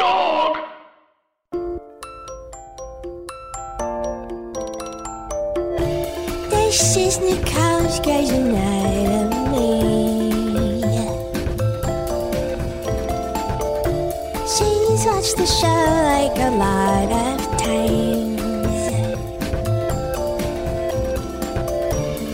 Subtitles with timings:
[0.00, 0.56] Dog.
[6.48, 9.76] This is Nicole's Grey's Anatomy.
[14.54, 15.82] She's watched the show
[16.14, 18.80] like a lot of times.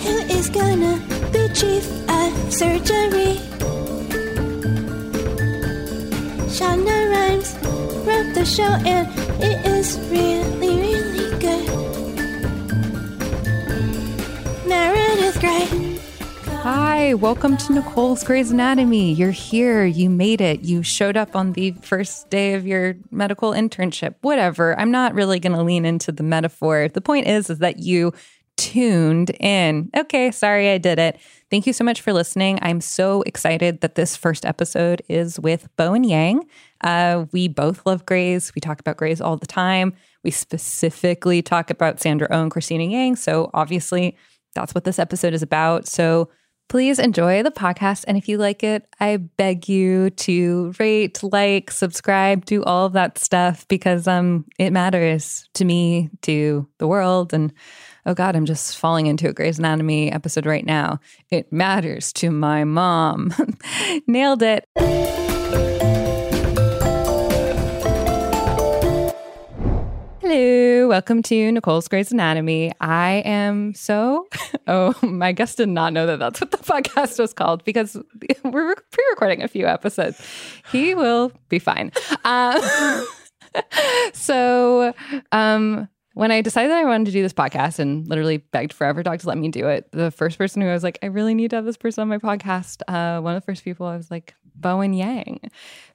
[0.05, 0.95] Who is gonna
[1.33, 3.41] be chief of surgery?
[6.77, 6.96] Wrote
[8.37, 9.09] the show and
[9.43, 11.67] it is really, really good.
[14.69, 15.99] Meredith Grey.
[16.57, 19.15] Hi, welcome to Nicole's Grey's Anatomy.
[19.15, 19.87] You're here.
[19.87, 20.61] You made it.
[20.61, 24.17] You showed up on the first day of your medical internship.
[24.21, 24.79] Whatever.
[24.79, 26.89] I'm not really going to lean into the metaphor.
[26.89, 28.13] The point is is that you
[28.59, 29.89] tuned in.
[29.97, 31.19] Okay, sorry I did it.
[31.51, 32.59] Thank you so much for listening.
[32.61, 36.47] I'm so excited that this first episode is with Bowen Yang.
[36.83, 38.53] Uh, we both love Grey's.
[38.55, 39.95] We talk about Grey's all the time.
[40.23, 43.17] We specifically talk about Sandra Oh and Cristina Yang.
[43.17, 44.17] So obviously,
[44.55, 45.87] that's what this episode is about.
[45.87, 46.31] So
[46.69, 48.05] please enjoy the podcast.
[48.09, 52.93] And if you like it, I beg you to rate, like, subscribe, do all of
[52.95, 57.33] that stuff because um it matters to me, to the world.
[57.33, 57.53] And
[58.05, 61.01] oh God, I'm just falling into a Grey's Anatomy episode right now.
[61.31, 63.33] It matters to my mom.
[64.07, 64.67] Nailed it.
[70.29, 72.73] Hello, welcome to Nicole's Grey's Anatomy.
[72.81, 74.27] I am so.
[74.67, 77.97] Oh, my guest did not know that that's what the podcast was called because
[78.45, 80.21] we're pre recording a few episodes.
[80.73, 81.93] He will be fine.
[82.25, 83.05] Uh,
[84.13, 84.93] so,
[85.31, 89.05] um, when I decided that I wanted to do this podcast and literally begged Forever
[89.05, 91.35] Dog to let me do it, the first person who I was like, I really
[91.35, 93.97] need to have this person on my podcast, uh, one of the first people I
[93.97, 95.43] was like, Bowen Yang,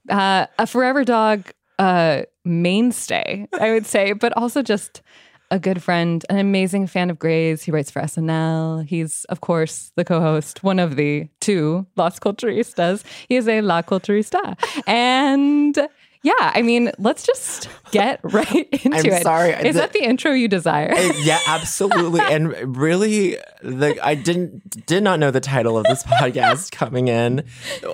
[0.09, 5.01] uh, a Forever Dog uh, mainstay, I would say, but also just
[5.49, 7.63] a good friend, an amazing fan of Grey's.
[7.63, 8.85] He writes for SNL.
[8.87, 13.03] He's, of course, the co-host, one of the two Las Culturistas.
[13.27, 14.55] He is a La Culturista.
[14.87, 15.75] And
[16.23, 19.23] yeah, I mean, let's just get right into I'm it.
[19.23, 20.93] sorry, Is the- that the intro you desire?
[21.23, 22.21] yeah, absolutely.
[22.29, 27.43] and really, the, I didn't did not know the title of this podcast coming in.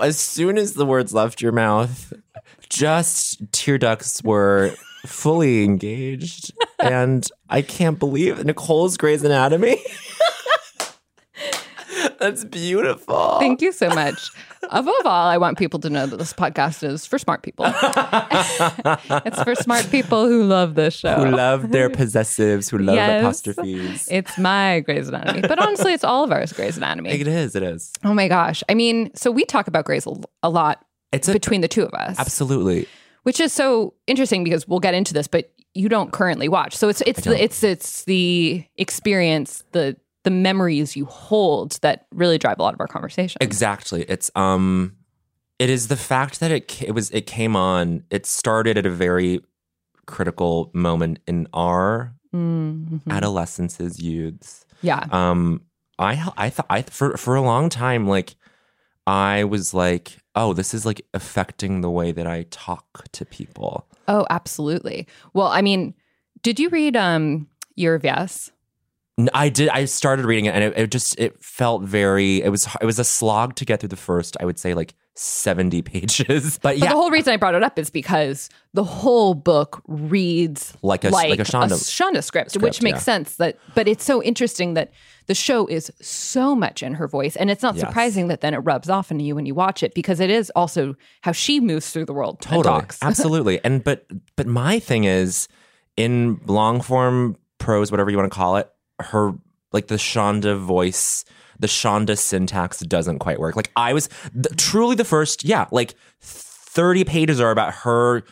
[0.02, 2.12] As soon as the words left your mouth,
[2.70, 4.74] just tear ducts were
[5.06, 9.82] fully engaged, and I can't believe Nicole's Grey's Anatomy.
[12.20, 13.38] That's beautiful.
[13.40, 14.30] Thank you so much.
[14.70, 17.66] Above all, I want people to know that this podcast is for smart people.
[19.26, 21.16] it's for smart people who love this show.
[21.16, 23.22] who love their possessives, who love Yes.
[23.22, 24.08] apostrophes.
[24.12, 25.42] It's my Grey's Anatomy.
[25.42, 27.12] But honestly, it's all of ours Grey's Anatomy.
[27.12, 27.56] It is.
[27.56, 27.94] It is.
[28.04, 28.64] Oh my gosh.
[28.68, 30.14] I mean, so we talk about Grey's a,
[30.44, 30.84] a lot
[31.18, 32.18] It's a, between the two of us.
[32.20, 32.88] absolutely.
[33.24, 36.76] Which is so interesting because we'll get into this, but you don't currently watch.
[36.76, 42.38] So it's it's the, it's it's the experience, the the memories you hold that really
[42.38, 43.38] drive a lot of our conversation.
[43.42, 44.04] Exactly.
[44.10, 44.96] It's um
[45.60, 48.90] it is the fact that it it was it came on it started at a
[48.90, 49.42] very
[50.06, 53.10] critical moment in our mm-hmm.
[53.12, 54.66] adolescences youths.
[54.82, 55.06] Yeah.
[55.12, 55.62] Um
[56.00, 58.36] I I thought I for for a long time like
[59.08, 63.88] I was like, oh, this is like affecting the way that I talk to people.
[64.08, 65.08] Oh, absolutely.
[65.34, 65.96] Well, I mean,
[66.44, 68.52] did you read um Year of Yes?
[69.34, 69.70] I did.
[69.70, 72.42] I started reading it, and it, it just it felt very.
[72.42, 74.38] It was it was a slog to get through the first.
[74.40, 76.58] I would say like seventy pages.
[76.60, 80.74] But But the whole reason I brought it up is because the whole book reads
[80.82, 83.02] Like a- like a Shonda- Shonda script, which makes yeah.
[83.02, 83.36] sense.
[83.38, 84.92] That, but it's so interesting that
[85.26, 87.86] the show is so much in her voice, and it's not Yes.
[87.86, 90.52] surprising that then it rubs off on you when you watch it because it is
[90.56, 93.00] also how she moves through the world and totally talks.
[93.02, 94.06] absolutely and but
[94.38, 95.48] but my thing is
[95.98, 99.34] in long form prose whatever you want to call it her
[99.74, 101.26] like the shonda voice
[101.60, 105.96] the shonda syntax doesn't quite work like i was th- truly the first yeah like
[106.22, 108.24] 30 pages are about her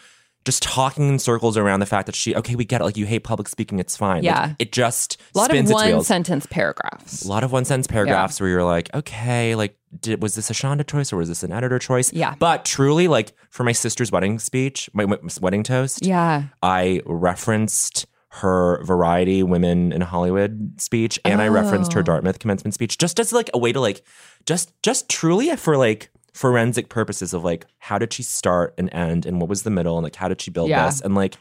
[0.45, 2.83] just talking in circles around the fact that she okay, we get it.
[2.83, 4.17] Like you hate public speaking, it's fine.
[4.17, 4.53] Like, Yeah.
[4.59, 7.25] it just A lot of one sentence paragraphs.
[7.25, 10.53] A lot of one sentence paragraphs where you're like, okay, like, did, was this a
[10.53, 12.13] Shonda choice or was this an editor choice?
[12.13, 12.35] Yeah.
[12.37, 16.43] But truly, like, for my sister's wedding speech, my my wedding toast, Yeah.
[16.61, 18.05] I referenced
[18.41, 22.03] her Variety Women in Hollywood speech and I referenced her Oh.
[22.03, 24.01] Dartmouth commencement speech just as like a way to like,
[24.45, 29.25] just just truly for like forensic purposes of like, how did she start and end
[29.25, 30.85] and what was the middle and like, how did she build Yeah.
[30.87, 30.99] this?
[31.01, 31.35] And like,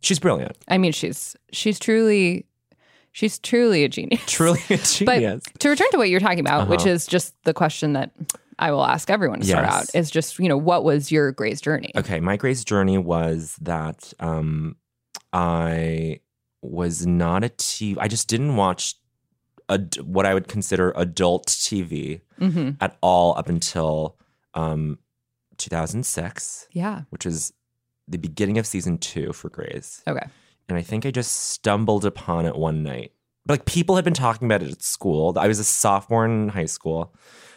[0.00, 2.46] she's brilliant, I mean, she's she's truly
[3.10, 4.20] she's truly a genius.
[4.26, 5.42] truly a genius.
[5.44, 6.90] But to return to what you're talking about, which Uh-huh.
[6.90, 8.12] is just the question that
[8.60, 9.74] I will ask everyone to start Yes.
[9.74, 11.90] out, is just you know what was your Grey's journey?
[11.96, 14.76] Okay, my Grey's journey was that um,
[15.32, 16.20] I
[16.62, 17.96] was not a TV.
[18.00, 18.94] I just didn't watch
[19.68, 24.16] ad- what I would consider adult TV hmm at all up until
[24.54, 24.98] um,
[25.72, 27.02] 2006, Yeah.
[27.10, 27.52] which is
[28.06, 30.02] the beginning of season two for Grey's.
[30.06, 30.26] Okay.
[30.68, 33.12] And I think I just stumbled upon it one night.
[33.46, 35.36] But like people had been talking about it at school.
[35.38, 37.14] I was a sophomore in high school.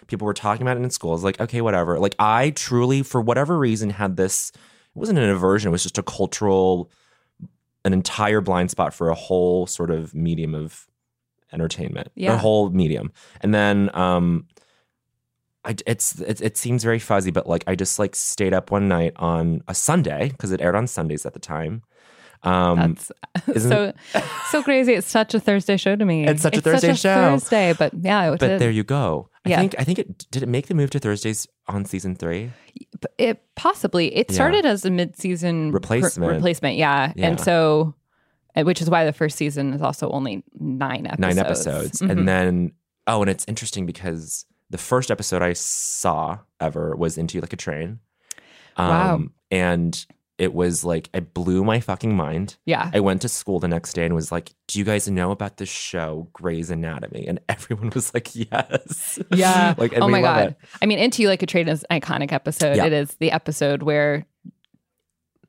[0.07, 1.11] People were talking about it in school.
[1.11, 1.99] I was like, okay, whatever.
[1.99, 4.51] Like I truly, for whatever reason, had this.
[4.53, 4.59] It
[4.99, 5.69] wasn't an aversion.
[5.69, 6.89] It was just a cultural,
[7.83, 10.87] an entire blind spot for a whole sort of medium of
[11.53, 12.11] entertainment.
[12.15, 12.33] Yeah.
[12.33, 13.11] A whole medium.
[13.41, 14.47] And then um,
[15.63, 18.87] I, it's it, it seems very fuzzy, but like I just like stayed up one
[18.87, 21.83] night on a Sunday because it aired on Sundays at the time.
[22.43, 22.95] Um,
[23.45, 23.93] That's so
[24.49, 24.93] so crazy.
[24.93, 26.25] It's such a Thursday show to me.
[26.27, 27.13] It's such a Thursday show.
[27.37, 28.59] Thursday, but yeah, it, but did.
[28.61, 29.29] there you go.
[29.45, 29.59] I Yeah.
[29.59, 32.51] think I think it did it make the move to Thursdays on season three.
[33.17, 34.33] it possibly it Yeah.
[34.35, 36.31] started as a mid-season per- Replacement.
[36.31, 37.13] replacement, yeah.
[37.15, 37.27] Yeah.
[37.27, 37.93] and so
[38.55, 41.19] uh, which is why the first season is also only nine episodes.
[41.35, 42.01] Nine episodes.
[42.01, 42.09] Mhm.
[42.11, 42.71] And then
[43.07, 47.57] oh, and it's interesting because the first episode I saw ever was Into Like a
[47.57, 47.99] Train.
[48.77, 49.21] Um Wow.
[49.51, 50.05] and
[50.41, 52.57] it was like it blew my fucking mind.
[52.65, 55.29] yeah, I went to school the next day and was like, Do you guys know
[55.29, 57.27] about this show, Grey's Anatomy?
[57.27, 59.19] And everyone was like, Yes.
[59.31, 59.75] yeah.
[59.77, 60.47] like oh my god!
[60.49, 60.57] it.
[60.81, 62.75] I mean, Into You Like a Train is an iconic episode.
[62.75, 62.85] Yeah.
[62.85, 64.25] It is the episode where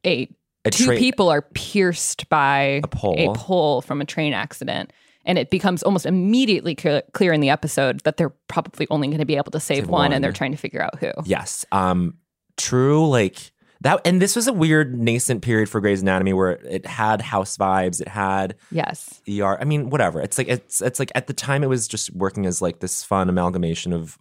[0.04, 0.26] A
[0.70, 3.14] two tra- people are pierced by A pole.
[3.18, 4.92] a pole from a train accident.
[5.24, 9.20] And it becomes almost immediately clear, clear in the episode that they're probably only going
[9.20, 10.12] to be able to save, Save one, one.
[10.12, 11.12] and they're trying to figure out who.
[11.24, 11.64] Yes.
[11.70, 12.14] Um
[12.58, 13.51] true like
[13.82, 17.56] that and this was a weird nascent period for Grey's Anatomy where it had house
[17.56, 19.20] vibes, it had Yes.
[19.28, 19.58] ER.
[19.60, 20.20] I mean, whatever.
[20.20, 23.02] It's like it's it's like at the time it was just working as like this
[23.04, 24.18] fun amalgamation of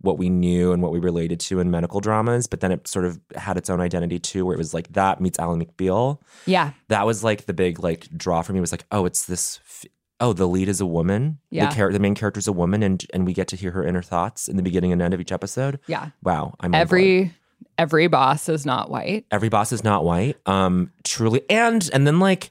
[0.00, 3.04] what we knew and what we related to in medical dramas, but then it sort
[3.04, 6.18] of had its own identity too, where it was like that meets Ally McBeal.
[6.44, 6.72] Yeah.
[6.88, 9.60] That was like the big like draw for me was like, oh, it's this.
[9.64, 9.84] F-
[10.18, 11.38] oh, the lead is a woman.
[11.50, 11.68] Yeah.
[11.68, 13.84] The, char- the main character is a woman, and and we get to hear her
[13.86, 15.78] inner thoughts in the beginning and end of each episode.
[15.86, 16.08] Yeah.
[16.24, 16.74] Wow, I'm.
[16.74, 17.32] Every
[17.78, 19.24] every boss is not white.
[19.30, 22.50] every boss is not white um truly and and then like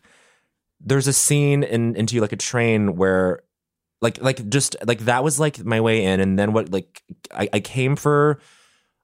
[0.80, 3.42] there's a scene in into like a train where
[4.02, 7.04] like like just like that was like my way in and then what like
[7.34, 8.40] I, I came for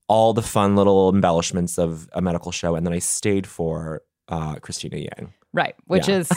[0.07, 4.55] all the fun little embellishments of a medical show and then i stayed for uh
[4.55, 5.75] cristina yang Right.
[5.85, 6.17] Which Yeah.
[6.17, 6.29] is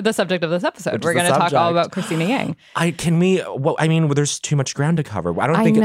[0.00, 0.92] the subject of this episode.
[0.92, 2.56] Which We're going to talk all about Cristina Yang.
[2.76, 5.64] i can we well i mean there's too much ground to cover i don't I
[5.64, 5.80] think it-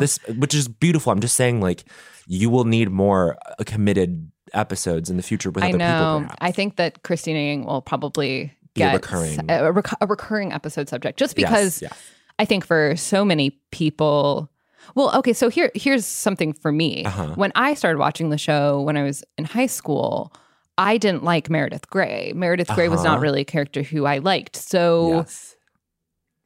[0.00, 1.84] this this which is beautiful i'm just saying like
[2.26, 5.86] you will need more uh, committed episodes in the future with I other know.
[5.86, 6.36] people perhaps.
[6.40, 10.52] I think that Cristina Yang will probably Be a get recurring- a, rec- a recurring
[10.52, 12.02] episode subject just because yes, yes.
[12.38, 14.50] I think for so many people.
[14.94, 17.04] Well, okay, so here here's something for me.
[17.04, 17.34] Uh-huh.
[17.36, 20.32] When I started watching the show when I was in high school,
[20.78, 22.32] I didn't like Meredith Grey.
[22.34, 23.22] Meredith Grey was not Uh-huh.
[23.22, 24.56] really a character who I liked.
[24.56, 25.54] So yes.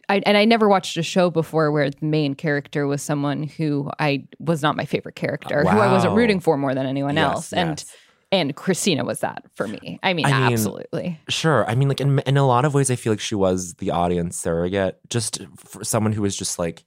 [0.09, 3.91] I, and I never watched a show before where the main character was someone who
[3.99, 7.25] I was not my favorite character, who I wasn't rooting for more than anyone Yes,
[7.35, 7.53] else.
[7.53, 7.97] And yes.
[8.33, 9.99] and Cristina was that for me.
[10.03, 11.19] I mean, I mean, absolutely.
[11.29, 11.65] Sure.
[11.69, 13.93] I mean, like in, in a lot of ways, I feel like she was the
[13.93, 16.85] audience surrogate, just for someone who was just like,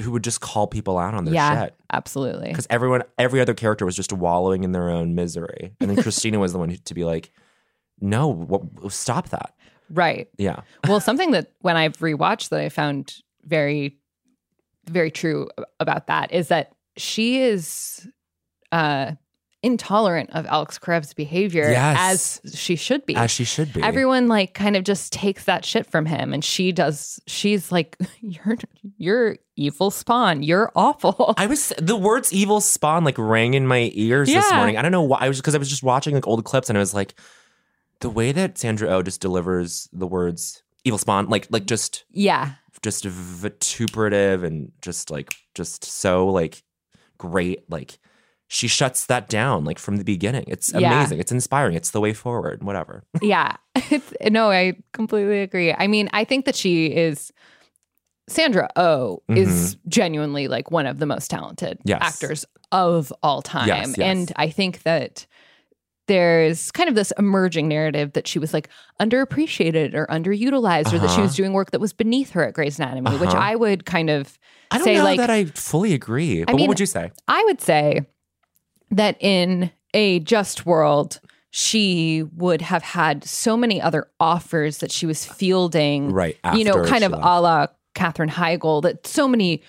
[0.00, 1.74] who would just call people out on their Yeah, shit.
[1.92, 2.48] absolutely.
[2.48, 6.38] Because everyone, every other character was just wallowing in their own misery, and then Cristina
[6.38, 7.30] was the one who, to be like,
[8.00, 9.54] "No, what, stop that."
[9.92, 10.28] Right.
[10.38, 10.60] Yeah.
[10.88, 13.98] Well, something that when I've rewatched that I found very,
[14.86, 18.08] very true about that is that she is
[18.72, 19.12] uh,
[19.62, 22.40] intolerant of Alex Karev's behavior Yes.
[22.44, 23.14] as she should be.
[23.14, 23.82] As she should be.
[23.82, 27.20] Everyone like kind of just takes that shit from him, and she does.
[27.26, 28.56] She's like, "You're
[28.96, 30.42] you're evil spawn.
[30.42, 34.76] You're awful." I was the words "evil spawn" like rang in my ears this morning.
[34.78, 35.18] I don't know why.
[35.20, 37.14] I was because I was just watching like old clips and I was like,
[38.02, 42.52] the way that Sandra Oh just delivers the words "evil spawn," like like just yeah,
[42.82, 46.62] just vituperative and just like just so like
[47.18, 47.98] great like
[48.48, 50.44] she shuts that down like from the beginning.
[50.46, 50.92] It's Yeah.
[50.98, 51.18] amazing.
[51.20, 51.74] It's inspiring.
[51.74, 52.62] It's the way forward.
[52.62, 53.02] Whatever.
[53.22, 53.56] yeah.
[53.74, 55.72] It's, no, I completely agree.
[55.72, 57.32] I mean, I think that she is
[58.28, 61.88] Sandra Oh is genuinely like one of the most talented Mm-hmm.
[61.88, 62.02] Yes.
[62.02, 63.68] actors of all time.
[63.68, 63.98] Yes, yes.
[63.98, 65.26] And I think that
[66.12, 68.68] there's kind of this emerging narrative that she was like
[69.00, 71.22] underappreciated or underutilized or that she Uh-huh.
[71.22, 73.38] was doing work that was beneath her at Grey's Anatomy, which Uh-huh.
[73.38, 74.38] I would kind of
[74.70, 76.44] I don't say know like that I fully agree.
[76.44, 77.12] But mean- what would you say?
[77.28, 78.06] I would say
[78.90, 85.06] that in a just world, she would have had so many other offers that she
[85.06, 86.36] was fielding, Right.
[86.54, 87.24] you know, kind of left.
[87.24, 89.62] a la Katherine Heigl, that so many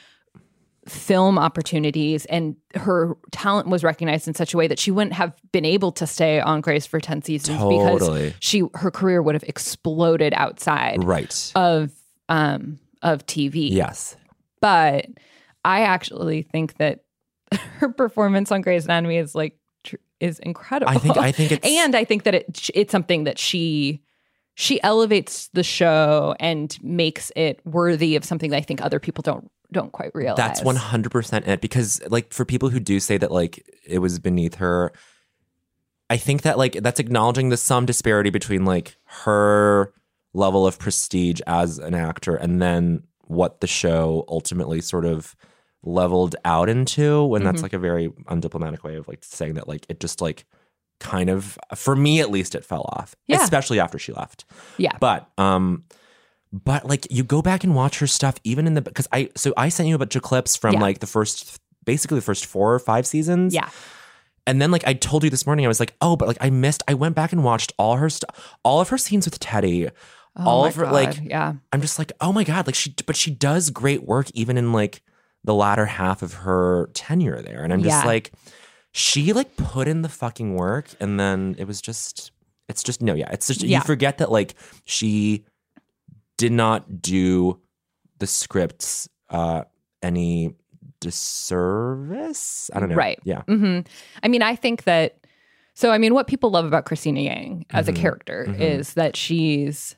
[0.87, 5.33] film opportunities and her talent was recognized in such a way that she wouldn't have
[5.51, 8.25] been able to stay on Grey's for 10 seasons Totally.
[8.29, 11.51] because she her career would have exploded outside Right.
[11.55, 11.91] of
[12.27, 14.17] um of TV yes.
[14.61, 15.05] but
[15.63, 17.05] I actually think that
[17.77, 20.91] her performance on Grey's Anatomy is like tr- is incredible.
[20.91, 24.01] I think I think it's and I think that it it's something that she
[24.55, 29.21] she elevates the show and makes it worthy of something that I think other people
[29.21, 30.37] don't don't quite realize.
[30.37, 33.99] That's one hundred percent it because like for people who do say that like it
[33.99, 34.93] was beneath her,
[36.09, 39.93] I think that like that's acknowledging the some disparity between like her
[40.33, 45.35] level of prestige as an actor and then what the show ultimately sort of
[45.83, 47.63] leveled out into and that's Mhm.
[47.63, 50.45] like a very undiplomatic way of like saying that like it just like
[50.99, 53.43] kind of for me at least it fell off Yeah.
[53.43, 54.45] especially after she left
[54.77, 54.95] Yeah.
[54.99, 55.83] but um
[56.53, 59.51] but like you go back and watch her stuff even in the because i so
[59.57, 60.81] i sent you a bunch of clips from Yeah.
[60.81, 63.69] like the first basically the first four or five seasons Yeah.
[64.45, 66.49] and then like i told you this morning i was like oh but like i
[66.51, 69.89] missed i went back and watched all her stuff all of her scenes with teddy
[70.35, 71.53] Oh all of her God, like yeah.
[71.73, 74.71] i'm just like oh my god like she but she does great work even in
[74.73, 75.01] like
[75.43, 78.07] the latter half of her tenure there and i'm just Yeah.
[78.07, 78.31] like
[78.91, 82.31] she like put in the fucking work and then it was just
[82.69, 83.79] it's just no yeah it's just Yeah.
[83.79, 84.55] you forget that like
[84.85, 85.45] she
[86.37, 87.59] did not do
[88.19, 89.63] the scripts uh
[90.01, 90.53] any
[90.99, 93.19] disservice i don't know Right.
[93.23, 93.79] yeah hmm
[94.21, 95.17] I mean, I think that.
[95.75, 97.89] So, I mean, what people love about Cristina Yang as Mhm.
[97.89, 98.59] a character Mhm.
[98.61, 99.95] is that she's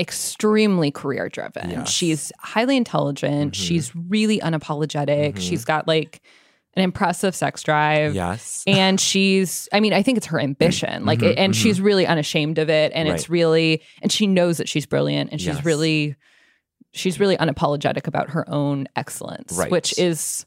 [0.00, 1.70] extremely career driven.
[1.70, 1.90] Yes.
[1.90, 3.52] She's highly intelligent.
[3.52, 3.56] Mhm.
[3.56, 5.34] She's really unapologetic.
[5.34, 5.38] Mhm.
[5.40, 6.22] She's got like
[6.78, 8.14] an impressive sex drive.
[8.14, 11.04] yes And she's, I mean, I think it's her ambition.
[11.04, 11.56] Like, Mhm, and mhm.
[11.56, 12.92] she's really unashamed of it.
[12.94, 15.64] And it's really, and she knows that she's brilliant and she's Yes.
[15.64, 16.14] really,
[16.92, 19.70] she's really unapologetic about her own excellence, Right.
[19.70, 20.46] which is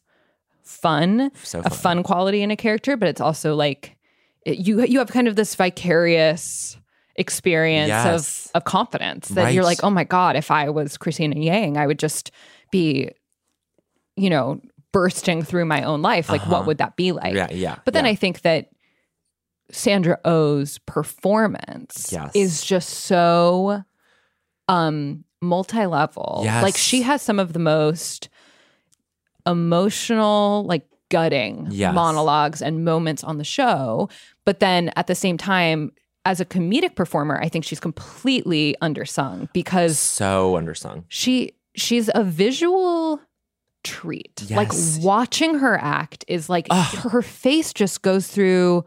[0.64, 3.98] fun so a fun quality in a character, but it's also like
[4.46, 6.78] it- you you have kind of this vicarious
[7.18, 8.46] experience Yes.
[8.46, 11.86] of of confidence that you're like, oh my god, if I was Cristina Yang, I
[11.88, 12.32] would just
[12.72, 13.10] be,
[14.16, 14.62] you know,
[14.92, 16.30] bursting through my own life.
[16.30, 16.52] Like, Uh-huh.
[16.52, 17.34] what would that be like?
[17.34, 18.12] yeah yeah But then yeah.
[18.12, 18.70] I think that
[19.72, 22.32] Sandra Oh's performance Yes.
[22.36, 23.84] is just so
[24.68, 26.42] um multi-level.
[26.44, 26.62] Yes.
[26.64, 28.30] Like she has some of the most
[29.46, 31.94] emotional, like gutting Yes.
[31.94, 34.10] monologues and moments on the show.
[34.46, 35.92] But then at the same time,
[36.26, 42.24] as a comedic performer, I think she's completely undersung because so undersung she she's a
[42.24, 43.20] visual
[43.84, 44.44] treat.
[44.48, 44.98] Yes.
[44.98, 46.96] Like watching her act is like Ugh.
[47.12, 48.86] her face just goes through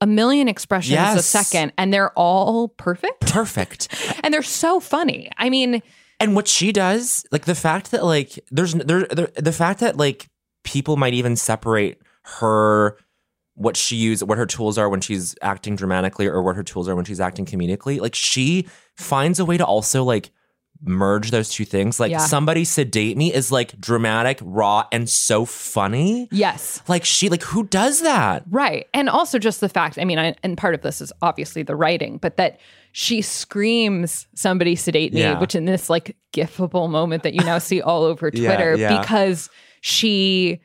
[0.00, 3.88] a million expressions a second and they're all perfect perfect
[4.24, 5.30] and they're so funny.
[5.38, 5.82] I mean,
[6.18, 9.96] And what she does, like the fact that like there's there, there the fact that
[9.96, 10.28] like
[10.64, 12.00] people might even separate
[12.40, 12.96] her
[13.54, 16.88] what she use what her tools are when she's acting dramatically or what her tools
[16.88, 18.00] are when she's acting comedically.
[18.00, 20.30] Like she finds a way to also like
[20.84, 22.00] merge those two things.
[22.00, 22.18] Like Yeah.
[22.18, 26.28] somebody sedate me is like dramatic, raw, and so funny.
[26.32, 26.82] yes.
[26.88, 28.42] Like she like who does that?
[28.50, 28.86] Right.
[28.92, 31.76] And also just the fact, I mean, I, and part of this is obviously the
[31.76, 32.58] writing, but that
[32.92, 35.38] she screams somebody sedate me, Yeah.
[35.40, 39.00] which in this like gifable moment that you now see all over Twitter yeah.
[39.00, 39.48] because
[39.80, 40.60] she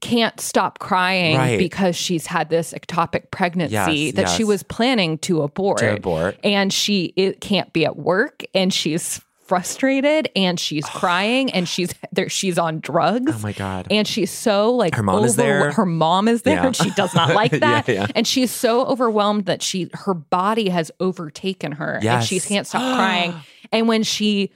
[0.00, 1.58] can't stop crying Right.
[1.58, 5.78] because she's had this ectopic pregnancy Yes, that she was planning to abort.
[5.78, 6.38] To abort.
[6.44, 11.92] And she it can't be at work and she's frustrated and she's crying and she's
[12.12, 13.32] there she's on drugs.
[13.34, 13.88] Oh my god.
[13.90, 15.72] And she's so like Her mom is there.
[15.72, 16.66] Her mom is there, Yeah.
[16.66, 17.88] and she does not like that.
[17.88, 18.06] yeah.
[18.14, 22.82] And she's so overwhelmed that she her body has overtaken her, and she can't stop
[22.96, 23.34] crying.
[23.72, 24.52] And when she,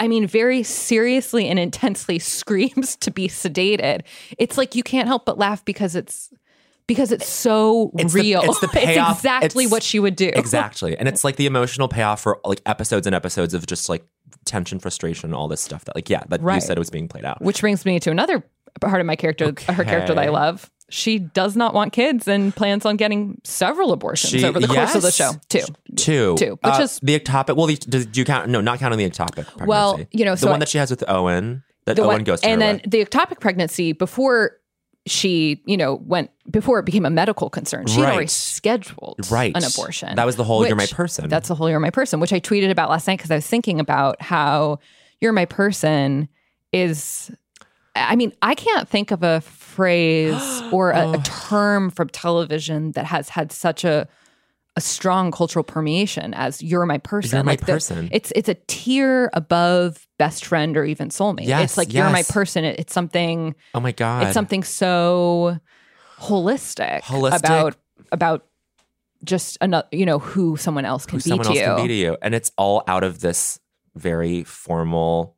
[0.00, 4.02] I mean, very seriously and intensely screams to be sedated,
[4.38, 6.30] it's like you can't help but laugh because it's
[6.86, 8.42] because it's so It's the- real.
[8.42, 9.10] it's the payoff.
[9.10, 10.30] It's exactly It's- what she would do.
[10.34, 14.04] exactly and it's like the emotional payoff for like episodes and episodes of just like
[14.44, 17.24] tension frustration all this stuff that like yeah that you said it was being played
[17.24, 18.44] out Which brings me to another
[18.80, 22.54] part of my character, her character that I love, she does not want kids and
[22.54, 25.30] plans on getting several abortions She- over the course of the show.
[25.48, 25.60] Two.
[25.96, 26.34] Two.
[26.36, 27.56] Two, which Uh, is- the ectopic.
[27.56, 28.48] Well, the, did you count?
[28.50, 29.66] No, not counting the ectopic pregnancy.
[29.66, 31.62] Well, you know, the so one I- that she has with Owen.
[31.86, 34.56] That the Owen one- goes to and then the ectopic pregnancy before
[35.06, 39.54] she you know went before it became a medical concern she had already scheduled Right.
[39.54, 41.28] an abortion That was the whole You're My Person.
[41.28, 43.46] that's the whole you're my person which i tweeted about last night because i was
[43.46, 44.78] thinking about how
[45.20, 46.28] you're my person
[46.72, 47.30] is
[47.94, 53.04] i mean i can't think of a phrase or a, a term from television that
[53.04, 54.08] has had such a
[54.76, 57.36] a strong cultural permeation as you're my person.
[57.36, 58.08] You're my the- person.
[58.12, 61.46] it's it's a tier above best friend or even soulmate.
[61.46, 62.64] Yes, it's like you're my person.
[62.64, 64.24] It- it's something oh my god.
[64.24, 65.58] it's something so
[66.18, 67.38] holistic, Holistic.
[67.38, 67.76] about
[68.12, 68.46] about
[69.24, 71.64] just another you know who someone else can who be someone to else you.
[71.64, 73.60] can be to you, and it's all out of this
[73.94, 75.36] very formal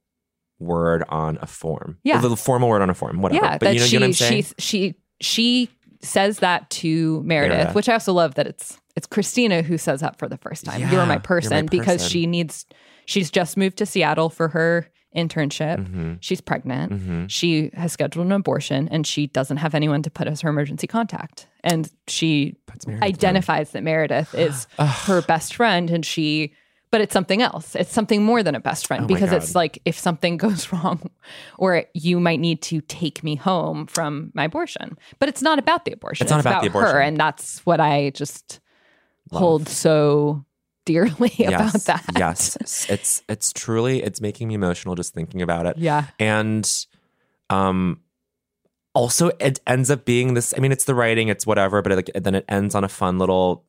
[0.59, 1.99] word on a form.
[2.05, 2.21] Yeah.
[2.21, 3.21] the formal word on a form.
[3.21, 3.45] Whatever.
[3.45, 4.43] yeah, but that you know, she you know what I'm saying.
[4.43, 5.71] she she she
[6.03, 7.75] says that to Meredith, Meredith.
[7.75, 10.81] which I also love that it's it's Christina who says that for the first time.
[10.81, 12.67] Yeah, you're you're my my person because she needs
[13.05, 15.79] she's just moved to Seattle for her internship.
[15.79, 16.15] Mm-hmm.
[16.21, 17.31] She's pregnant.
[17.31, 20.87] She has scheduled an abortion and she doesn't have anyone to put as her emergency
[20.87, 21.49] contact.
[21.65, 23.03] And she Meredith down.
[23.03, 26.53] identifies that Meredith is her best friend and she
[26.97, 27.75] but it's something else.
[27.77, 29.37] It's something more than a best friend Oh because God.
[29.37, 31.11] it's like if something goes wrong
[31.59, 34.97] or you might need to take me home from my abortion.
[35.19, 36.25] But it's not about the abortion.
[36.25, 37.03] It's not about the her abortion.
[37.09, 38.61] and that's what I just
[39.31, 40.47] hold so
[40.87, 42.03] dearly about that.
[42.17, 42.57] yes,
[42.89, 45.77] it's it's truly it's making me emotional just thinking about it.
[45.77, 46.07] Yeah.
[46.19, 46.87] and
[47.51, 48.01] um,
[48.95, 50.55] also it ends up being this.
[50.57, 52.89] I mean, it's the writing, it's whatever, but it, like then it ends on a
[52.89, 53.66] fun little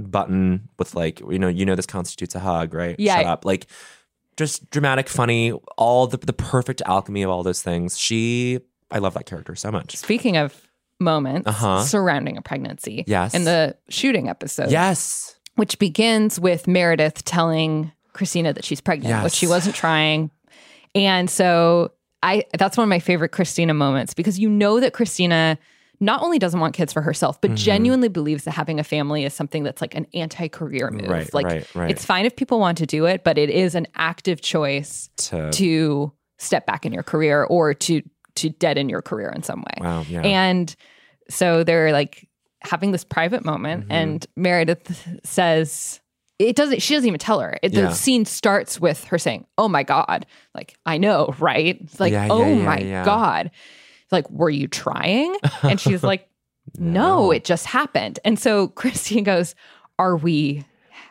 [0.00, 2.96] button with like you know you know this constitutes a hug, right?
[2.98, 3.16] Yeah.
[3.16, 3.66] shut up, like
[4.36, 7.98] just dramatic, funny, all the the perfect alchemy of all those things.
[7.98, 9.96] She, I love that character so much.
[9.96, 10.66] Speaking of
[10.98, 11.82] moments Uh-huh.
[11.82, 13.04] surrounding a pregnancy.
[13.06, 13.34] Yes.
[13.34, 14.70] In the shooting episode.
[14.70, 19.24] Yes, which begins with Meredith telling Cristina that she's pregnant, Yes.
[19.24, 20.30] which she wasn't trying.
[20.94, 21.92] And so
[22.22, 25.58] I that's one of my favorite Cristina moments because you know that Cristina
[26.02, 27.52] not only doesn't want kids for herself, Mm-hmm.
[27.54, 31.08] but genuinely believes that having a family is something that's like an anti-career move.
[31.08, 31.90] Right, like right, right.
[31.90, 35.50] it's fine if people want to do it, but it is an active choice to,
[35.52, 38.02] to step back in your career or to
[38.36, 39.74] to deaden your career in some way.
[39.80, 40.74] wow, yeah, And
[41.28, 42.28] so they're like
[42.62, 43.92] having this private moment, Mm-hmm.
[43.92, 46.00] and Meredith says,
[46.38, 47.58] it doesn't, she doesn't even tell her.
[47.62, 47.88] It, Yeah.
[47.88, 50.24] The scene starts with her saying, Oh my God.
[50.54, 51.78] Like, I know, right?
[51.82, 52.82] It's like, Yeah, Oh my.
[53.04, 53.50] God.
[54.10, 55.36] Like, were you trying?
[55.62, 56.28] And she's like,
[56.78, 57.30] no.
[57.30, 58.18] it just happened.
[58.24, 59.54] And so Christine goes,
[59.98, 60.64] Are we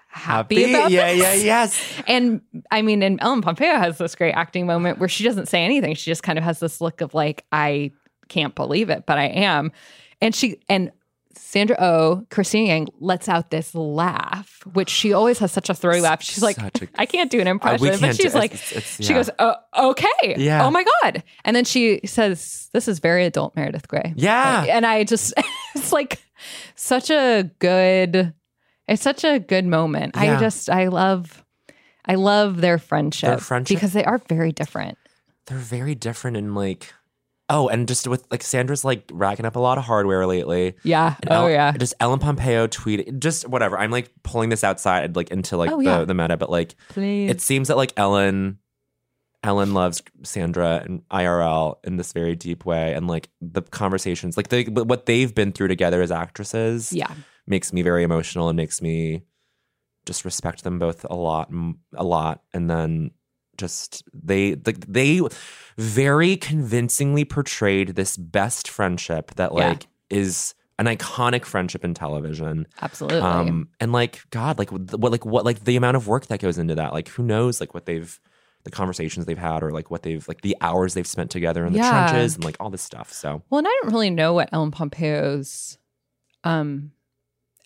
[0.08, 1.20] happy, about yeah, this?
[1.20, 1.94] yeah, yes.
[2.08, 5.64] And I mean, and Ellen Pompeo has this great acting moment where she doesn't say
[5.64, 5.96] anything.
[5.96, 7.92] She just kind of has this look of like, I
[8.28, 9.72] can't believe it, but I am.
[10.22, 10.92] And she and
[11.36, 16.02] Sandra Oh, Cristina Yang lets out this laugh, which she always has such a throaty
[16.02, 16.22] laugh.
[16.24, 16.58] She's like,
[16.96, 19.13] I can't do an uh, impression, we but can't do- she's like, it's- it's- she
[19.13, 19.20] yeah.
[19.20, 19.56] goes, oh,
[19.92, 20.65] okay, Yeah.
[20.65, 24.62] oh my god, and then she says, "This is very adult, Meredith Grey." Yeah.
[24.68, 25.34] Uh, and I just,
[25.76, 26.20] it's like
[26.76, 28.34] such a good,
[28.88, 30.18] it's such a good moment.
[30.18, 31.44] I just, I love,
[32.06, 33.76] I love their friendship, Their friendship?
[33.78, 34.98] because they are very different.
[35.46, 36.94] they're very different in like
[37.50, 41.16] oh and just with like sandra's like racking up a lot of hardware lately Yeah.
[41.24, 41.72] And oh El- yeah.
[41.72, 45.78] just ellen pompeo tweeted just whatever i'm like pulling this outside like into like Oh,
[45.78, 46.04] the, yeah.
[46.06, 47.30] the meta but like Please.
[47.32, 48.60] it seems that like ellen
[49.44, 54.48] ellen loves sandra and irl in this very deep way and like the conversations like
[54.68, 57.12] what they've been through together as actresses yeah.
[57.48, 59.24] makes me very emotional and makes me
[60.06, 61.50] just respect them both a lot
[61.96, 63.12] a lot and then
[63.60, 65.22] just they like they
[65.78, 69.69] very convincingly portrayed this best friendship that Yeah.
[69.69, 73.19] like is an iconic friendship in television Absolutely.
[73.19, 76.58] um and like god like what like what like the amount of work that goes
[76.58, 78.19] into that like who knows like what they've
[78.63, 81.74] the conversations they've had or like what they've like the hours they've spent together in
[81.74, 81.89] the Yeah.
[81.89, 84.72] trenches and like all this stuff so Well, and I don't really know what Ellen
[84.72, 85.78] Pompeo's
[86.43, 86.91] um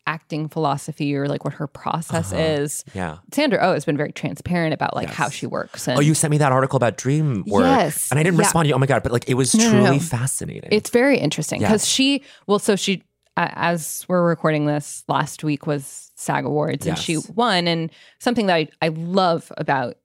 [0.06, 2.42] acting philosophy or like what her process Uh-huh.
[2.42, 2.84] is.
[2.94, 5.88] yeah Sandra Oh has been very transparent about like how she works.
[5.88, 7.64] And Oh, you sent me that article about dream work.
[7.64, 8.10] Yes.
[8.12, 8.42] And I didn't Yeah.
[8.46, 8.76] respond to you.
[8.76, 9.02] Oh my God.
[9.04, 10.00] But like it was No, no, truly no.
[10.00, 10.70] fascinating.
[10.72, 11.88] it's very interesting because Yes.
[11.88, 13.04] she, well, so she,
[13.38, 17.68] uh, as we're recording this last week was SAG Awards and she won.
[17.68, 17.90] And
[18.20, 19.96] something that I, I love about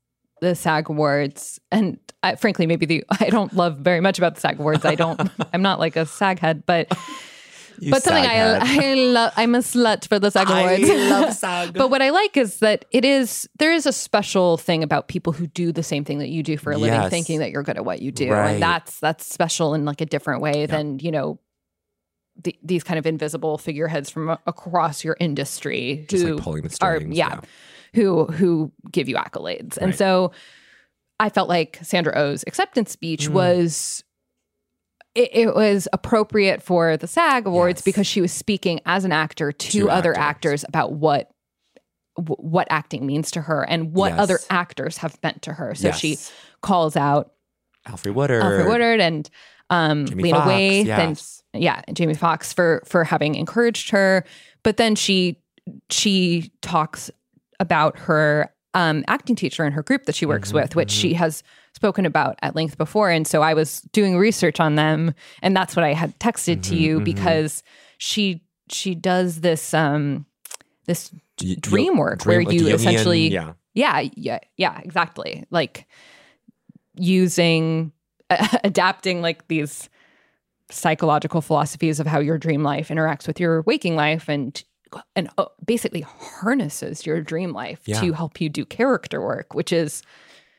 [0.40, 4.40] the SAG Awards, and I, frankly, maybe the, I don't love very much about the
[4.40, 4.84] SAG Awards.
[4.84, 5.20] I don't,
[5.52, 6.86] I'm not like a SAG head, but
[7.80, 8.24] You but something.
[8.24, 10.90] I I love I'm a slut for the SAG awards.
[10.90, 11.74] I love SAG.
[11.74, 15.32] but what I like is that it is there is a special thing about people
[15.32, 17.10] who do the same thing that you do for a living, Yes.
[17.10, 18.52] thinking that you're good at what you do, Right.
[18.54, 21.38] and that's that's special in like a different way than you know
[22.42, 27.00] the, these kind of invisible figureheads from a- across your industry Just, who like, are
[27.00, 27.40] yeah, yeah.
[27.94, 29.76] who who give you accolades.
[29.76, 30.30] And so
[31.18, 33.32] I felt like Sandra Oh's acceptance speech Mm.
[33.32, 34.04] was
[35.18, 37.84] it, it was appropriate for the SAG Awards Yes.
[37.84, 40.62] because she was speaking as an actor to, To other actors.
[40.62, 41.30] actors about what
[42.16, 44.18] what acting means to her and what Yes.
[44.20, 45.74] other actors have meant to her.
[45.76, 46.18] So she
[46.62, 47.32] calls out
[47.86, 48.42] Alfre Woodard.
[48.42, 49.30] Alfre Woodard and
[49.70, 54.24] um, Jamie Lena Waithe and yeah, Jamie Foxx for for having encouraged her.
[54.64, 55.38] But then she
[55.90, 57.10] she talks
[57.60, 61.14] about her um, acting teacher in her group that she works Mm-hmm, with, which she
[61.14, 61.42] has
[61.78, 63.08] spoken about at length before.
[63.08, 66.74] And so I was doing research on them, and that's what I had texted to
[66.74, 67.62] Mm-hmm, you because
[67.98, 70.26] she she does this um
[70.86, 73.52] this D- dream work where like you Jungian- essentially yeah.
[73.74, 75.86] yeah yeah yeah exactly like
[76.96, 77.92] using
[78.64, 79.88] adapting like these
[80.70, 84.64] psychological philosophies of how your dream life interacts with your waking life and
[85.14, 88.00] and uh, basically harnesses your dream life Yeah.
[88.00, 90.02] to help you do character work which is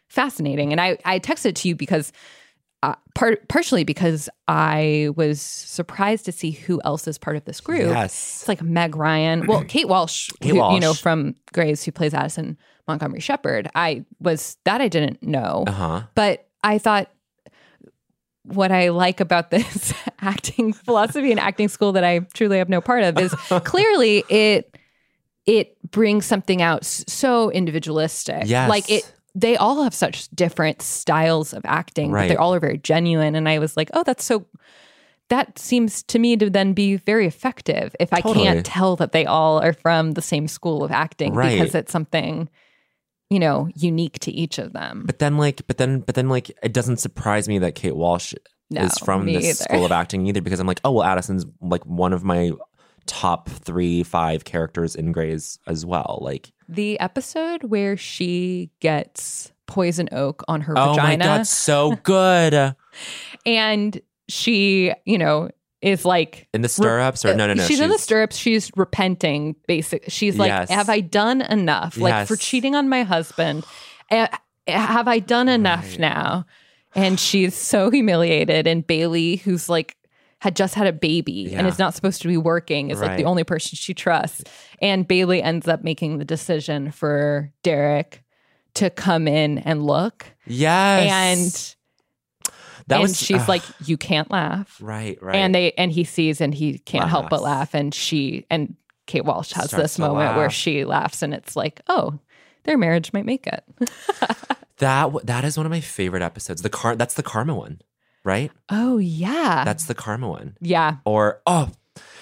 [0.09, 2.11] fascinating and i i texted to you because
[2.81, 7.59] uh, part partially because I was surprised to see who else is part of this
[7.59, 7.89] group.
[7.89, 8.39] Yes.
[8.39, 9.47] It's like Meg Ryan.
[9.47, 13.67] Well, Kate Walsh, Kate who, you know, from Grey's, who plays Addison Montgomery Shepherd.
[13.75, 16.01] I was that I didn't know, Uh huh.
[16.15, 17.11] but I thought
[18.43, 22.79] what I like about this acting philosophy and acting school that I truly have no
[22.79, 23.33] part of is
[23.65, 24.77] clearly it
[25.45, 28.43] it brings something out so individualistic.
[28.45, 28.69] Yes.
[28.69, 29.11] like it.
[29.35, 32.27] They all have such different styles of acting, but Right.
[32.29, 33.35] they all are very genuine.
[33.35, 34.45] And I was like, oh, that's so
[35.29, 38.45] that seems to me to then be very effective if I Totally.
[38.45, 41.59] can't tell that they all are from the same school of acting Right.
[41.59, 42.49] because it's something,
[43.29, 45.03] you know, unique to each of them.
[45.05, 48.33] But then, like, but then, but then, like, it doesn't surprise me that Kate Walsh
[48.71, 49.53] No, is from this either.
[49.53, 52.51] school of acting either, because I'm like, oh well, Addison's like one of my
[53.05, 56.17] top three, five characters in Grey's as well.
[56.23, 62.75] Like, The episode where she gets poison oak on her oh my god, so good
[63.45, 65.49] and she, you know,
[65.82, 67.63] is like in the stirrups, or no, no, no.
[67.63, 68.36] she's, in the stirrups.
[68.36, 69.55] She's repenting.
[69.67, 70.05] Basic.
[70.10, 70.69] She's like, Yes.
[70.69, 71.97] "Have I done enough?
[71.97, 73.65] Like for cheating on my husband?
[74.10, 75.99] have I done enough Right.
[75.99, 76.45] now?"
[76.95, 78.67] And she's so humiliated.
[78.67, 79.95] And Bailey, who's like
[80.39, 83.25] had just had a baby and is not supposed to be working, is like the
[83.25, 84.43] only person she trusts.
[84.82, 88.23] And Bailey ends up making the decision for Derek
[88.75, 90.25] to come in and look.
[90.45, 91.75] Yes, And
[92.88, 96.04] that and was she's ugh, like, "You can't laugh." right, right, and they and he
[96.04, 97.73] sees and he can't help but laugh.
[97.73, 98.75] And she and
[99.06, 102.19] kate walsh has Starts this moment where she laughs and it's like oh
[102.63, 103.63] their marriage might make it.
[104.80, 106.62] That that is one of my favorite episodes.
[106.62, 107.82] The car, that's the karma one,
[108.23, 108.51] right?
[108.69, 110.58] oh yeah That's the karma one.
[110.62, 111.69] yeah Or oh,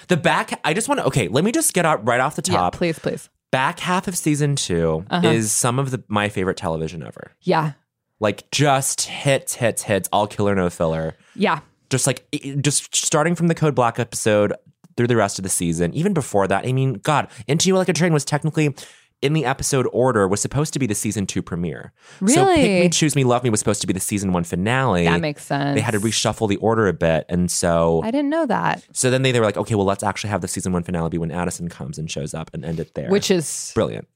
[0.08, 0.58] the back.
[0.64, 1.06] I just want to.
[1.06, 2.74] Okay, let me just get out right off the yeah top.
[2.74, 5.26] please please back half of season 2 Uh-huh.
[5.28, 7.32] is some of the my favorite television ever.
[7.42, 7.72] yeah
[8.20, 11.16] Like just hits, hits, hits, all killer no filler.
[11.34, 12.26] yeah Just like
[12.60, 14.52] just starting from the Code Black episode
[14.96, 15.94] through the rest of the season.
[15.94, 18.74] Even before that, I mean, God, Into You Like a Train was technically
[19.20, 21.92] in the episode order was supposed to be the season two premiere.
[22.20, 22.34] Really?
[22.34, 25.04] So Pick Me, Choose Me, Love Me was supposed to be the season one finale.
[25.06, 28.30] that makes sense they had to reshuffle the order a bit, and so i didn't
[28.30, 30.72] know that so then they, they were like, okay, well, let's actually have the season
[30.72, 33.10] one finale be when Addison comes and shows up and end it there.
[33.10, 34.06] which is brilliant,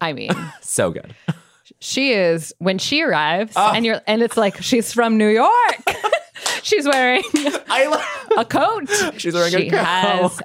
[0.00, 1.14] i mean so good.
[1.78, 3.72] she is when she arrives Oh.
[3.74, 5.50] and you're and it's like she's from new york
[6.62, 7.22] she's wearing
[7.68, 8.38] I love.
[8.38, 8.88] a coat
[9.18, 9.78] She's wearing a coat.
[9.78, 10.42] has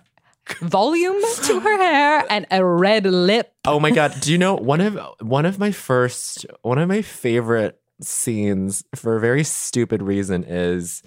[0.61, 4.13] volume to her hair and a red lip Oh my god!
[4.21, 9.15] Do you know one of one of my first one of my favorite scenes for
[9.15, 11.03] a very stupid reason is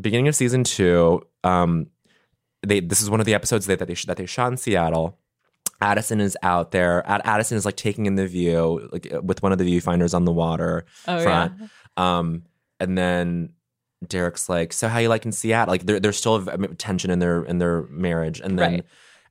[0.00, 1.22] beginning of season two.
[1.44, 1.86] Um,
[2.62, 5.18] they this is one of the episodes that, that they that they shot in Seattle.
[5.80, 7.02] Addison is out there.
[7.08, 10.26] Ad- Addison is like taking in the view, like with one of the viewfinders on
[10.26, 11.54] the water Oh, front.
[11.96, 12.42] Um,
[12.78, 13.54] and then
[14.06, 16.44] Derek's like, "So how you like in Seattle?" Like there, there's still
[16.78, 18.84] tension in their in their marriage, and then Right.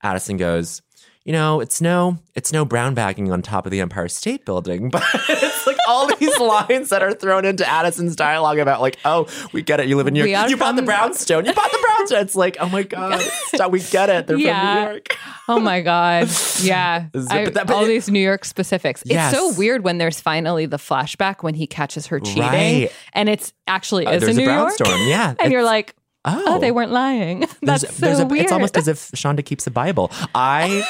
[0.03, 0.81] Addison goes,
[1.25, 4.89] "You know, it's no it's no brown bagging on top of the Empire State Building,
[4.91, 9.27] but it's like all these lines that are thrown into Addison's dialogue about like, oh,
[9.51, 11.78] we get it, you live in New York, you bought the brownstone, you bought the
[12.11, 15.07] It's like, oh my god, stop, we get it, they're from New York.
[15.47, 16.29] Oh my god!
[16.61, 19.03] Yeah, I- that- all it- these New York specifics.
[19.05, 19.33] Yes.
[19.33, 22.91] It's so weird when there's finally the flashback when he catches her cheating, Right.
[23.13, 25.95] and it's actually Uh, is there's in a New York, brownstone, yeah, and you're like,
[26.25, 27.45] oh, they weren't lying.
[27.61, 28.43] That's there's so a, weird.
[28.43, 30.11] It's almost as if Shonda keeps a Bible.
[30.35, 30.83] I,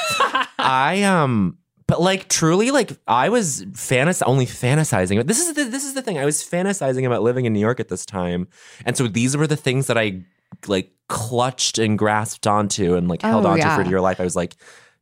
[0.58, 5.26] I um, but like truly, like I was fantas only fantasizing.
[5.26, 6.18] This is the this is the thing.
[6.18, 8.48] I was fantasizing about living in New York at this time,
[8.86, 10.22] and so these were the things that I
[10.68, 13.76] like clutched and grasped onto and like held Oh, onto yeah.
[13.76, 14.20] for dear life.
[14.20, 14.56] I was like,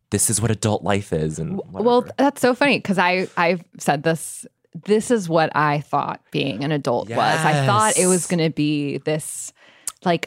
[0.10, 1.38] this is what adult life is.
[1.40, 4.46] And Well, that's so funny because I I've said this.
[4.86, 7.18] This is what I thought being an adult was.
[7.18, 9.52] I thought it was going to be this
[10.06, 10.26] like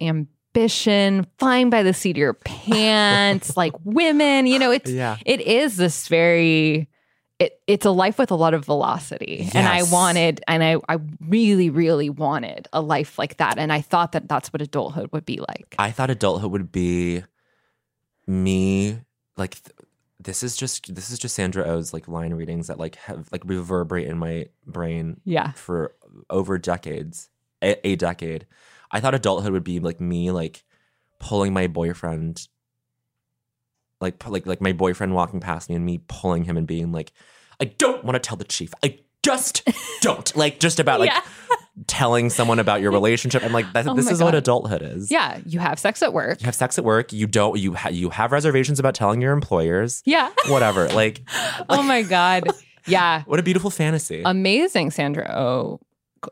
[0.00, 4.46] ambition, flying by the seat of your pants, like women.
[4.46, 5.16] You know, it's Yeah.
[5.26, 6.88] it is this very.
[7.42, 9.50] It, it's a life with a lot of velocity.
[9.54, 13.58] And i wanted and I, I really really wanted a life like that.
[13.58, 15.74] And i thought that that's what adulthood would be like.
[15.78, 17.24] I thought adulthood would be
[18.26, 19.00] me
[19.36, 19.76] like th-
[20.20, 23.42] this is just this is just Sandra Oh's like line readings that like have like
[23.44, 25.52] reverberate in my brain yeah.
[25.52, 25.94] for
[26.30, 27.28] over decades,
[27.60, 28.46] a, a decade.
[28.90, 30.62] I thought adulthood would be like me like
[31.18, 32.46] pulling my boyfriend
[34.00, 37.12] like like like my boyfriend walking past me and me pulling him and being like
[37.62, 38.74] I don't want to tell the chief.
[38.84, 39.62] I just
[40.00, 40.34] don't.
[40.42, 41.20] Like just about like Yeah.
[41.86, 43.44] telling someone about your relationship.
[43.44, 45.10] I'm like that, Oh this is what adulthood is.
[45.10, 47.12] yeah you have sex at work You have sex at work.
[47.12, 47.58] You don't.
[47.58, 50.02] You ha- you have reservations about telling your employers.
[50.04, 50.88] yeah Whatever.
[50.88, 51.22] Like,
[51.70, 52.44] oh my god
[52.86, 54.22] yeah what a beautiful fantasy.
[54.24, 55.80] amazing Sandra O.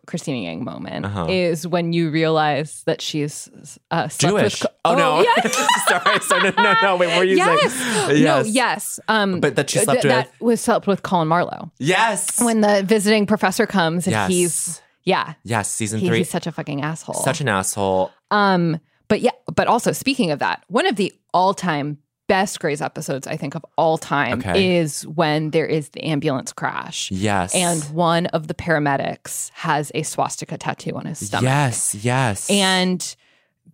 [0.07, 1.27] Cristina Yang moment Uh-huh.
[1.29, 3.49] is when you realize that she's
[3.91, 4.63] uh, slept Jewish.
[4.63, 5.23] With, oh, no.
[5.23, 5.51] yeah.
[5.89, 6.21] Sorry.
[6.21, 6.53] Sorry.
[6.57, 6.97] No, no, no.
[6.97, 7.17] Wait.
[7.17, 7.73] Were you yes.
[7.75, 8.25] saying?
[8.25, 8.41] No.
[8.47, 9.01] Yes.
[9.09, 12.41] Um, But that she th- slept That was slept with Colin Marlowe Yes.
[12.43, 14.29] when the visiting professor comes and Yes.
[14.31, 15.71] he's yeah yes.
[15.71, 16.19] Season he- three.
[16.19, 17.15] he's such a fucking asshole.
[17.15, 18.11] Such an asshole.
[18.31, 21.99] um, but yeah, but also speaking of that, one of the all-time
[22.31, 24.77] best Grey's episodes I think of all time Okay.
[24.79, 27.11] is when there is the ambulance crash.
[27.11, 27.53] Yes.
[27.55, 31.43] and one of the paramedics has a swastika tattoo on his stomach.
[31.45, 31.95] Yes.
[31.97, 32.49] Yes.
[32.49, 33.01] And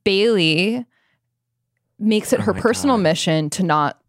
[0.05, 0.87] Bailey
[1.99, 3.03] makes it Oh her personal God.
[3.03, 4.01] mission to not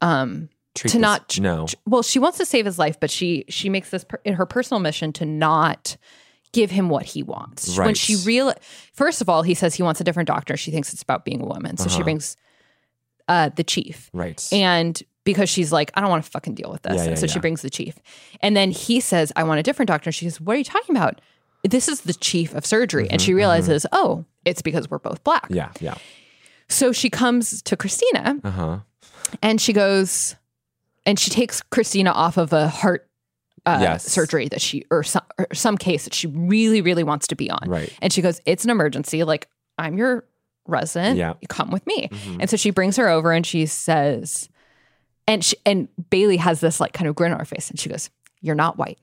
[0.00, 1.66] um Treat to not No.
[1.86, 4.46] well she wants to save his life but she she makes this per, in her
[4.46, 5.96] personal mission to not
[6.52, 8.52] give him what he wants when she real
[8.94, 11.40] first of all he says he wants a different doctor she thinks it's about being
[11.42, 12.04] a woman so she Uh-huh.
[12.04, 12.36] brings
[13.28, 14.46] uh the chief Right.
[14.52, 16.94] and because she's like, I don't want to fucking deal with this.
[16.96, 17.96] Yeah, and yeah, so she brings the chief.
[18.40, 20.10] And then he says, I want a different doctor.
[20.10, 21.20] She says, What are you talking about?
[21.62, 23.08] This is the chief of surgery.
[23.08, 25.44] and she realizes, oh, it's because we're both black.
[25.44, 25.70] Mm-hmm, yeah.
[25.80, 25.94] Yeah.
[26.68, 28.78] So she comes to Cristina Uh huh.
[29.40, 30.34] and she goes,
[31.06, 33.08] and she takes Cristina off of a heart
[33.64, 34.04] uh, Yes.
[34.04, 37.48] surgery that she, or some, or some case that she really, really wants to be
[37.48, 37.68] on.
[37.68, 37.96] Right.
[38.02, 39.22] And she goes, It's an emergency.
[39.22, 40.24] Like, I'm your
[40.66, 41.18] resident.
[41.18, 41.34] Yeah.
[41.40, 42.08] You come with me.
[42.10, 42.38] Mhm.
[42.40, 44.48] And so she brings her over and she says,
[45.26, 47.88] and she, and Bailey has this like kind of grin on her face and she
[47.88, 48.98] goes, You're not white,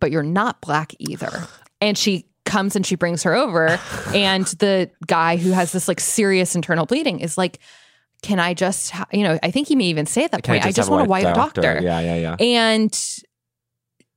[0.00, 1.46] but you're not black either.
[1.80, 3.78] And she comes and she brings her over.
[4.14, 7.58] and the guy who has this like serious internal bleeding is like,
[8.22, 9.06] Can I just, ha-?
[9.12, 10.88] you know, I think he may even say at that Can point, I just, have
[10.88, 11.80] want a white doctor.
[11.82, 12.00] Yeah.
[12.00, 12.16] Yeah.
[12.16, 12.36] Yeah.
[12.38, 13.00] And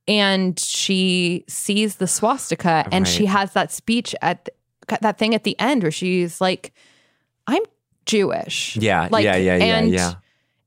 [0.08, 4.48] and she sees the swastika and she has that speech at
[5.00, 6.72] that thing at the end where she's like,
[7.46, 7.62] I'm
[8.06, 8.76] Jewish.
[8.76, 9.08] Yeah.
[9.10, 9.36] Like, yeah.
[9.36, 9.56] Yeah.
[9.56, 9.64] Yeah.
[9.78, 10.14] and- yeah.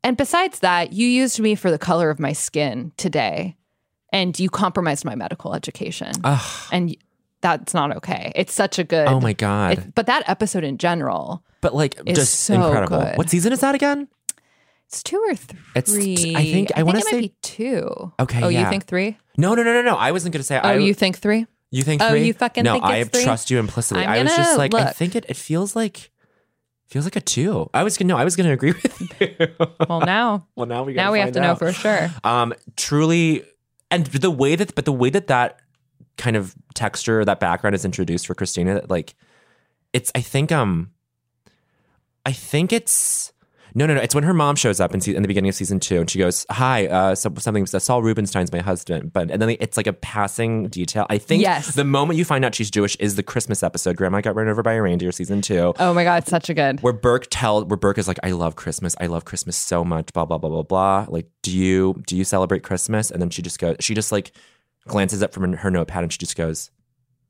[0.03, 3.57] And besides that, you used me for the color of my skin today,
[4.13, 6.69] and you compromised my medical education, Ugh.
[6.71, 6.95] and
[7.41, 8.31] that's not okay.
[8.33, 9.07] It's such a good.
[9.09, 9.91] Oh my god.
[9.95, 13.01] but that episode in general, but like is just so incredible.
[13.01, 13.17] good.
[13.17, 14.07] What season is that again?
[14.87, 15.59] it's two or three.
[15.75, 18.13] It's- I think- I wanna it might say- be two.
[18.21, 19.17] Okay, Oh, you think three?
[19.37, 19.53] No.
[19.53, 19.63] No.
[19.63, 19.73] No.
[19.73, 19.81] No.
[19.81, 19.95] No.
[19.97, 20.57] I wasn't gonna say.
[20.63, 21.45] Oh, I, you think three?
[21.71, 22.25] You think Oh, three?
[22.25, 23.23] you fucking no, I three?
[23.25, 24.03] trust you implicitly.
[24.05, 25.25] I'm I was just like, I think it.
[25.27, 26.09] It feels like
[26.89, 27.69] feels like a two.
[27.73, 29.47] I was gonna no, I was gonna agree with you.
[29.87, 32.09] Well, now, well, now we now we have to know for sure.
[32.23, 33.43] Um, truly,
[33.91, 35.59] and the way that, but the way that that
[36.17, 39.15] kind of texture, that background is introduced for Cristina, like,
[39.93, 40.11] it's.
[40.15, 40.51] I think.
[40.51, 40.91] Um,
[42.25, 43.31] I think it's.
[43.75, 44.01] No, no, no.
[44.01, 46.09] It's when her mom shows up in, se- in the beginning of season two, and
[46.09, 47.65] she goes, "Hi, uh, so, something.
[47.65, 51.05] Saul Rubenstein's my husband." But and then it's like a passing detail.
[51.09, 51.75] I think Yes.
[51.75, 53.95] the moment you find out she's Jewish is the Christmas episode.
[53.95, 56.53] Grandma got run over by a reindeer, season two Oh my god, it's such a
[56.53, 56.81] good.
[56.81, 58.95] where Burke tell where Burke is like, I love Christmas.
[58.99, 60.11] I love Christmas so much.
[60.13, 61.05] Blah blah blah blah blah.
[61.09, 63.11] Like, do you do you celebrate Christmas?
[63.11, 63.75] And then she just goes.
[63.79, 64.31] She just like
[64.87, 66.71] glances up from her notepad and she just goes,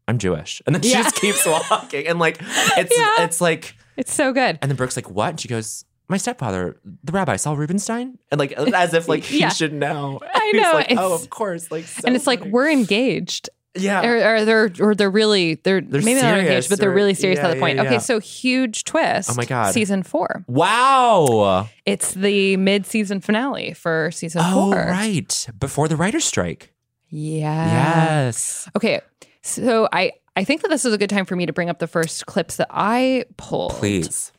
[0.08, 0.62] I'm Jewish.
[0.66, 1.04] And then she Yeah.
[1.04, 2.08] just keeps walking.
[2.08, 3.24] And like, it's Yeah.
[3.26, 4.58] it's like, It's so good.
[4.62, 5.30] and then Burke's like, what?
[5.32, 5.84] And she goes.
[6.10, 9.50] My stepfather, the rabbi, Saul Rubenstein, and like as if like he Yeah.
[9.50, 10.20] should know.
[10.34, 11.70] I know, like, oh, of course.
[11.72, 13.50] Like, so and it's like we're engaged.
[13.76, 16.96] yeah, or, or they're or they're really they're, They're maybe not engaged, but they're or-
[16.96, 17.76] really serious yeah, at the point.
[17.78, 19.30] yeah, Okay, so huge twist.
[19.30, 19.72] Oh my God.
[19.74, 20.44] season four.
[20.48, 21.70] wow.
[21.86, 24.76] It's the mid-season finale for season Oh, four.
[24.76, 26.74] right, before the writer's strike.
[27.10, 28.24] Yeah.
[28.26, 28.68] Yes.
[28.76, 29.02] Okay,
[29.44, 31.78] so I I think that this is a good time for me to bring up
[31.80, 33.74] the first clips that I pulled.
[33.74, 34.32] Please.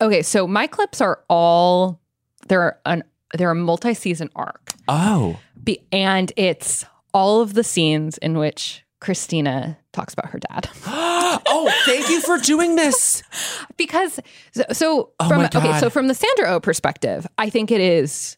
[0.00, 2.00] Okay, so my clips are all
[2.48, 3.02] they're an
[3.34, 4.72] they're a multi-season arc.
[4.88, 5.38] Oh.
[5.62, 10.68] Be, and it's all of the scenes in which Cristina talks about her dad.
[10.86, 13.22] oh, thank you for doing this.
[13.76, 14.18] because
[14.52, 18.36] so, so Oh from okay, so from the Sandra O perspective, I think it is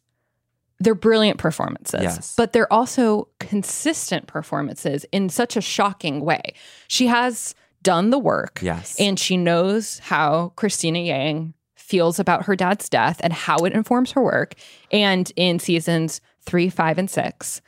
[0.80, 2.34] they're brilliant performances, Yes.
[2.36, 6.54] but they're also consistent performances in such a shocking way.
[6.88, 8.96] She has done the work, Yes.
[8.98, 14.12] and she knows how Cristina Yang feels about her dad's death and how it informs
[14.12, 14.54] her work.
[14.92, 17.60] And in seasons three, five, and six,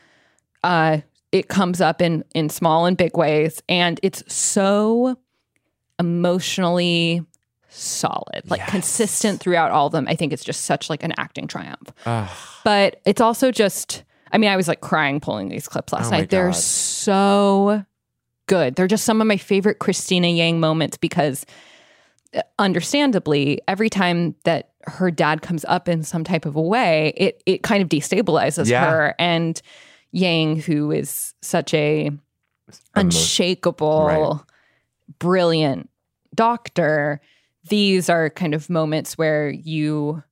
[0.63, 0.99] uh,
[1.33, 5.17] it comes up in in small and big ways, and it's so
[5.99, 7.25] emotionally
[7.69, 8.71] solid, like Yes.
[8.71, 10.07] consistent throughout all of them.
[10.09, 11.91] I think it's just such like an acting triumph.
[12.05, 12.29] Ugh.
[12.65, 16.11] But it's also just, I mean, I was like crying pulling these clips last Oh
[16.11, 16.29] night.
[16.31, 16.57] They're God.
[16.57, 17.85] so
[18.47, 18.75] good.
[18.75, 21.47] They're just some of my favorite Cristina Yang moments because
[22.35, 27.13] uh, understandably, every time that her dad comes up in some type of a way,
[27.17, 28.85] it it kind of destabilizes Yeah.
[28.85, 29.15] her.
[29.19, 29.61] And
[30.13, 32.11] Yang, who is such a
[32.95, 35.17] unshakable, Right.
[35.19, 35.89] brilliant
[36.35, 37.21] doctor,
[37.69, 40.23] these are kind of moments where you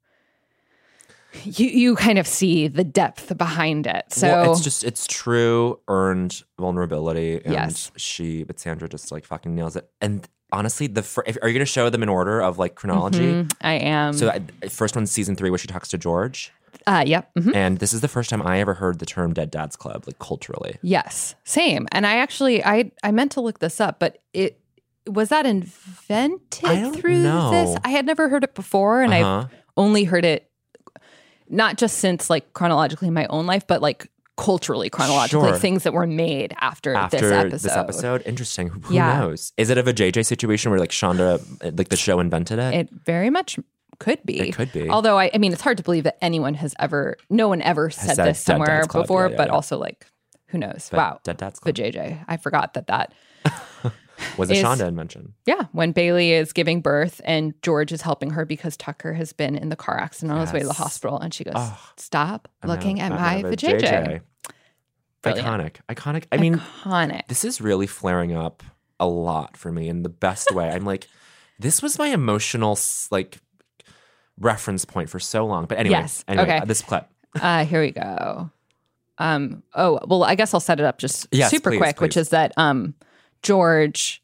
[1.45, 4.05] you you kind of see the depth behind it.
[4.11, 7.91] So well, it's just it's true earned vulnerability, and Yes.
[7.97, 9.89] she, but Sandra just like fucking nails it.
[10.01, 12.75] And honestly, the fir- if, are you going to show them in order of like
[12.75, 13.21] chronology?
[13.33, 14.13] Mhm, I am.
[14.13, 16.53] So that first one's season three, where she talks to George,
[16.87, 17.31] uh, yep.
[17.39, 17.55] mhm.
[17.55, 20.19] and this is the first time I ever heard the term "Dead Dad's Club" like
[20.19, 20.79] culturally.
[20.83, 21.87] Yes, same.
[21.93, 24.59] And I actually I I meant to look this up, but it
[25.07, 27.51] was that invented I through know.
[27.51, 27.77] this.
[27.85, 29.47] I had never heard it before, and Uh-huh.
[29.51, 30.50] I've only heard it
[31.51, 35.59] not just since like chronologically in my own life, but like culturally chronologically Sure.
[35.59, 37.51] things that were made after, After this episode.
[37.51, 38.69] this episode, interesting.
[38.69, 39.19] Who, Yeah.
[39.21, 39.53] knows?
[39.59, 42.73] Is it of a JJ situation where like Shonda, eh, like the show invented it?
[42.75, 43.59] It very much
[43.99, 44.41] could be.
[44.49, 44.89] It could be.
[44.89, 47.91] Although I, I mean, it's hard to believe that anyone has ever, no one ever
[47.91, 49.05] said said this somewhere Club.
[49.05, 49.25] before.
[49.27, 50.07] Yeah, yeah, but also, like,
[50.47, 50.89] who knows?
[50.91, 52.25] But wow, Dead Dad's the Club JJ.
[52.27, 53.13] I forgot that that.
[54.37, 55.35] was a is- Shonda invention.
[55.47, 59.57] Yeah, when Bailey is giving birth and George is helping her because Tucker has been
[59.57, 62.49] in the car accident on his way to the hospital, and she goes, Oh, "Stop
[62.63, 64.21] I'm looking at my vajayjay."
[65.23, 65.47] Brilliant.
[65.47, 66.25] Iconic, iconic.
[66.33, 67.27] I mean, Iconic.
[67.29, 68.63] this is really flaring up
[68.99, 70.71] a lot for me in the best way.
[70.71, 71.09] I'm like,
[71.59, 72.79] this was my emotional
[73.11, 73.39] like
[74.39, 75.67] reference point for so long.
[75.67, 76.65] But anyway, Yes, anyway, okay.
[76.67, 77.07] this clip.
[77.41, 78.51] Uh, here we go.
[79.19, 82.17] Um, oh, well, I guess I'll set it up just Yes, super please, quick, which
[82.17, 82.95] is that um,
[83.43, 84.23] George,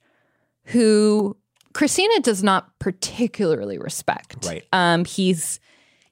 [0.67, 1.37] who
[1.73, 4.45] Cristina does not particularly respect.
[4.47, 4.65] Right.
[4.73, 5.61] Um, he's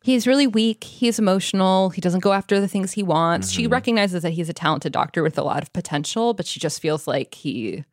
[0.03, 0.85] he's really weak.
[0.85, 1.90] He's emotional.
[1.90, 3.51] He doesn't go after the things he wants.
[3.51, 3.73] She Mm-hmm.
[3.73, 7.07] recognizes that he's a talented doctor with a lot of potential, but she just feels
[7.07, 7.85] like he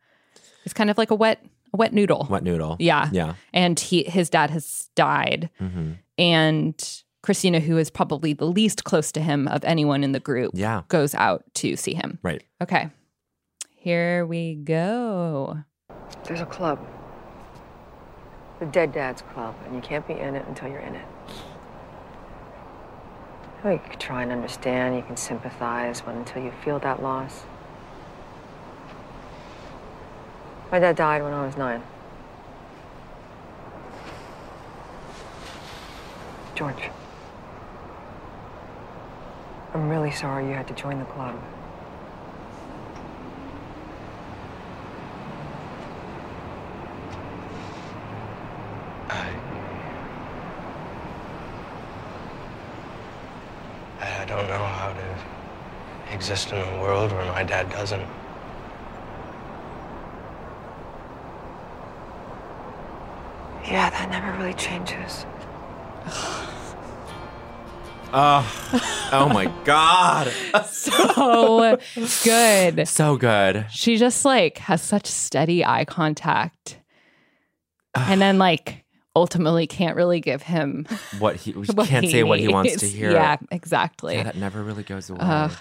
[0.64, 2.26] is kind of like a wet a wet noodle.
[2.28, 2.76] Wet noodle.
[2.78, 3.08] Yeah.
[3.12, 3.34] Yeah.
[3.54, 5.48] And he his dad has died.
[5.58, 10.20] hmm And Cristina, who is probably the least close to him of anyone in the
[10.20, 10.82] group, Yeah.
[10.88, 12.18] goes out to see him.
[12.22, 12.42] Right.
[12.60, 12.90] Okay.
[13.82, 15.64] Here we go.
[16.22, 16.78] There's a club.
[18.60, 21.04] The Dead Dads Club, and you can't be in it until you're in it.
[23.64, 27.42] You can try and understand, you can sympathize, but until you feel that loss.
[30.70, 31.82] My dad died when I was nine.
[36.54, 36.88] George.
[39.74, 41.36] I'm really sorry you had to join the club.
[49.12, 49.28] I.
[54.22, 58.06] I don't know how to exist in a world where my dad doesn't.
[63.64, 65.24] Yeah, that never really changes.
[68.14, 70.32] Oh, oh my God.
[70.64, 71.78] So
[72.24, 72.88] good.
[72.88, 73.66] so good.
[73.70, 76.78] She just like has such steady eye contact.
[77.94, 78.81] and then like
[79.14, 80.86] ultimately can't really give him
[81.18, 83.12] What he what can't say what he wants to hear.
[83.12, 84.16] Yeah, exactly.
[84.16, 85.20] Yeah, that never really goes away.
[85.22, 85.52] Ugh.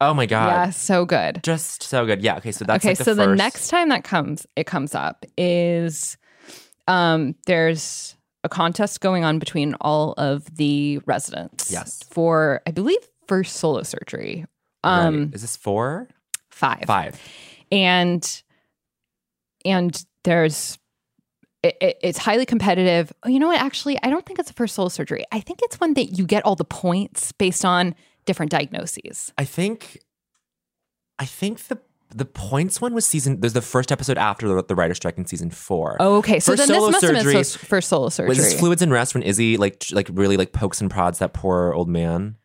[0.00, 0.48] oh my God.
[0.48, 1.40] yeah, so good.
[1.42, 2.22] Just so good.
[2.22, 2.36] Yeah.
[2.38, 2.52] Okay.
[2.52, 6.16] So that's okay, like the so the next time that comes it comes up is
[6.88, 11.70] um there's a contest going on between all of the residents.
[11.70, 12.02] Yes.
[12.10, 14.44] For I believe first solo surgery.
[14.84, 15.06] Right.
[15.06, 16.08] Um is this four?
[16.50, 16.84] five.
[16.86, 17.20] Five.
[17.70, 18.42] And
[19.64, 20.78] and there's
[21.66, 23.12] it, it- it's highly competitive.
[23.22, 23.60] Oh, You know what?
[23.60, 25.24] Actually, I don't think it's a first solo surgery.
[25.32, 27.94] I think it's one that you get all the points based on
[28.24, 29.32] different diagnoses.
[29.38, 29.98] I think,
[31.18, 31.78] I think the
[32.14, 33.40] the points one was season.
[33.40, 35.96] There's the first episode after the, the writer strike in season four.
[35.98, 36.38] Oh, okay.
[36.38, 38.28] So First then this solo must have been surgery- so- first solo surgery.
[38.28, 41.32] Was this fluids and rest when Izzie like like really like pokes and prods that
[41.34, 42.36] poor old man?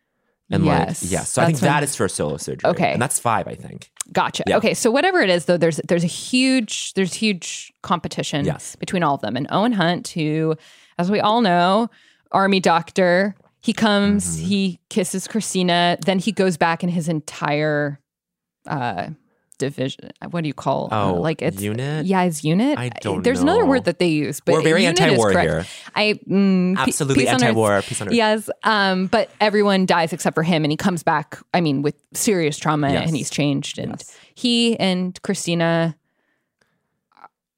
[0.50, 1.30] And Yes, like, yes.
[1.32, 2.70] So I think when- that is for solo surgery.
[2.70, 2.92] Okay.
[2.92, 3.90] And that's five, I think.
[4.12, 4.42] Gotcha.
[4.46, 4.58] Yeah.
[4.58, 8.76] Okay, so whatever it is, though, there's there's a huge there's huge competition Yes.
[8.76, 9.36] between all of them.
[9.36, 10.56] And Owen Hunt, who,
[10.98, 11.88] as we all know,
[12.32, 14.46] army doctor, he comes, Mm-hmm.
[14.46, 17.98] he kisses Cristina, then he goes back in his entire
[18.66, 19.08] uh
[19.66, 20.10] division.
[20.30, 20.88] What do you call?
[20.92, 22.06] uh, Oh, like it's unit?
[22.06, 22.78] Yeah, it's unit.
[22.78, 25.64] I don't There's another word that they use, but We're very anti-war here.
[25.94, 27.42] I mm, Absolutely on earth.
[27.42, 28.14] anti-war, peace on earth.
[28.14, 31.38] Yes, um, but everyone dies except for him, and he comes back.
[31.54, 33.06] I mean, with serious trauma, Yes.
[33.08, 33.78] and he's changed.
[33.78, 34.16] And Yes.
[34.34, 35.96] he and Cristina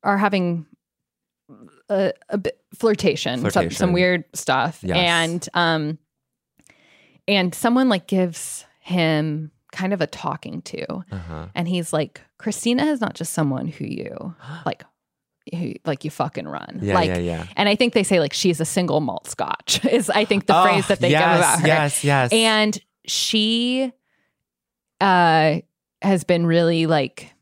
[0.02, 0.66] are having
[1.88, 4.96] a, a bit flirtation, Some, some weird stuff, Yes.
[4.96, 5.98] and um,
[7.26, 11.46] and someone like gives him kind of a talking to, Uh-huh.
[11.54, 14.34] and he's like, Cristina is not just someone who you
[14.66, 14.84] like.
[15.54, 17.46] Who, like you fucking run, Yeah, like, yeah, yeah.
[17.54, 20.58] and I think they say like she's a single malt scotch is I think the
[20.58, 21.66] Oh, phrase that they yes, give about her.
[21.66, 22.32] Yes, yes.
[22.32, 23.92] And she
[25.02, 25.60] uh
[26.00, 27.34] has been really like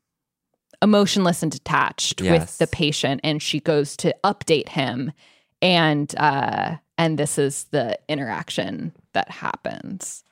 [0.82, 5.12] emotionless and detached with the patient and she goes to update him
[5.60, 10.24] and uh and this is the interaction that happens.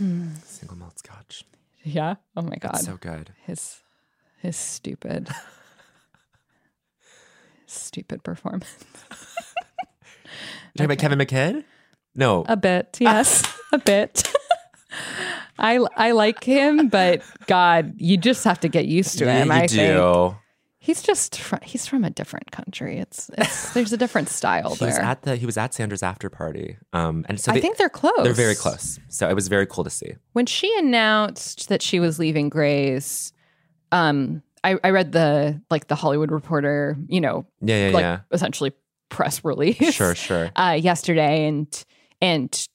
[0.00, 0.42] Mm.
[0.44, 1.44] Single malt scotch.
[1.82, 2.14] Yeah.
[2.36, 2.74] Oh my god.
[2.76, 3.30] It's so good.
[3.46, 3.80] his
[4.40, 5.28] his stupid
[7.66, 8.76] stupid performance.
[10.76, 11.64] Talking about Kevin McKidd?
[12.14, 12.44] No.
[12.48, 13.42] A bit, yes,
[13.72, 14.32] a bit.
[15.58, 19.48] I I like him, but God, you just have to get used to him.
[19.48, 19.76] you I do.
[19.76, 20.36] think
[20.90, 22.98] he's just fr- he's from a different country.
[22.98, 26.28] It's, it's there's a different style He was at the he was at Sandra's after
[26.28, 26.76] party.
[26.92, 28.22] Um and so I think they're close.
[28.24, 28.98] they're very close.
[29.08, 30.14] So it was very cool to see.
[30.32, 33.32] When she announced that she was leaving Grey's.
[33.92, 38.18] um, I, I read the like the Hollywood Reporter, you know, Yeah, yeah, like yeah.
[38.30, 38.72] essentially
[39.08, 39.94] press release.
[39.94, 40.50] Sure, sure.
[40.56, 41.84] uh, yesterday, and
[42.20, 42.68] and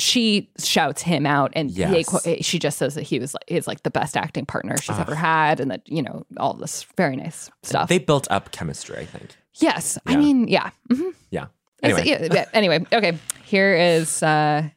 [0.00, 2.06] she shouts him out, and Yes.
[2.44, 5.14] she just says that he was like is like the best acting partner she's ever
[5.14, 7.88] had, and that you know all this very nice stuff.
[7.88, 9.36] They built up chemistry, I think.
[9.54, 10.70] yes, I mean, yeah.
[10.90, 11.12] mhm.
[11.30, 11.46] Yeah.
[11.82, 12.02] Anyway.
[12.04, 13.16] yeah, yeah, anyway, okay.
[13.44, 14.68] Here is uh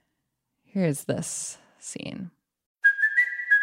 [0.63, 2.31] here is this scene.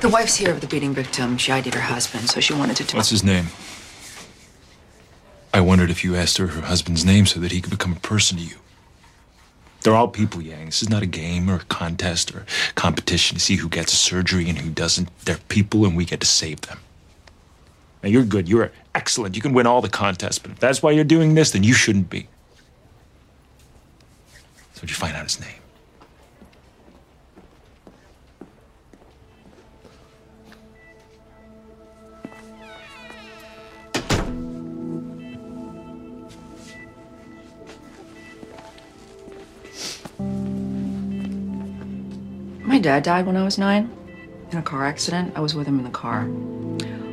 [0.00, 1.38] The wife's here of the beating victim.
[1.38, 2.96] She ID'd her husband, so she wanted to talk.
[2.96, 3.46] What's his name?
[5.54, 8.00] I wondered if you asked her her husband's name so that he could become a
[8.00, 8.56] person to you.
[9.80, 10.66] They're all people, Yang.
[10.66, 12.44] This is not a game or a contest or
[12.74, 15.08] competition to see who gets surgery and who doesn't.
[15.24, 16.80] They're people, and we get to save them.
[18.02, 18.48] Now, you're good.
[18.48, 19.34] You're excellent.
[19.34, 21.72] You can win all the contests, but if that's why you're doing this, then you
[21.72, 22.28] shouldn't be.
[24.74, 25.60] So, did you find out his name?
[42.76, 43.90] My dad died when I was nine
[44.52, 45.32] in a car accident.
[45.34, 46.24] I was with him in the car.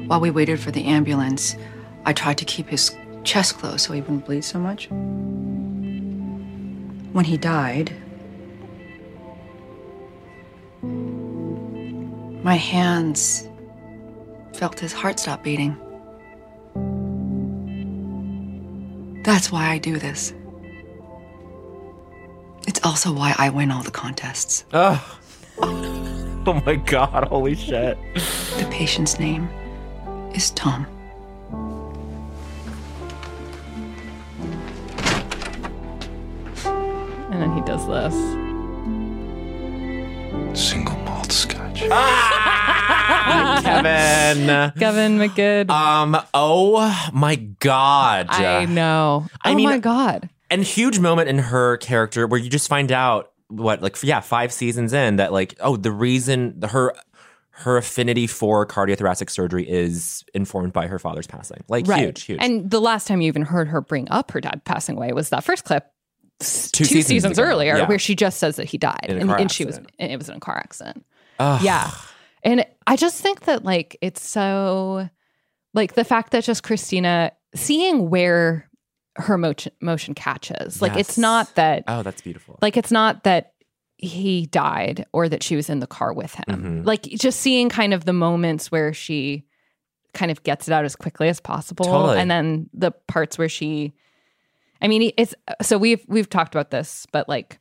[0.07, 1.55] While we waited for the ambulance,
[2.03, 2.93] I tried to keep his
[3.23, 4.89] chest closed so he wouldn't bleed so much.
[7.13, 7.95] When he died,
[12.43, 13.47] my hands
[14.55, 15.77] felt his heart stop beating.
[19.23, 20.33] That's why I do this.
[22.67, 24.65] It's also why I win all the contests.
[24.73, 25.19] Oh.
[25.61, 27.97] oh my god, holy shit.
[28.13, 29.47] The patient's name
[30.33, 30.87] is Tom.
[36.65, 38.13] And then he does this.
[40.59, 41.79] Single malt scotch.
[43.63, 44.71] Kevin.
[44.79, 45.69] Kevin McGood.
[45.69, 48.27] Um, oh my god.
[48.29, 49.27] I know.
[49.43, 50.29] I oh mean- my god.
[50.49, 54.51] and huge moment in her character where you just find out what like yeah five
[54.51, 56.93] seasons in that like oh the reason the, her
[57.51, 62.69] her affinity for cardiothoracic surgery is informed by her father's passing like huge huge And
[62.69, 65.43] the last time you even heard her bring up her dad passing away was that
[65.43, 65.85] first clip
[66.39, 67.87] Two two, seasons seasons, earlier yeah.
[67.87, 70.35] where she just says that he died and, and she was and it was in
[70.35, 71.05] a car accident.
[71.39, 71.61] Ugh.
[71.63, 71.91] Yeah.
[72.43, 75.07] And I just think that like it's so
[75.73, 78.69] like the fact that just Cristina seeing where
[79.15, 80.81] her motion motion catches.
[80.81, 83.53] Like it's not that oh that's beautiful like it's not that
[83.97, 86.45] he died or that she was in the car with him.
[86.47, 86.85] Mhm.
[86.85, 89.45] Like just seeing kind of the moments where she
[90.13, 92.19] kind of gets it out as quickly as possible Totally.
[92.19, 93.93] and then the parts where she
[94.81, 97.59] I mean it's so we've we've talked about this but like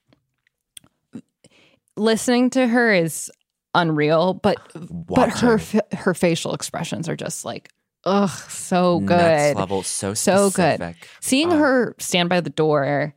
[1.96, 3.30] listening to her is
[3.74, 5.60] unreal but but her
[5.92, 7.70] her facial expressions are just like
[8.04, 13.14] ugh so good Next level, so so good seeing her stand by the door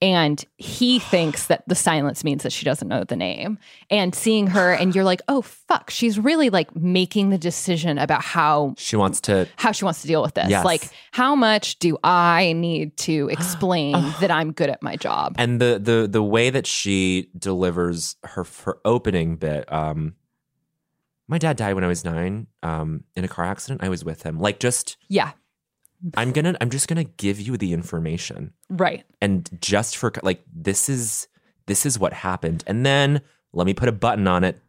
[0.00, 3.58] and he thinks that the silence means that she doesn't know the name
[3.90, 8.22] and seeing her and you're like oh fuck she's really like making the decision about
[8.22, 9.48] how She wants to.
[9.56, 10.64] how she wants to deal with this Yes.
[10.64, 15.60] like how much do i need to explain that i'm good at my job And
[15.60, 19.70] the the the way that she delivers her her opening bit.
[19.72, 20.14] Um,
[21.28, 22.46] my dad died when I was nine.
[22.62, 23.82] Um, in a car accident.
[23.82, 24.38] I was with him.
[24.38, 25.32] Like, just yeah.
[26.16, 26.56] I'm gonna.
[26.60, 28.52] I'm just gonna give you the information.
[28.70, 29.04] right.
[29.20, 31.28] And just for like this is
[31.66, 32.64] this is what happened.
[32.66, 33.20] And then
[33.52, 34.60] let me put a button on it.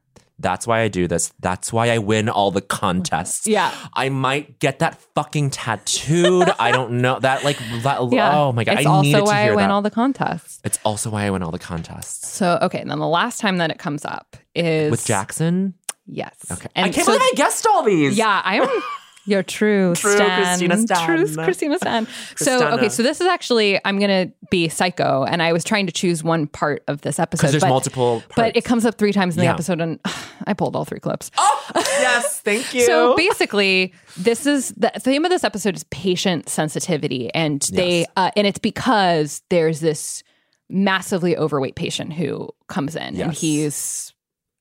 [0.42, 1.34] That's why i do this.
[1.40, 3.46] That's why i win all the contests.
[3.46, 3.74] Yeah.
[3.94, 6.50] i might get that fucking tattooed.
[6.60, 7.20] I don't know.
[7.20, 8.38] That like that, yeah.
[8.40, 8.78] oh my god.
[8.78, 9.72] It's i also needed to why i win that.
[9.72, 10.62] all the contests.
[10.64, 12.30] It's also why i win all the contests.
[12.30, 12.80] So okay.
[12.80, 15.74] And then the last time that it comes up is with jackson
[16.12, 18.68] yes okay and i can't so- believe i guessed all these Yeah, I'm
[19.26, 20.58] your true, True Stan.
[20.58, 21.06] Cristina Stan.
[21.06, 22.08] True Cristina Stan.
[22.36, 25.92] so okay, so this is actually I'm gonna be psycho, and I was trying to
[25.92, 29.12] choose one part of this episode because there's but, multiple But it comes up three
[29.14, 29.54] times in the Yeah.
[29.54, 30.00] episode, and
[30.48, 31.30] I pulled all three clips.
[31.38, 36.50] Oh yes thank you So basically, this is the theme of this episode is patient
[36.50, 38.08] sensitivity, and they Yes.
[38.18, 40.24] uh, and it's because there's this
[40.70, 44.14] massively overweight patient who comes in, and he's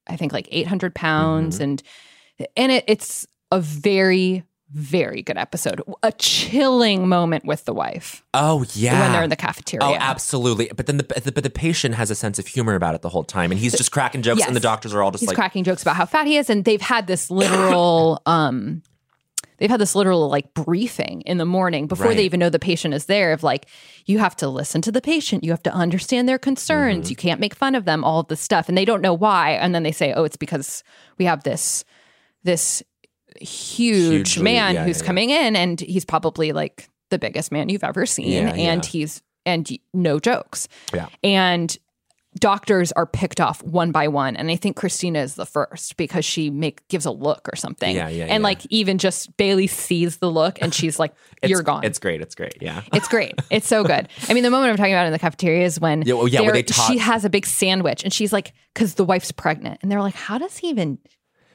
[0.08, 1.64] I think like 800 pounds, Mm-hmm.
[1.64, 1.82] and
[2.56, 5.80] and it, it's a very very good episode.
[6.02, 9.82] A chilling moment with the wife oh yeah when they're in the cafeteria.
[9.82, 10.70] Oh, absolutely.
[10.76, 13.24] But then the but the patient has a sense of humor about it the whole
[13.24, 15.64] time, and he's just cracking jokes, and the doctors are all just He's like, cracking
[15.64, 18.82] jokes about how fat he is, and they've had this literal, um,
[19.58, 22.16] they've had this literal like briefing in the morning before Right.
[22.16, 23.32] they even know the patient is there.
[23.32, 23.66] Of like,
[24.06, 27.10] you have to listen to the patient, you have to understand their concerns, Mm-hmm.
[27.10, 29.52] you can't make fun of them, all of this stuff, and they don't know why.
[29.52, 30.82] And then they say, oh, it's because
[31.18, 31.84] we have this
[32.44, 32.82] this
[33.40, 35.06] huge Hugely- man yeah, who's yeah, yeah.
[35.06, 38.90] coming in, and he's probably like the biggest man you've ever seen, Yeah, and yeah.
[38.90, 41.78] he's and no jokes yeah, and
[42.38, 46.24] doctors are picked off one by one and i think cristina is the first because
[46.24, 48.48] she make gives a look or something Yeah, yeah, and yeah.
[48.48, 52.20] like even just bailey sees the look and she's like you're gone It's great.
[52.20, 52.56] It's great.
[52.60, 52.82] Yeah.
[52.92, 53.32] it's great.
[53.50, 54.08] It's so good.
[54.28, 56.40] I mean, the moment I'm talking about in the cafeteria is when Yeah, well, yeah,
[56.62, 60.02] talk- she has a big sandwich and she's like, because the wife's pregnant, and they're
[60.02, 60.98] like, how does he even?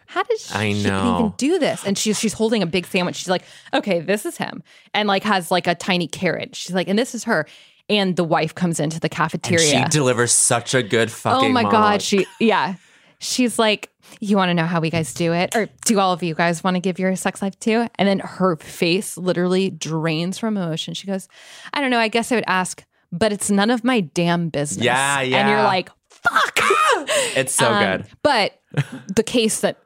[0.05, 1.83] How does she I even do this?
[1.85, 3.15] And she's she's holding a big sandwich.
[3.17, 3.43] She's like,
[3.73, 4.63] okay, this is him,
[4.93, 6.55] and like has like a tiny carrot.
[6.55, 7.45] She's like, and this is her.
[7.89, 9.59] And the wife comes into the And cafeteria.
[9.67, 11.49] she delivers such a good fucking.
[11.49, 11.71] Oh my monologue.
[11.93, 12.75] god, she yeah.
[13.19, 15.55] She's like, you want to know how we guys do it?
[15.55, 17.87] Or do all of you guys want to give your sex life too?
[17.95, 20.93] And then her face literally drains from emotion.
[20.93, 21.27] She goes,
[21.73, 24.83] I don't know, I guess I would ask, but it's none of my damn business.
[24.83, 25.37] Yeah, yeah.
[25.39, 26.59] And you're like, fuck.
[27.35, 28.05] It's so Um, good.
[28.23, 28.59] But
[29.15, 29.77] the case that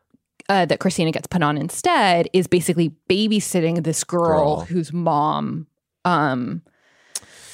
[0.49, 4.59] uh, that Cristina gets put on instead is basically babysitting this girl, Girl.
[4.61, 5.67] whose mom
[6.05, 6.61] um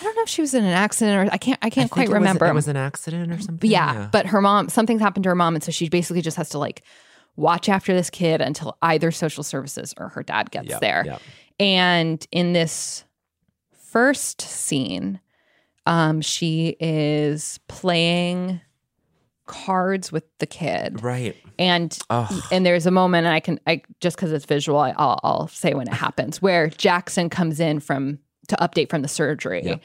[0.04, 1.74] I don't know if she was in an accident or I can't I I can't
[1.86, 2.46] think quite it was- remember.
[2.48, 3.70] it was an accident or something.
[3.72, 6.50] Yeah, but her mom, something's happened to her mom, and so she basically just has
[6.50, 6.84] to like
[7.38, 11.04] watch after this kid until either social services or her dad gets Yep, there.
[11.06, 11.22] yep.
[11.60, 13.06] And in this
[13.92, 15.20] first scene,
[15.86, 18.60] um, she is playing
[19.46, 21.36] cards with the kid, right.
[21.60, 22.44] and Ugh.
[22.52, 25.48] and there's a moment, and I can I just because it's visual, I, I'll I'll
[25.48, 29.76] say when it happens, where Jackson comes in from to update from the surgery, Yeah.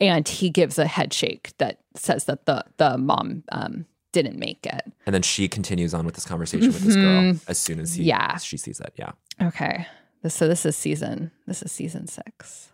[0.00, 4.64] and he gives a head shake that says that the the mom um, didn't make
[4.66, 4.82] it.
[5.06, 8.02] And then she continues on with this conversation with this girl as soon as he,
[8.02, 8.08] Mm-hmm.
[8.08, 8.36] Yeah.
[8.38, 8.92] she sees it.
[8.96, 9.12] Yeah.
[9.40, 9.86] Okay,
[10.28, 12.70] so this is season this is season six.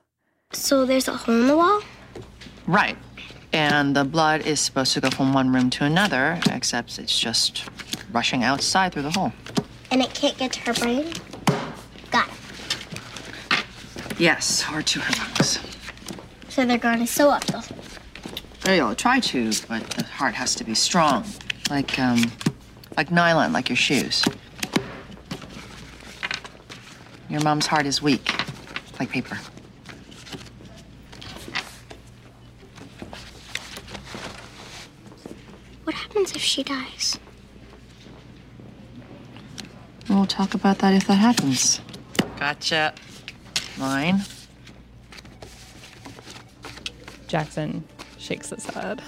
[0.53, 1.83] So there's a hole in the wall?
[2.67, 2.97] Right.
[3.53, 7.65] And the blood is supposed to go from one room to another, except it's just
[8.13, 9.33] rushing outside through the hole.
[9.91, 11.13] And it can't get to her brain?
[14.19, 15.61] Yes, or to her lungs.
[16.49, 17.79] So they're going to sew up the hole.
[18.63, 21.25] They'll try to, but the heart has to be strong.
[21.71, 22.33] Like, um,
[22.97, 24.25] like nylon, like your shoes.
[27.31, 28.33] Your mom's heart is weak,
[28.99, 29.39] like paper.
[35.85, 37.19] What happens if she dies?
[40.09, 41.81] We'll talk about that if that happens.
[42.39, 42.95] Gotcha
[43.79, 44.21] mine.
[47.27, 47.85] Jackson
[48.19, 49.03] shakes his head.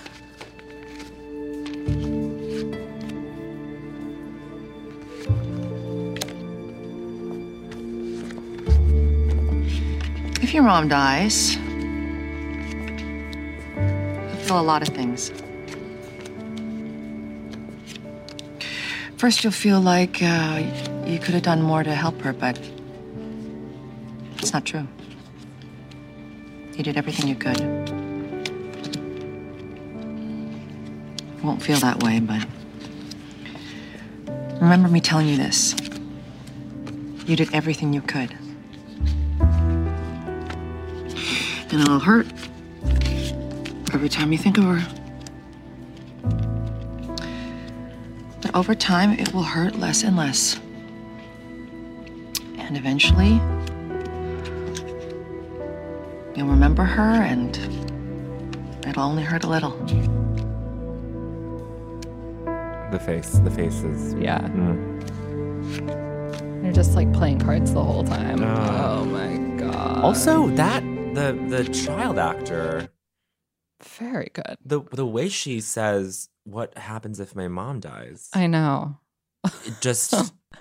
[10.42, 11.56] If your mom dies,
[13.76, 15.32] I feel a lot of things.
[19.16, 20.62] First, you'll feel like uh,
[21.06, 22.58] you could have done more to help her, but
[24.51, 24.88] it's not true.
[26.76, 27.61] You did everything you could.
[31.36, 32.44] You won't feel that way, but
[34.61, 35.76] remember me telling you this.
[37.26, 38.36] You did everything you could.
[41.70, 42.26] And it'll hurt
[43.92, 44.84] every time you think of her.
[48.42, 50.59] But over time, it will hurt less and less.
[52.59, 53.40] And eventually,
[56.41, 57.55] you'll remember her and
[58.86, 59.72] it'll only hurt a little.
[62.91, 64.14] The face, the faces.
[64.14, 64.41] Yeah.
[64.41, 65.03] Mm.
[66.62, 68.43] They're just like playing cards the whole time.
[68.43, 69.03] Oh.
[69.03, 70.03] oh my god.
[70.03, 72.88] Also, that the the child actor,
[73.82, 74.57] very good.
[74.64, 78.97] the the way she says, "What happens if my mom dies?" I know.
[79.82, 80.14] Just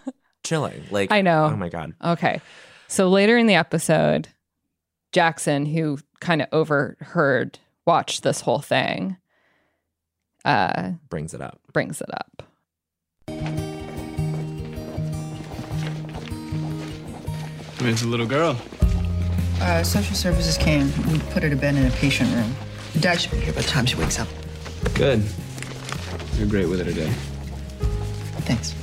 [0.44, 0.84] chilling.
[0.92, 1.46] Like I know.
[1.46, 1.94] Oh my god.
[2.04, 2.42] Okay.
[2.90, 4.28] So later in the episode,
[5.12, 9.18] Jackson, who kind of overheard, watched this whole thing,
[10.46, 11.60] uh, Brings it up.
[11.74, 12.44] brings it up.
[17.82, 18.58] It's a little girl.
[19.62, 20.92] Uh, social services came.
[21.12, 22.56] We put her to bed in a patient room.
[23.00, 24.28] Dad should be here by the time she wakes up.
[24.96, 25.24] Good.
[26.36, 27.10] You're great with her today.
[28.46, 28.74] Thanks.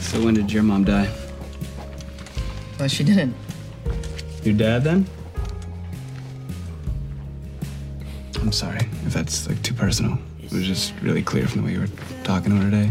[0.00, 1.12] So when did your mom die?
[2.78, 3.34] Well, she didn't.
[4.44, 5.06] Your dad then?
[8.40, 10.18] I'm sorry if that's like too personal.
[10.42, 11.88] It was just really clear from the way you were
[12.24, 12.90] talking to her today.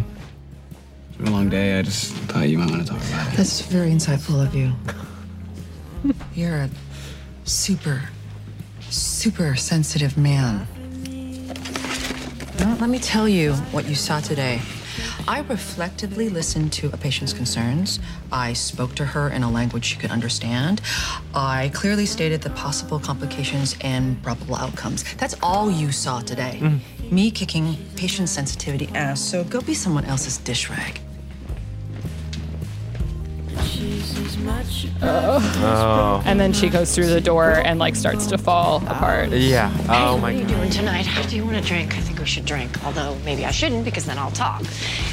[1.10, 1.78] It's been a long day.
[1.78, 3.38] I just thought you might want to talk about it.
[3.38, 4.72] That's very insightful of you.
[6.34, 6.70] You're a
[7.44, 8.04] super,
[8.90, 10.66] super sensitive man.
[12.60, 14.62] Well, let me tell you what you saw today.
[15.28, 18.00] I reflectively listened to a patient's concerns.
[18.32, 20.82] I spoke to her in a language she could understand.
[21.34, 25.04] I clearly stated the possible complications and probable outcomes.
[25.16, 26.60] That's all you saw today.
[26.62, 27.12] Mm.
[27.12, 31.02] Me kicking patient sensitivity ass, so go be someone else's dish rag.
[35.02, 36.24] Oh.
[36.26, 39.30] And then she goes through the door and like starts to fall apart.
[39.32, 39.36] Oh.
[39.36, 39.72] Yeah.
[39.90, 40.50] Oh what my are you god.
[40.50, 41.08] doing tonight?
[41.30, 41.96] Do you want a drink?
[41.98, 42.84] I think we should drink.
[42.86, 44.64] Although maybe I shouldn't because then I'll talk.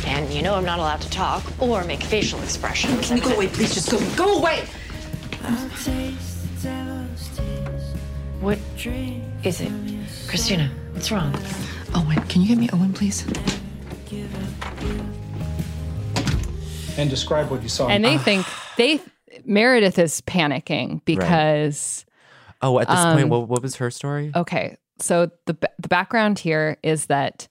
[0.06, 3.08] And you know I'm not allowed to talk or make facial expressions.
[3.08, 3.74] Can you go away, please?
[3.74, 4.66] Just go, go away.
[8.40, 8.58] What
[9.44, 9.72] is it?
[10.28, 11.34] Cristina, what's wrong?
[11.94, 13.26] Owen, can you get me Owen, please?
[16.96, 17.88] And describe what you saw.
[17.88, 18.46] And they think
[18.78, 19.00] they
[19.44, 22.06] Meredith is panicking because
[22.62, 24.32] Oh, at this point, Um, what, what was her story?
[24.34, 27.46] okay, so the the background here is that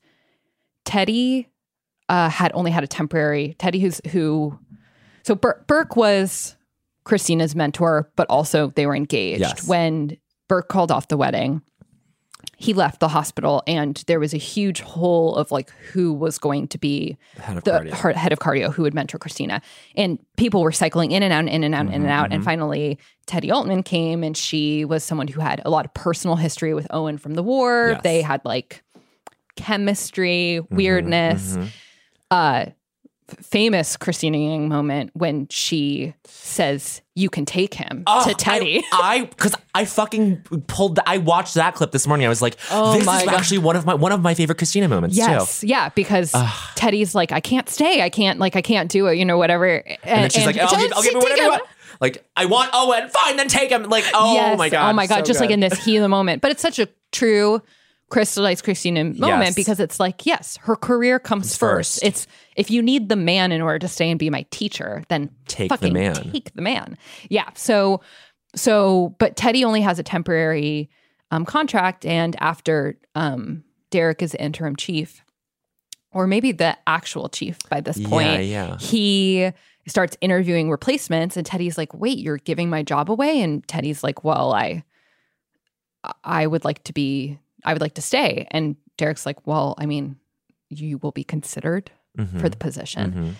[0.85, 1.47] Teddy
[2.09, 4.57] uh, had only had a temporary Teddy who's who
[5.23, 6.55] so Bur- Burke was
[7.03, 9.67] Cristina's mentor, but also they were engaged Yes.
[9.67, 10.17] when
[10.49, 11.61] Burke called off the wedding.
[12.59, 16.67] He left the hospital, and there was a huge hole of like who was going
[16.69, 18.15] to be Head the cardio.
[18.15, 19.61] head of cardio who would mentor Cristina.
[19.95, 22.25] And people were cycling in and out, in and out, in and out.
[22.25, 22.97] Mm-hmm, And finally,
[23.27, 26.87] Teddy Altman came, and she was someone who had a lot of personal history with
[26.89, 27.89] Owen from the war.
[27.91, 28.01] Yes.
[28.03, 28.83] They had like
[29.55, 31.57] chemistry, Mm-hmm, weirdness.
[32.29, 32.73] Uh, f-
[33.41, 38.83] famous Cristina Yang moment when she says, "You can take him" Oh, to Teddy.
[38.93, 40.95] I because I, fucking pulled.
[40.95, 42.25] The, I watched that clip this morning.
[42.25, 43.27] I was like, Oh this is God.
[43.29, 45.67] actually one of my one of my favorite Cristina moments Yes, too.
[45.67, 46.33] yeah, because
[46.75, 49.65] Teddy's like, I can't stay, I can't, like, I can't do it, you know, whatever.
[49.67, 51.63] And, And then she's like, I'll, give, I'll give whatever you want.
[51.99, 53.09] Like, I want Owen.
[53.09, 53.83] Fine, then take him.
[53.83, 54.89] Like, oh yes, my god.
[54.89, 56.41] oh my god, so just like in this the moment.
[56.41, 57.61] But it's such a true
[58.09, 59.55] crystallized Cristina moment Yes.
[59.55, 61.95] because it's like, yes, her career comes first.
[62.01, 62.03] first.
[62.03, 65.29] It's if you need the man in order to stay and be my teacher, then
[65.47, 66.15] Take the man.
[66.31, 66.97] Take the man.
[67.29, 67.49] Yeah.
[67.55, 68.01] So,
[68.55, 70.89] so, but Teddy only has a temporary
[71.31, 75.21] um, contract, and after um, Derek is interim chief,
[76.11, 78.77] or maybe the actual chief by this point, Yeah, yeah.
[78.79, 79.51] he
[79.87, 84.23] starts interviewing replacements and Teddy's like, "Wait, you're giving my job away?" And Teddy's like,
[84.23, 84.83] "Well, I
[86.23, 89.85] I would like to be I would like to stay." And Derek's like, "Well, I
[89.85, 90.15] mean,
[90.69, 92.39] you will be considered Mm-hmm.
[92.39, 93.35] for the position."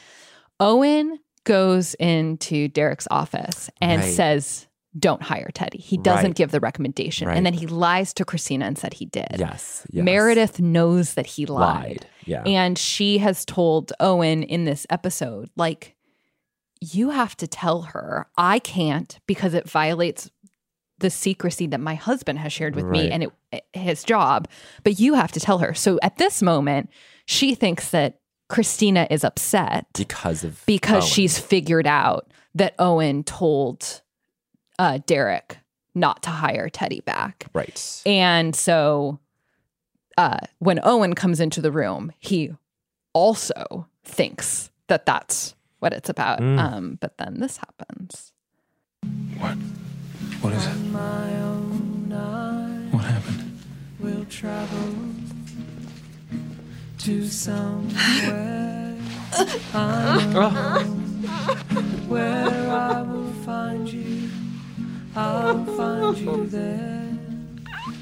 [0.60, 4.14] Owen goes into Derek's office and Right.
[4.14, 4.68] says,
[4.98, 6.36] "Don't hire Teddy." He doesn't Right.
[6.36, 7.28] give the recommendation.
[7.28, 7.38] Right.
[7.38, 9.36] And then he lies to Cristina and said he did.
[9.38, 10.04] Yes, yes.
[10.04, 11.84] Meredith knows that he lied.
[11.84, 12.08] lied.
[12.26, 12.44] Yeah.
[12.44, 15.96] And she has told Owen in this episode, like,
[16.82, 18.28] you have to tell her.
[18.38, 20.30] I can't because it violates
[21.00, 24.48] the secrecy that my husband has shared with me and it, his job.
[24.84, 25.74] But you have to tell her.
[25.74, 26.90] So at this moment,
[27.26, 28.20] she thinks that
[28.50, 31.12] Cristina is upset because of because Owen.
[31.12, 34.02] she's figured out that Owen told
[34.80, 35.58] uh, Derek
[35.94, 37.48] not to hire Teddy back.
[37.54, 38.02] right.
[38.06, 39.20] And so
[40.18, 42.52] uh, when Owen comes into the room, he
[43.14, 46.40] also thinks that that's what it's about.
[46.40, 46.60] Mm.
[46.60, 48.34] Um, but then this happens.
[49.40, 49.58] What?
[50.42, 50.78] What is it?
[52.92, 53.60] What happened?
[54.00, 54.94] We'll travel
[57.00, 58.96] to somewhere
[59.74, 61.56] unknown, oh.
[62.08, 64.30] where I will find you.
[65.16, 67.18] I'll find you there.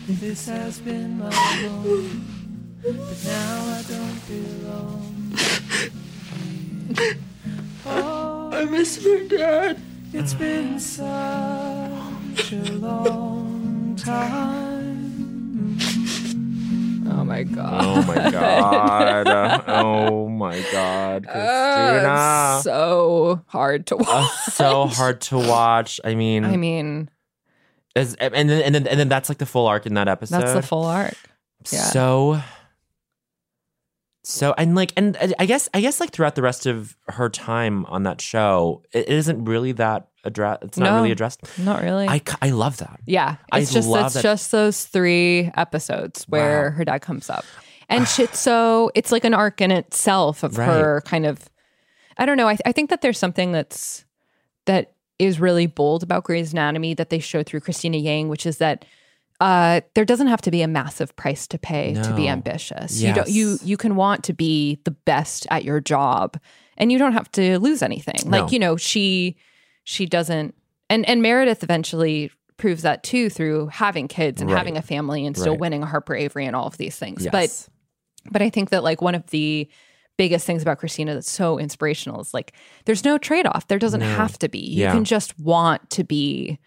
[0.08, 2.26] This has been my home,
[2.82, 5.38] but now I don't belong.
[7.86, 9.80] Oh, I miss my dad.
[10.14, 10.80] It's been
[12.36, 15.78] such a long time.
[17.08, 17.84] Oh my god.
[17.84, 19.64] Oh my god.
[19.68, 22.56] oh my god, Uh, Cristina.
[22.56, 24.08] it's so hard to watch.
[24.08, 26.00] Uh, so hard to watch.
[26.04, 27.10] I mean, I mean,
[27.96, 30.42] as, and then and then and then that's like the full arc in that episode.
[30.42, 31.16] that's the full arc.
[31.72, 31.84] Yeah.
[31.84, 32.42] So,
[34.24, 37.86] so and like and I guess I guess like throughout the rest of her time
[37.86, 40.58] on that show, it isn't really that address.
[40.64, 41.42] It's not No, really addressed.
[41.60, 42.08] Not really.
[42.08, 43.00] I I love that.
[43.06, 47.30] Yeah, I it's just love it's that- just those three episodes where her dad comes
[47.30, 47.46] up,
[47.90, 48.36] and shit.
[48.36, 51.50] So it's like an arc in itself of her kind of.
[52.18, 52.48] I don't know.
[52.48, 54.06] I, I think that there's something that's
[54.66, 58.58] that is really bold about Grey's Anatomy that they show through Cristina Yang, which is
[58.58, 58.84] that
[59.42, 62.32] uh, there doesn't have to be a massive price to pay to be No.
[62.32, 63.02] ambitious.
[63.02, 63.28] You don't.
[63.28, 63.64] You Yes.
[63.66, 66.40] you can want to be the best at your job,
[66.78, 68.16] and you don't have to lose anything.
[68.30, 68.44] No.
[68.44, 69.36] Like you know, she
[69.86, 70.54] she doesn't
[70.90, 74.58] and and Meredith eventually proves that too through having kids and Right.
[74.58, 75.60] having a family and still Right.
[75.62, 77.24] winning a Harper Avery and all of these things.
[77.24, 77.32] Yes.
[77.32, 79.70] But but I think that like one of the
[80.18, 82.54] biggest things about Cristina that's so inspirational is like
[82.86, 83.68] there's no trade-off.
[83.68, 84.06] There doesn't No.
[84.16, 84.60] have to be.
[84.60, 84.92] You Yeah.
[84.94, 86.60] can just want to be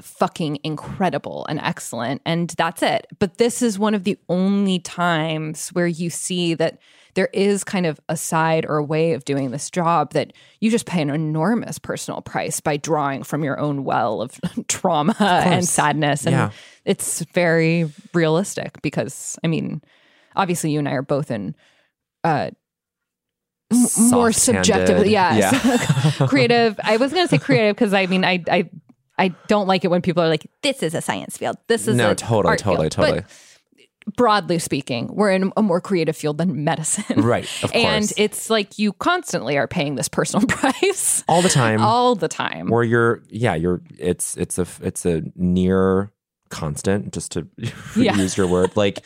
[0.00, 3.06] fucking incredible and excellent and that's it.
[3.18, 6.78] But this is one of the only times where you see that
[7.14, 10.70] there is kind of a side or a way of doing this job that you
[10.70, 15.66] just pay an enormous personal price by drawing from your own well of trauma and
[15.66, 16.50] sadness and Yeah.
[16.84, 19.80] it's very realistic because I mean
[20.36, 21.54] obviously you and I are both in
[22.24, 22.50] uh
[24.10, 25.52] more subjectively yes
[26.18, 26.26] Yeah.
[26.28, 28.70] creative I was going to say creative because I mean I I
[29.18, 31.96] I don't like it when people are like this is a science field this is
[31.96, 32.96] no, a totally, art totally, field.
[32.96, 33.24] But totally.
[34.16, 37.22] Broadly speaking, we're in a more creative field than medicine.
[37.22, 41.80] Right, of And it's like you constantly are paying this personal price All the time.
[41.82, 42.68] all the time.
[42.68, 43.80] Where you're, yeah, you're.
[43.98, 46.12] It's it's a it's a near
[46.50, 47.12] constant.
[47.12, 47.46] Just to
[47.96, 48.16] Yeah.
[48.16, 49.04] use your word, like,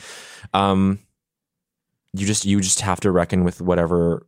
[0.53, 0.99] um,
[2.15, 4.27] you just you just have to reckon with whatever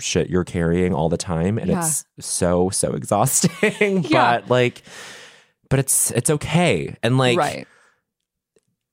[0.00, 4.04] shit you're carrying all the time, and it's so so exhausting.
[4.04, 4.40] Yeah.
[4.40, 4.82] But like,
[5.70, 7.66] but it's it's okay, and like, right.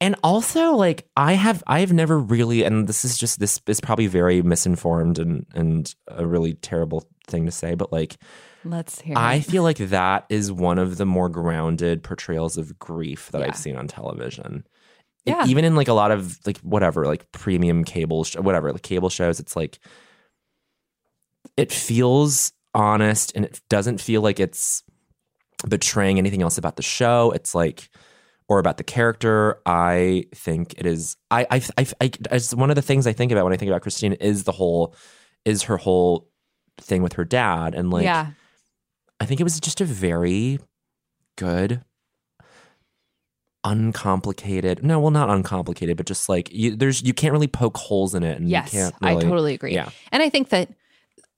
[0.01, 3.81] And also like i have i have never really and this is just this is
[3.81, 8.17] probably very misinformed and and a really terrible thing to say but like
[8.65, 9.45] Let's hear i it.
[9.45, 13.47] feel like that is one of the more grounded portrayals of grief that Yeah.
[13.47, 14.65] i've seen on television
[15.25, 15.45] Yeah.
[15.47, 19.09] even in like a lot of like whatever like premium cable sh- whatever like cable
[19.09, 19.79] shows it's like
[21.57, 24.83] it feels honest and it doesn't feel like it's
[25.67, 27.89] betraying anything else about the show it's like
[28.49, 32.75] or about the character i think it is i i, I, I it's one of
[32.75, 34.93] the things i think about when i think about christine is the whole
[35.45, 36.27] is her whole
[36.81, 38.31] thing with her dad and like yeah.
[39.21, 40.59] I think it was just a very
[41.35, 41.83] good,
[43.65, 44.83] uncomplicated.
[44.83, 48.23] No, well, not uncomplicated, but just like you, there's you can't really poke holes in
[48.23, 48.37] it.
[48.39, 49.73] And Yes, you can't I totally agree.
[49.73, 50.69] Yeah, And I think that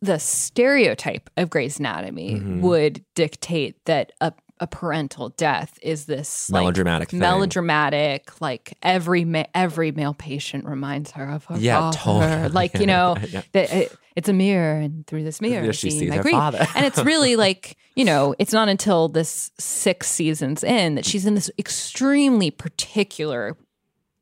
[0.01, 2.61] the stereotype of Grey's Anatomy Mhm.
[2.61, 7.19] would dictate that a, a parental death is this like, Melodramatic thing.
[7.19, 8.39] melodramatic.
[8.39, 11.97] Like every ma- every male patient reminds her of her Yeah, father.
[11.97, 12.49] totally.
[12.53, 13.41] Like you know, Yeah.
[13.51, 16.33] that it, it's a mirror, and through this mirror, Yeah, she see sees her grief.
[16.35, 16.65] father.
[16.75, 21.25] and it's really like you know, it's not until this six seasons in that she's
[21.25, 23.57] in this extremely particular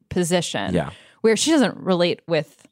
[0.10, 0.92] position Yeah.
[1.22, 2.66] where she doesn't relate with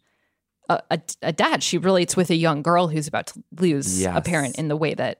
[0.69, 1.61] a, a, a dad.
[1.63, 4.93] She relates with a young girl who's about to lose a parent in the way
[4.95, 5.19] that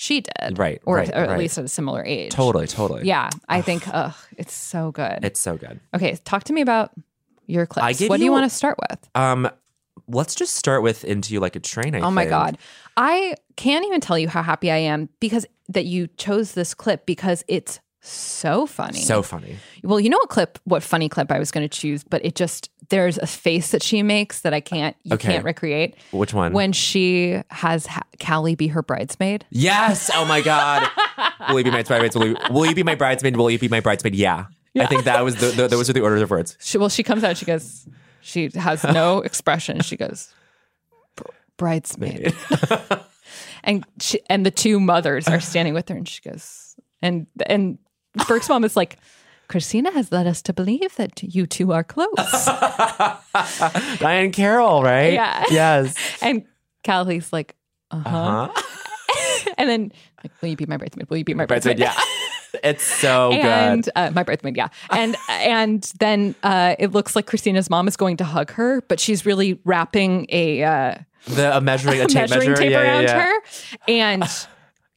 [0.00, 0.58] she did.
[0.58, 1.38] Right, Or, right, or at right.
[1.38, 2.32] least at a similar age.
[2.32, 3.04] totally, totally.
[3.04, 3.28] Yeah.
[3.50, 5.18] I think, ugh, it's so good.
[5.22, 5.78] it's so good.
[5.94, 6.16] okay.
[6.24, 6.92] Talk to me about
[7.46, 8.00] your clips.
[8.08, 8.98] What do you you- want to start with?
[9.14, 9.50] Um,
[10.08, 11.94] let's just start with Into You Like a Train.
[11.94, 12.56] I oh my god.
[12.96, 17.04] I can't even tell you how happy I am because that you chose this clip
[17.04, 19.00] because it's so funny.
[19.00, 19.56] So funny.
[19.82, 22.34] Well, you know what clip, what funny clip I was going to choose, but it
[22.34, 25.32] just there's a face that she makes that I can't, you Okay.
[25.34, 25.94] can't recreate.
[26.10, 26.52] Which one?
[26.52, 29.44] When she has ha- Callie be her bridesmaid.
[29.50, 30.10] Yes.
[30.14, 30.88] Oh my God.
[31.50, 32.14] will you be my bridesmaid?
[32.14, 33.36] Will you, will you be my bridesmaid?
[33.36, 34.14] Will you be my bridesmaid?
[34.14, 34.46] Yeah.
[34.78, 36.56] I think that was the, the those are the orders of words.
[36.60, 37.36] She, well, she comes out.
[37.36, 37.86] She goes.
[38.22, 39.80] She has no expression.
[39.80, 40.32] She goes,
[41.56, 42.34] bridesmaid,
[43.64, 47.78] and she, and the two mothers are standing with her, and she goes, and and
[48.28, 48.98] Burke's mom is like,
[49.48, 52.08] Cristina has led us to believe that you two are close.
[53.34, 55.12] Diahann Carroll, right?
[55.14, 55.44] Yeah.
[55.50, 55.94] Yes.
[56.22, 56.44] and
[56.84, 57.54] Callie's like,
[57.90, 58.16] uh huh.
[58.16, 58.62] Uh-huh.
[59.58, 59.92] And then,
[60.22, 61.10] like, will you be my bridesmaid?
[61.10, 62.04] Will you be my Bridesmaid, bridesmaid?
[62.54, 62.60] yeah.
[62.70, 63.92] it's so and good.
[63.96, 68.16] uh, my bridesmaid, yeah, and and then uh, it looks like Cristina's mom is going
[68.18, 70.94] to hug her, but she's really wrapping a uh,
[71.26, 72.54] The a measuring a tape measuring measure.
[72.62, 73.20] tape yeah, yeah, around yeah.
[73.20, 73.32] her,
[73.88, 74.24] and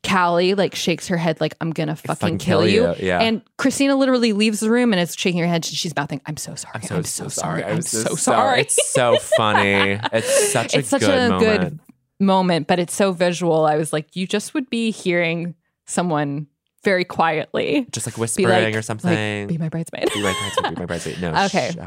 [0.07, 2.81] Callie like shakes her head like I'm gonna fucking, fucking kill, kill you.
[2.89, 3.19] you, yeah.
[3.21, 5.63] And Cristina literally leaves the room and is shaking her head.
[5.65, 6.81] She's mouthing, "I'm so sorry.
[6.91, 7.63] I'm so, sorry.
[7.63, 9.99] I'm, so, sorry." It's so funny.
[10.11, 11.61] It's such a it's such good a moment.
[11.61, 11.79] good
[12.19, 13.65] moment, but it's so visual.
[13.65, 16.47] I was like, you just would be hearing someone
[16.83, 19.47] very quietly, Just like whispering like- or like, something.
[19.47, 20.11] be my bridesmaid.
[20.13, 20.75] Be my bridesmaid.
[20.75, 21.21] Be my bridesmaid.
[21.21, 21.33] No.
[21.45, 21.71] Okay.
[21.71, 21.77] sh-.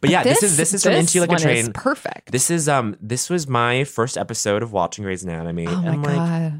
[0.00, 1.72] But yeah, this, is this is from this Into Like a Train.
[1.72, 2.32] perfect.
[2.32, 5.66] This is um this was my first episode of watching Grey's Anatomy.
[5.66, 6.52] Oh my and like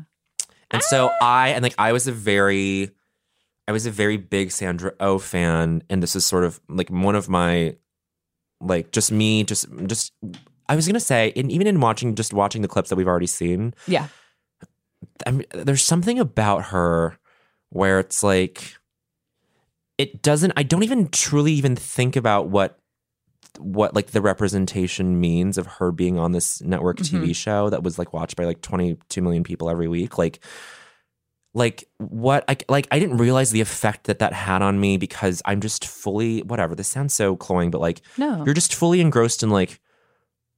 [0.71, 2.91] and so I and like I was a very
[3.69, 7.17] I was a very big Sandra Oh fan and this is sort of like one
[7.17, 7.77] of my
[8.61, 10.13] like just me just just
[10.69, 13.27] I was gonna say and even in watching just watching the clips that we've already
[13.27, 14.09] seen Yeah.
[15.27, 17.19] I mean, there's something about her
[17.71, 18.75] where it's like
[19.99, 22.79] it doesn't I don't even truly even think about what
[23.59, 27.25] what like the representation means of her being on this network mm-hmm.
[27.25, 30.41] TV show that was like watched by like 22 million people every week like
[31.55, 35.41] like what I like I didn't realize the effect that that had on me because
[35.45, 38.45] I'm just fully whatever this sounds so cloying but like No.
[38.45, 39.81] you're just fully engrossed in like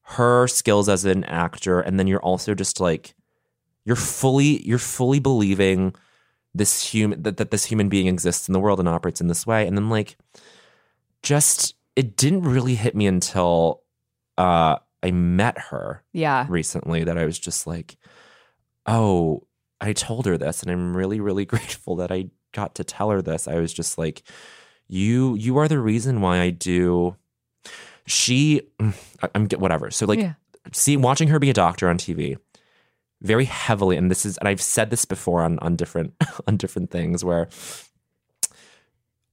[0.02, 3.14] her skills as an actor and then you're also just like
[3.84, 5.94] you're fully you're fully believing
[6.54, 9.46] this human that, that this human being exists in the world and operates in this
[9.46, 10.16] way and then like
[11.22, 13.82] just it didn't really hit me until
[14.38, 16.46] uh I met her Yeah.
[16.48, 17.96] recently that I was just like
[18.86, 19.46] oh
[19.80, 23.20] I told her this and I'm really really grateful that I got to tell her
[23.22, 24.22] this I was just like
[24.88, 27.16] you you are the reason why I do
[28.06, 30.34] she I- I'm whatever so like Yeah.
[30.72, 32.38] see watching her be a doctor on TV
[33.22, 36.14] very heavily and this is and I've said this before on on different
[36.46, 37.48] on different things where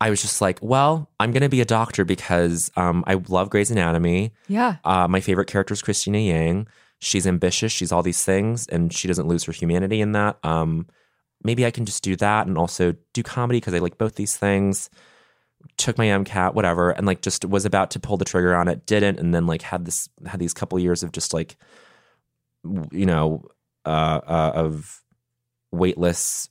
[0.02, 3.50] I was just like, well, I'm going to be a doctor because um, I love
[3.50, 4.34] Grey's Anatomy.
[4.48, 4.78] Yeah.
[4.84, 6.68] Uh, my favorite character is Cristina Yang.
[7.00, 7.72] She's ambitious.
[7.72, 10.38] She's all these things, and she doesn't lose her humanity in that.
[10.44, 10.88] Um,
[11.44, 14.36] maybe I can just do that and also do comedy because I like both these
[14.36, 14.90] things.
[15.78, 18.86] Took my MCAT, whatever, and like just was about to pull the trigger on it,
[18.86, 21.58] didn't, and then like had this had these couple years of just like,
[22.92, 23.46] you know,
[23.86, 25.04] uh, uh, of
[25.72, 26.50] weightless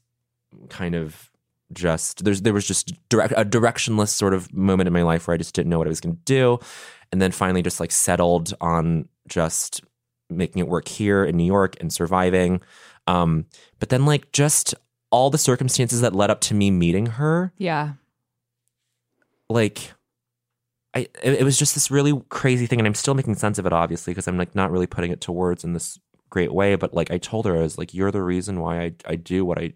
[0.68, 1.30] kind of
[1.74, 5.34] just there's there was just direct a directionless sort of moment in my life where
[5.34, 6.58] I just didn't know what I was going to do,
[7.12, 9.80] and then finally just like settled on just
[10.30, 12.60] making it work here in New York and surviving.
[13.06, 13.46] Um,
[13.78, 14.74] but then like just
[15.10, 17.92] all the circumstances that led up to me meeting her, Yeah.
[19.48, 19.92] like
[20.94, 23.66] I it, it was just this really crazy thing, and I'm still making sense of
[23.66, 25.98] it obviously because I'm like not really putting it to words in this
[26.34, 26.74] great way.
[26.76, 29.44] But like I told her, I was like, "You're the reason why I I do
[29.48, 29.72] what I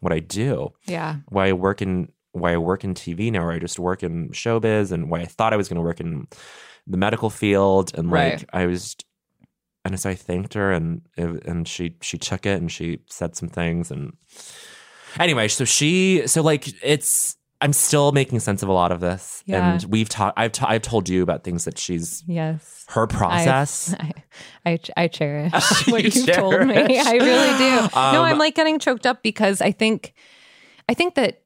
[0.00, 1.16] what I do." Yeah.
[1.28, 4.30] why I work in why I work in TV now, or I just work in
[4.30, 6.26] showbiz, and why I thought I was going to work in
[6.86, 8.44] the medical field, and like Right.
[8.62, 8.94] I was,
[9.84, 13.48] and so I thanked her, and and she she took it, and she said some
[13.48, 14.12] things, and
[15.18, 19.42] anyway, so she so like it's I'm still making sense of a lot of this,
[19.46, 19.72] Yeah.
[19.72, 22.84] and we've talked I've ta- I've told you about things that she's Yes.
[22.88, 23.94] her process.
[24.00, 24.12] I,
[24.66, 25.52] I, I cherish
[25.88, 26.98] what you've told me.
[26.98, 27.76] I really do.
[27.76, 30.12] no, Um, I'm like getting choked up because I think,
[30.88, 31.42] I think that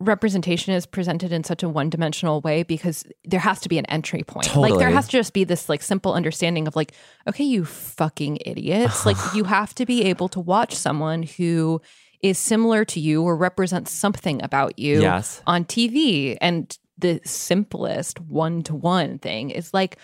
[0.00, 4.24] representation is presented in such a one-dimensional way because there has to be an entry
[4.24, 4.56] point.
[4.56, 6.92] Like there has to just be this like simple understanding of like,
[7.28, 9.06] okay, you fucking idiots.
[9.06, 11.80] like you have to be able to watch someone who
[12.22, 15.42] is similar to you or represents something about you Yes.
[15.46, 16.36] on TV.
[16.40, 19.98] And the simplest one-to-one thing is like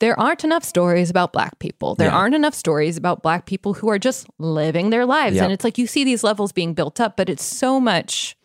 [0.00, 1.94] there aren't enough stories about black people.
[1.96, 2.16] There Yeah.
[2.16, 5.36] aren't enough stories about black people who are just living their lives.
[5.36, 5.44] Yep.
[5.44, 8.36] And it's like you see these levels being built up, but it's so much,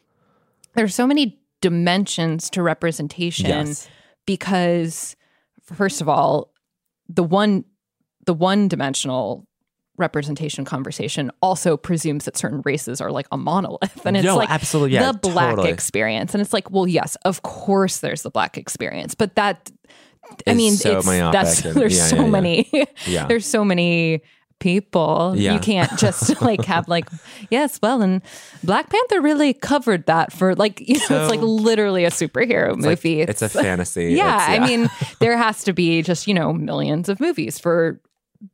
[0.75, 3.87] there's so many dimensions to representation Yes.
[4.25, 5.15] because,
[5.61, 6.51] first of all,
[7.09, 7.65] the one
[8.25, 9.45] the one dimensional
[9.97, 14.05] representation conversation also presumes that certain races are like a monolith.
[14.05, 15.69] And it's No, like absolutely, yeah, the black totally.
[15.69, 16.33] experience.
[16.33, 19.13] And it's like well yes of course there's the black experience.
[19.15, 19.71] But that
[20.47, 22.69] i mean so it's that's and- there's yeah, so yeah, many
[23.05, 23.25] Yeah.
[23.27, 24.21] there's so many
[24.59, 25.33] people.
[25.35, 27.09] You can't just like have like
[27.51, 28.21] yes well and
[28.63, 32.85] black panther really covered that for like you know it's like literally a superhero It's
[32.85, 33.21] like- movie.
[33.21, 34.13] it's a fantasy.
[34.13, 34.89] yeah, It's- I mean,
[35.19, 37.99] there has to be just, you know, millions of movies for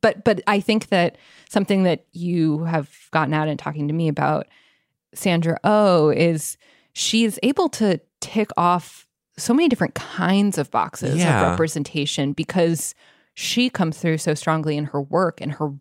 [0.02, 1.18] but but I think that
[1.50, 4.48] something that you have gotten out in talking to me about
[5.14, 6.58] Sandra Oh is
[6.94, 11.44] she's able to tick off so many different kinds of boxes Yeah.
[11.44, 12.94] of representation because
[13.34, 15.72] she comes through so strongly in her work and her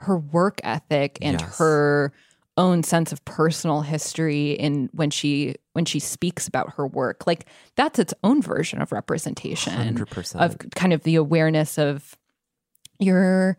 [0.00, 1.58] her work ethic and Yes.
[1.58, 2.12] her
[2.56, 7.46] own sense of personal history in when she when she speaks about her work like
[7.76, 10.40] that's its own version of representation 100%.
[10.40, 12.16] of kind of the awareness of
[12.98, 13.56] your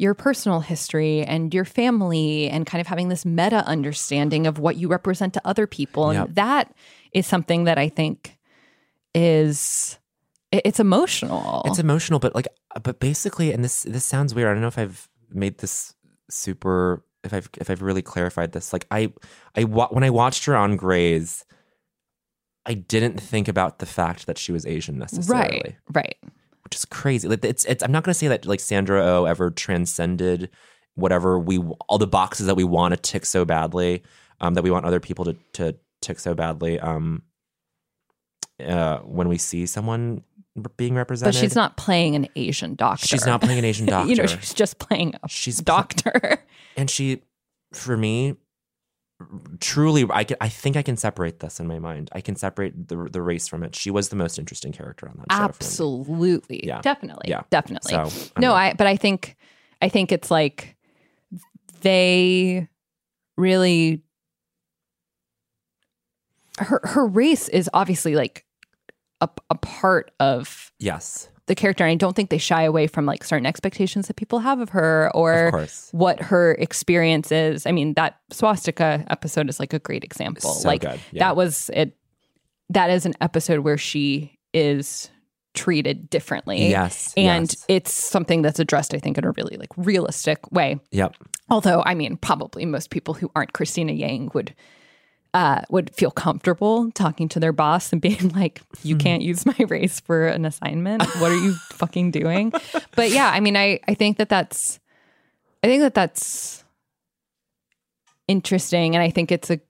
[0.00, 4.76] your personal history and your family and kind of having this meta understanding of what
[4.76, 6.28] you represent to other people and Yep.
[6.34, 6.74] that
[7.12, 8.38] is something that i think
[9.14, 9.98] is
[10.50, 14.48] it's emotional It's emotional, but like, uh, but basically, and this this sounds weird.
[14.48, 15.94] I don't know if I've made this
[16.30, 18.72] super, if I've if I've really clarified this.
[18.72, 19.12] Like, I
[19.54, 21.44] I when I watched her on Grey's,
[22.64, 26.16] I didn't think about the fact that she was Asian necessarily, right right
[26.68, 27.26] which is crazy.
[27.26, 27.82] Like, it's it's.
[27.82, 30.50] I'm not going to say that like Sandra Oh ever transcended
[30.96, 31.58] whatever we
[31.88, 34.02] all the boxes that we want to tick so badly,
[34.42, 36.78] um, that we want other people to to tick so badly.
[36.78, 37.22] Um,
[38.62, 40.22] uh, when we see someone
[40.76, 44.08] being represented, but she's not playing an asian doctor She's not playing an Asian doctor.
[44.10, 46.44] you know she's just playing a She's doctor
[46.76, 47.22] and she
[47.72, 48.36] for me
[49.58, 52.08] truly i can i think i can separate this in my mind.
[52.12, 53.74] I can separate the the race from it.
[53.74, 56.66] She was the most interesting character on that show absolutely.
[56.66, 56.80] Yeah.
[56.80, 57.28] definitely.
[57.28, 57.42] Yeah.
[57.50, 57.92] definitely.
[57.92, 59.36] So, no i but i think
[59.82, 60.76] i think it's like
[61.80, 62.68] they
[63.36, 64.02] really
[66.58, 68.44] her her race is obviously like
[69.20, 73.04] a, a part of yes the character and i don't think they shy away from
[73.04, 77.66] like certain expectations that people have of her or Of what her experience is.
[77.66, 80.52] I mean that swastika episode is like a great example.
[80.52, 80.96] So like yeah.
[81.14, 81.96] that was it
[82.70, 85.10] that is an episode where she is
[85.54, 86.68] treated differently.
[86.68, 87.64] Yes, and yes.
[87.68, 90.78] it's something that's addressed i think in a really like realistic way.
[90.92, 91.16] Yep.
[91.50, 94.54] Although i mean probably most people who aren't cristina yang would
[95.38, 98.98] uh, would feel comfortable talking to their boss and being like, "You Hmm.
[98.98, 101.14] can't use my race for an assignment.
[101.20, 102.52] What are you fucking doing?"
[102.96, 104.80] But yeah, I mean, I I think that that's,
[105.62, 106.64] I think that that's
[108.26, 109.60] interesting, and I think it's a,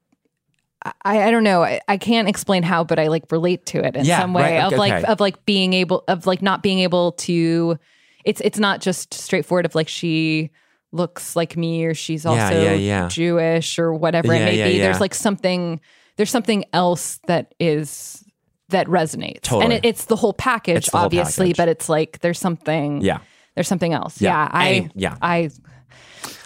[1.04, 3.94] I I don't know, I, I can't explain how, but I like relate to it
[3.96, 5.12] in Yeah, some way right, of okay, like okay.
[5.12, 7.78] of like being able of like not being able to.
[8.24, 10.50] It's it's not just straightforward of like she
[10.92, 13.08] looks like me or she's also Yeah, yeah, yeah.
[13.08, 14.78] Jewish or whatever it may be.
[14.78, 15.80] There's like something
[16.16, 18.24] there's something else that is
[18.70, 19.42] that resonates.
[19.42, 19.64] Totally.
[19.64, 21.56] And it, it's the whole package, the whole obviously, package.
[21.56, 23.18] but it's like there's something Yeah.
[23.54, 24.20] there's something else.
[24.20, 24.48] Yeah.
[24.50, 25.16] I yeah.
[25.22, 25.50] I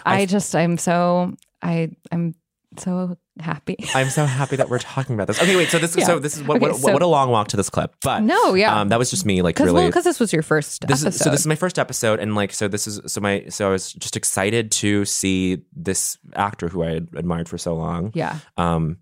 [0.05, 2.35] I just I'm so I I'm
[2.79, 3.75] so happy.
[3.95, 6.05] i'm so happy that we're talking about this okay wait so this Yeah.
[6.05, 8.21] so this is what Okay, what, so- what a long walk to this clip but
[8.21, 8.79] No, yeah.
[8.81, 11.01] um that was just me like Because really well, because this was your first this
[11.03, 11.07] episode.
[11.09, 13.67] is so this is my first episode and like so this is so my so
[13.67, 18.11] i was just excited to see this actor who i had admired for so long
[18.13, 18.37] Yeah.
[18.57, 18.97] um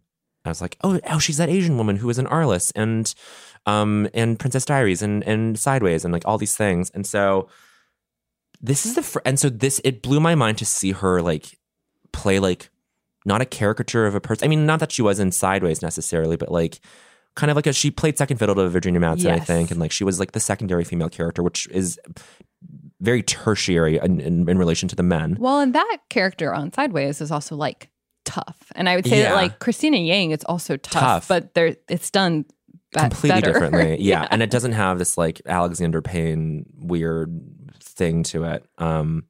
[0.46, 3.14] i was like oh oh she's that asian woman who was in arliss and
[3.66, 7.48] um and princess diaries and and sideways and like all these things and so
[8.62, 11.58] this is the fr- and so this it blew my mind to see her like
[12.12, 12.70] play like
[13.26, 16.36] not a caricature of a person i mean not that she was in sideways necessarily
[16.38, 16.80] but like
[17.36, 19.92] kind of like a she played second fiddle to virginia madsen i think and like
[19.92, 22.00] she was like the secondary female character which is
[23.00, 27.20] very tertiary in, in, in relation to the men Well, and that character on Sideways
[27.20, 27.90] is also like
[28.26, 28.72] tough.
[28.76, 29.30] And I would say Yeah.
[29.30, 31.28] that like Cristina Yang it's also tough, Tough.
[31.28, 32.44] but there it's done
[32.94, 33.54] be- completely better.
[33.54, 33.98] differently.
[34.02, 34.28] Yeah.
[34.30, 37.42] And it doesn't have this like Alexander Payne weird
[37.80, 38.66] thing to it.
[38.78, 39.24] Um,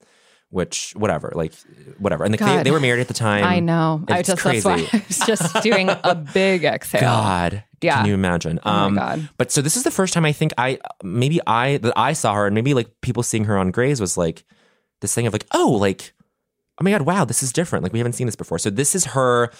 [0.51, 1.53] which whatever, like
[1.97, 2.23] whatever.
[2.23, 3.43] And like, they, they were married at the time.
[3.43, 4.03] I know.
[4.07, 4.61] I It's just crazy.
[4.69, 7.01] that's why I was just doing a big exhale.
[7.01, 7.63] God.
[7.81, 7.97] Yeah.
[7.97, 8.59] Can you imagine?
[8.63, 9.29] Oh my Um, God.
[9.37, 12.35] But so this is the first time I think I maybe I that I saw
[12.35, 14.43] her and maybe like people seeing her on Grey's was like
[14.99, 16.13] this thing of like, oh, like,
[16.79, 17.81] oh my God, wow, this is different.
[17.81, 18.59] Like we haven't seen this before.
[18.59, 19.51] So this is her.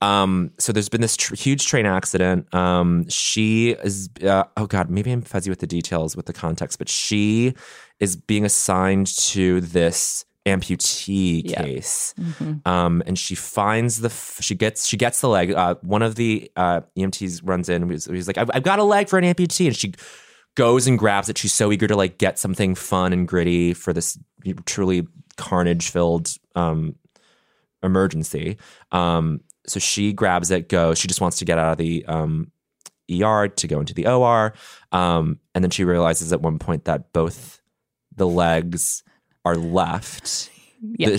[0.00, 2.52] Um, so there's been this tr- huge train accident.
[2.54, 6.78] Um, she is, uh, oh God, maybe I'm fuzzy with the details with the context,
[6.78, 7.54] but she
[7.98, 12.14] is being assigned to this amputee case.
[12.18, 12.66] Mhm.
[12.66, 15.52] Um, and she finds the, f- she gets, she gets the leg.
[15.52, 17.90] Uh, one of the uh, EMTs runs in.
[17.90, 19.94] He's, he's like, I've, I've got a leg for an amputee, and she
[20.54, 21.36] goes and grabs it.
[21.38, 24.18] She's so eager to like get something fun and gritty for this
[24.64, 26.94] truly carnage filled um,
[27.82, 28.58] emergency.
[28.92, 30.98] Um, so she grabs it, goes.
[30.98, 32.50] She just wants to get out of the um,
[33.10, 34.54] ER to go into the OR,
[34.92, 37.60] um, and then she realizes at one point that both
[38.16, 39.02] the legs
[39.44, 40.50] are left.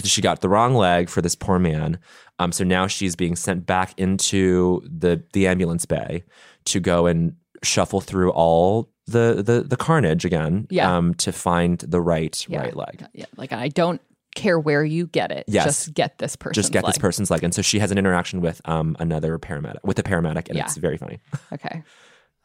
[0.06, 2.00] She got the wrong leg for this poor man.
[2.40, 6.24] Um, so now she's being sent back into the the ambulance bay
[6.66, 10.68] to go and shuffle through all the the, the carnage again.
[10.70, 10.96] Yeah.
[10.96, 12.60] Um, to find the right Yeah.
[12.62, 13.06] right leg.
[13.14, 14.02] Yeah, like I don't
[14.36, 15.46] care where you get it.
[15.48, 15.66] Yes.
[15.66, 16.54] Just get this person.
[16.54, 17.44] Just get this person's leg.
[17.44, 20.66] And so she has an interaction with um another paramedic with a paramedic, and Yeah.
[20.66, 21.20] it's very funny.
[21.54, 21.84] Okay.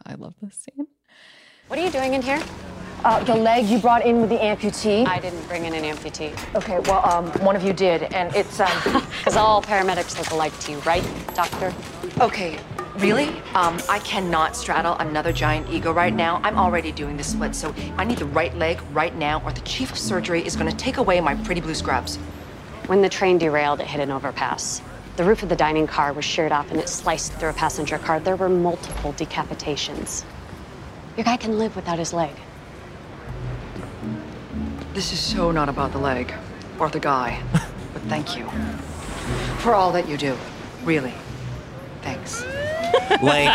[0.07, 0.87] I love this scene.
[1.69, 2.43] What are you doing in here?
[3.05, 5.07] Uh, the leg you brought in with the amputee.
[5.07, 6.33] I didn't bring in an amputee.
[6.55, 8.69] Okay, well, um, one of you did, and it's um.
[9.19, 11.03] Because all paramedics look alike to you, right,
[11.35, 11.73] doctor?
[12.21, 12.59] Okay,
[12.99, 13.29] really?
[13.55, 16.41] Um, I cannot straddle another giant ego right now.
[16.45, 19.61] I'm already doing the split, so I need the right leg right now, or the
[19.63, 22.17] chief of surgery is going to take away my pretty blue scrubs.
[22.87, 24.83] When the train derailed, it hit an overpass.
[25.17, 27.99] The roof of the dining car was sheared off and it sliced through a passenger
[27.99, 28.19] car.
[28.19, 30.25] There were multiple decapitations.
[31.17, 32.35] Your guy can live without his leg.
[34.93, 36.35] This is so not about the leg
[36.79, 38.49] or the guy, but thank you
[39.59, 40.37] for all that you do.
[40.85, 41.15] Really.
[42.03, 42.45] Thanks.
[43.23, 43.49] Like,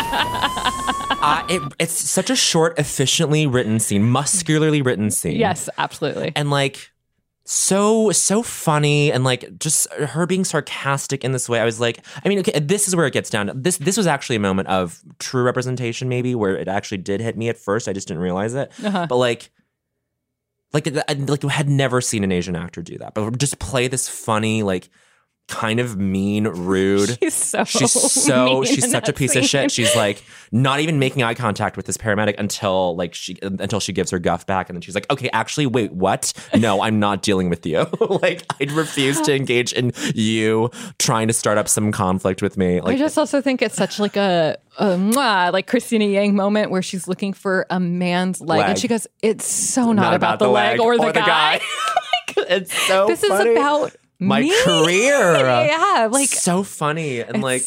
[1.22, 5.38] uh, it, it's such a short, efficiently written scene, muscularly written scene.
[5.38, 6.32] Yes, absolutely.
[6.36, 6.92] and like
[7.46, 12.06] so so funny and like just her being sarcastic in this way i was like
[12.24, 14.68] i mean okay this is where it gets down this this was actually a moment
[14.68, 18.22] of true representation maybe where it actually did hit me at first i just didn't
[18.22, 19.08] realize it Uh-huh.
[19.10, 19.50] but like
[20.74, 24.08] like I like had never seen an asian actor do that but just play this
[24.08, 24.88] funny like
[25.50, 27.18] kind of mean rude.
[27.22, 29.72] She's so she's so she's such a piece of shit.
[29.72, 33.94] she's like not even making eye contact with this paramedic until like she until she
[33.94, 36.34] gives her guff back and then she's like okay actually wait what?
[36.58, 37.86] No i'm not dealing with you.
[38.22, 42.82] Like I'd refuse to engage in you trying to start up some conflict with me.
[42.82, 46.72] Like I just also think it's such like a, a mwah, like Cristina Yang moment
[46.72, 48.70] where she's looking for a man's leg, Leg.
[48.72, 51.54] and she goes, "It's so not, about, the leg, or the guy.
[52.38, 53.52] like it's so this funny.
[53.52, 54.64] is about my me.
[54.64, 57.64] career yeah, like so funny and like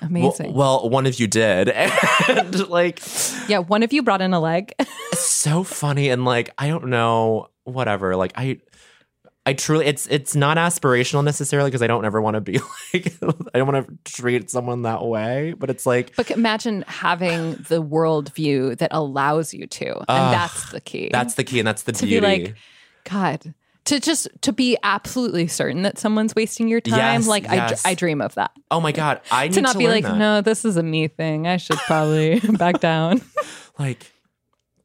[0.00, 0.54] amazing.
[0.54, 1.68] well, well one of you did
[2.28, 3.00] and like
[3.48, 4.72] yeah, one of you brought in a leg.
[5.14, 8.60] so funny and like I don't know whatever like I
[9.44, 12.58] I truly it's it's not aspirational necessarily because I don't ever want to be
[12.94, 13.12] like
[13.54, 17.82] I don't want to treat someone that way but it's like But imagine having the
[17.82, 21.08] worldview that allows you to, and Ugh, that's the key.
[21.12, 22.56] that's the key and that's the to beauty be like,
[23.04, 23.54] God,
[23.86, 26.98] to just to be absolutely certain that someone's wasting your time.
[26.98, 27.84] Yes, like yes.
[27.86, 28.50] I, I dream of that.
[28.70, 30.16] oh my god I need to not to be like, that.
[30.16, 31.46] no, this is a me thing.
[31.46, 33.22] I should probably back down.
[33.78, 34.12] like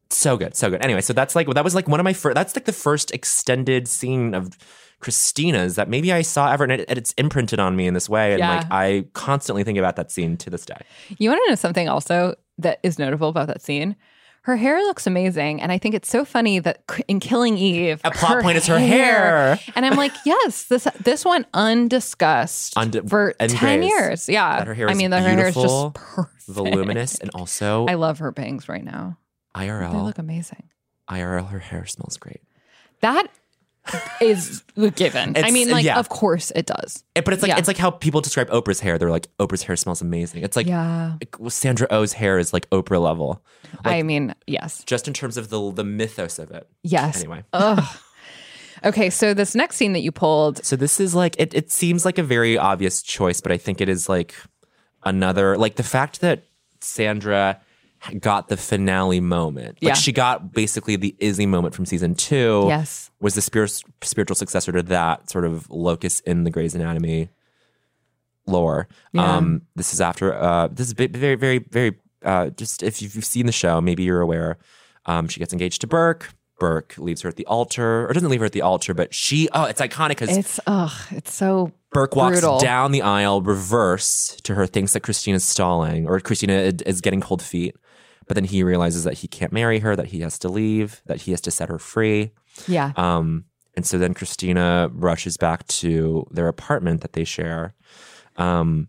[0.10, 2.36] so good so good anyway so that's like that was like one of my first
[2.36, 4.58] that's like the first extended scene of
[5.00, 8.32] cristina's that maybe i saw ever and it, it's imprinted on me in this way
[8.34, 8.58] and Yeah.
[8.58, 10.82] like i constantly think about that scene to this day
[11.18, 13.96] You want to know something also that is notable about that scene?
[14.44, 18.10] Her hair looks amazing, and I think it's so funny that in Killing Eve, A
[18.10, 19.60] plot point is her hair.
[19.76, 24.30] and I'm like, yes, this this went undiscussed Unde- for and ten Grey's, years.
[24.30, 27.86] Yeah, that her hair I mean, that her hair is just perfect, voluminous and also
[27.88, 29.18] I love her bangs right now.
[29.56, 29.92] IRL.
[29.92, 30.64] They look amazing.
[31.10, 32.42] irl her hair smells great
[33.02, 33.28] That
[34.22, 34.64] is
[34.96, 35.36] given.
[35.38, 35.98] I mean, like, yeah.
[35.98, 37.04] of course it does.
[37.16, 37.58] It- but it's like Yeah.
[37.58, 38.98] it's like how people describe Oprah's hair.
[38.98, 40.44] They're like Oprah's hair smells amazing.
[40.44, 41.14] It's like Yeah.
[41.22, 43.44] like, Sandra Oh's hair is like Oprah level.
[43.84, 46.68] Like, I mean, yes, just in terms of the the mythos of it.
[46.84, 47.18] yes.
[47.20, 47.44] Anyway.
[48.84, 51.54] Okay, so this next scene that you pulled, So this is like it.
[51.54, 54.34] It seems like a very obvious choice, but I think it is like
[55.04, 56.44] another like the fact that
[56.80, 57.60] Sandra
[58.20, 59.76] got the finale moment.
[59.82, 59.94] Like Yeah.
[59.94, 62.66] she got basically the Izzie moment from season two.
[62.68, 63.12] Yes.
[63.20, 67.30] was the spirit, spiritual successor to that sort of locus in the Grey's Anatomy
[68.48, 68.88] lore.
[69.14, 69.36] Yeah.
[69.38, 70.34] Um, this is after.
[70.34, 71.96] Uh, this is very, very, very.
[72.24, 74.58] Uh, just if you've seen the show, maybe you're aware.
[75.06, 76.34] Um, she gets engaged to Burke.
[76.62, 79.50] Burke leaves her at the altar, or doesn't leave her at the altar, but she.
[79.52, 82.60] Oh, it's iconic because it's ugh, it's so Burke walks brutal.
[82.60, 87.20] down the aisle reverse to her, thinks that Cristina's stalling or Cristina is- is getting
[87.20, 87.76] cold feet.
[88.28, 91.22] But then he realizes that he can't marry her, that he has to leave, that
[91.24, 92.32] he has to set her free.
[92.68, 92.92] Yeah.
[92.96, 97.74] Um, and so then Cristina rushes back to their apartment that they share
[98.38, 98.88] um,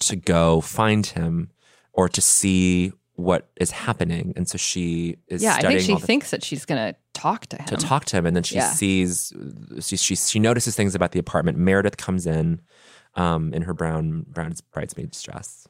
[0.00, 1.50] to go find him
[1.92, 4.32] or to see what is happening.
[4.36, 7.46] And so she is yeah, I think she all the- thinks that she's gonna talk
[7.46, 7.66] to him.
[7.66, 8.70] to talk to him, and then she Yeah.
[8.70, 9.32] sees
[9.80, 11.58] she, she she notices things about the apartment.
[11.58, 12.60] Meredith comes in
[13.14, 15.66] um, in her brown brown bridesmaid's dress,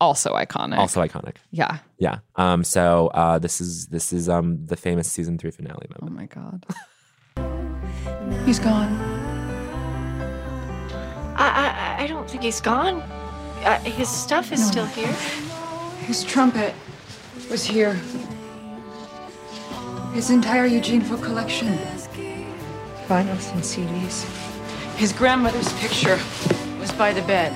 [0.00, 0.76] Also iconic.
[0.78, 1.36] also iconic.
[1.50, 1.78] yeah.
[1.98, 2.18] Yeah.
[2.36, 2.62] Um.
[2.64, 6.02] So uh, this is this is um the famous season three finale moment.
[6.02, 6.66] Oh my god.
[8.46, 8.92] He's gone.
[11.36, 13.00] I, I, I don't think he's gone.
[13.64, 14.66] Uh, his stuff is No.
[14.66, 15.12] still here.
[16.06, 16.74] His trumpet
[17.50, 17.94] was here.
[20.14, 21.76] His entire Eugene Foot collection.
[23.08, 24.24] Vinyls and CDs.
[24.96, 26.20] His grandmother's picture
[26.78, 27.52] was by the bed.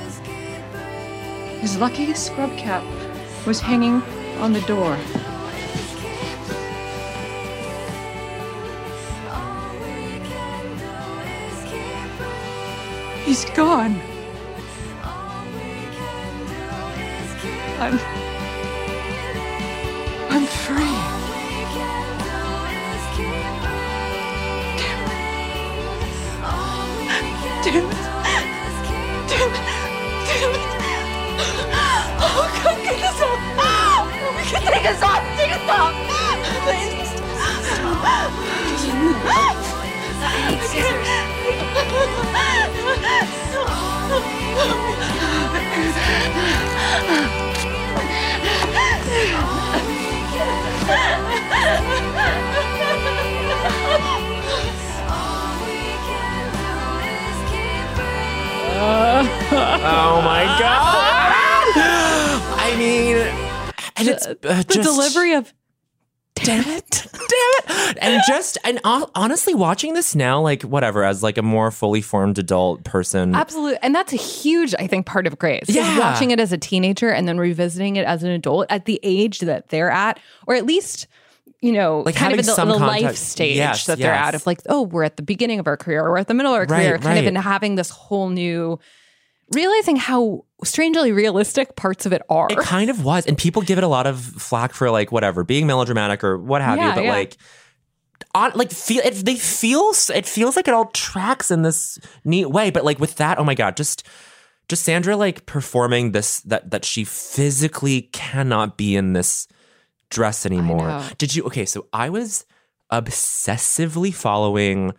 [1.61, 2.83] His lucky scrub cap
[3.47, 4.03] was hanging
[4.41, 4.97] on the door.
[13.25, 14.01] He's gone.
[17.79, 18.24] I'm.
[20.36, 20.82] I'm free.
[27.62, 27.94] Damn it.
[29.28, 29.62] Damn it.
[30.27, 30.62] Damn it.
[32.19, 33.39] Oh, God, get us off.
[34.36, 35.23] We can take us off.
[35.36, 35.94] Take us off.
[36.65, 37.05] Please.
[59.56, 61.74] oh my god!
[62.61, 63.16] I mean,
[63.97, 65.55] and it's uh, the just, delivery of
[66.45, 71.39] damn it, damn it, and just and honestly, watching this now, like whatever, as like
[71.39, 73.79] a more fully formed adult person, Absolutely.
[73.83, 75.65] And that's a huge, I think, part of Grey's.
[75.69, 75.99] Yeah.
[75.99, 79.41] watching it as a teenager and then revisiting it as an adult at the age
[79.41, 81.07] that they're at, or at least,
[81.61, 84.29] you know, Like kind of in the, the life stage Yes, that they're yes.
[84.29, 86.35] at of like, oh, we're at the beginning of our career, or we're at the
[86.35, 87.27] middle of our Right, career, kind of right.
[87.27, 88.79] in having this whole new
[89.53, 92.49] realizing how strangely realistic parts of it are.
[92.51, 93.27] It kind of was.
[93.27, 96.62] And people give it a lot of flack for like whatever, being melodramatic or what
[96.62, 96.93] have you.
[96.95, 97.12] But yeah.
[97.12, 97.37] like
[98.35, 102.47] on like feel it they feel it feels like it all tracks in this neat
[102.47, 102.71] way.
[102.71, 104.05] But like with that, oh my god, just
[104.69, 109.47] just Sandra like performing this that that she physically cannot be in this
[110.11, 111.03] dress anymore.
[111.19, 112.45] Did you okay, so I was
[112.93, 114.93] obsessively following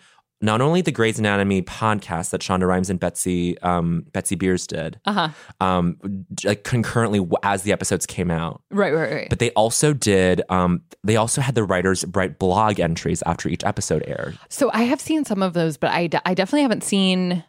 [0.45, 4.99] not only the Grey's Anatomy podcast that Shonda Rhimes and Betsy um, Betsy Beers did,
[5.05, 5.29] Uh-huh.
[5.59, 5.97] um,
[6.43, 8.61] like concurrently as the episodes came out.
[8.71, 9.29] Right, right, right.
[9.29, 10.41] But they also did.
[10.49, 14.37] Um, they also had the writers write blog entries after each episode aired.
[14.49, 17.43] So I have seen some of those, but I, I definitely haven't seen.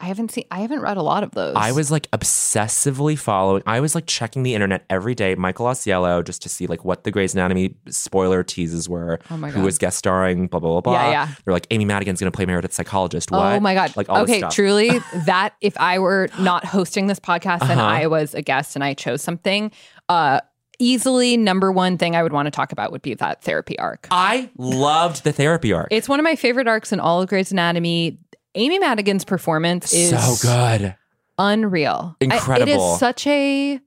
[0.00, 0.44] I haven't seen.
[0.50, 1.54] I haven't read a lot of those.
[1.56, 3.62] I was like obsessively following.
[3.66, 7.04] I was like checking the internet every day, Michael Ausiello, just to see like what
[7.04, 9.18] the Grey's Anatomy spoiler teases were.
[9.30, 9.56] Oh my god.
[9.58, 10.46] Who was guest starring?
[10.46, 10.92] Blah blah blah blah.
[10.92, 11.28] Yeah, yeah.
[11.44, 13.30] They're like Amy Madigan's to play Meredith's psychologist.
[13.30, 13.54] What?
[13.56, 13.96] Oh my god!
[13.96, 14.54] Like all okay, stuff.
[14.54, 14.90] truly,
[15.26, 17.82] that if I were not hosting this podcast and Uh-huh.
[17.82, 19.70] I was a guest and I chose something,
[20.08, 20.40] uh,
[20.78, 24.06] easily number one thing I would want to talk about would be that therapy arc.
[24.10, 25.88] I loved the therapy arc.
[25.90, 28.18] It's one of my favorite arcs in all of Grey's Anatomy.
[28.58, 30.94] Amy Madigan's performance is so good.
[31.38, 32.16] unreal.
[32.20, 32.94] I- it Incredible.
[32.94, 33.80] is such a.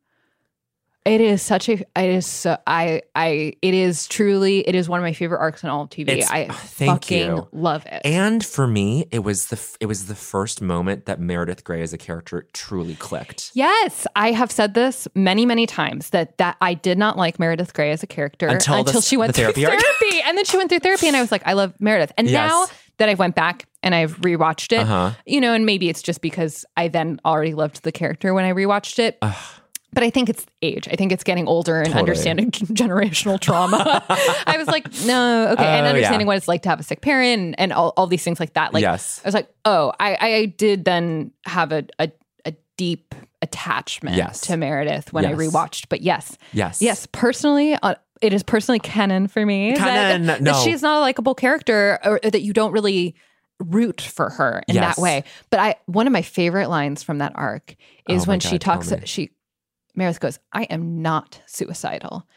[1.03, 1.73] It is such a.
[1.73, 2.57] It is so.
[2.68, 3.02] I.
[3.15, 3.53] I.
[3.64, 4.60] It is truly.
[4.60, 6.10] It is one of my favorite arcs in all of TV.
[6.10, 7.48] It's- I oh, thank fucking you.
[7.52, 8.02] love it.
[8.06, 11.91] And for me, it was the it was the first moment that Meredith Grey as
[11.91, 13.49] a character truly clicked.
[13.56, 17.73] Yes, I have said this many, many times that that I did not like Meredith
[17.73, 20.56] Grey as a character Until the- she went the through therapy therapy, and then she
[20.56, 22.11] went through therapy, and I was like, I love Meredith.
[22.15, 22.48] And Yes.
[22.48, 22.68] now
[22.99, 25.12] that I've went back and I've rewatched it, Uh-huh.
[25.26, 28.52] you know, and maybe it's just because I then already loved the character when I
[28.53, 29.18] rewatched it.
[29.94, 30.88] But I think it's age.
[30.90, 31.99] I think it's getting older and Totally.
[31.99, 34.02] understanding generational trauma.
[34.48, 36.28] I was like, no, okay, and Oh, understanding yeah.
[36.28, 38.53] what it's like to have a sick parent and, and all, all these things like
[38.53, 38.74] that.
[38.74, 39.20] Like, Yes.
[39.26, 42.10] I was like, oh, I, I did then have a, a,
[42.45, 44.40] a deep attachment Yes.
[44.41, 45.88] to Meredith when I rewatched.
[45.90, 46.82] But yes, Yes.
[46.82, 49.76] yes, personally, uh, it is personally canon for me.
[49.76, 50.53] Canon, that, no.
[50.64, 53.16] she's not a likable character, or that you don't really
[53.62, 54.96] root for her in Yes.
[54.96, 55.24] that way.
[55.50, 57.76] But I, one of my favorite lines from that arc
[58.10, 59.10] is Oh when she God, tell talks.
[59.10, 59.32] She
[59.96, 62.28] Meredith goes, "I am not suicidal."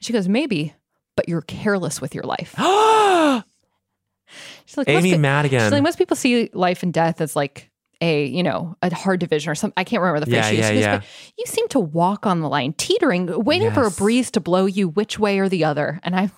[0.00, 0.74] She goes, "Maybe."
[1.16, 2.54] But you're careless with your life.
[4.64, 5.60] She's like, Amy Madigan.
[5.60, 7.70] She's like, most people see life and death as like
[8.00, 9.74] a, you know, a hard division or something.
[9.76, 10.68] I can't remember the phrase Yeah, she used.
[10.74, 11.34] yeah, goes, yeah.
[11.36, 14.88] You seem to walk on the line, teetering, waiting for a breeze to blow you
[14.88, 16.00] which way or the other.
[16.04, 16.30] And I'm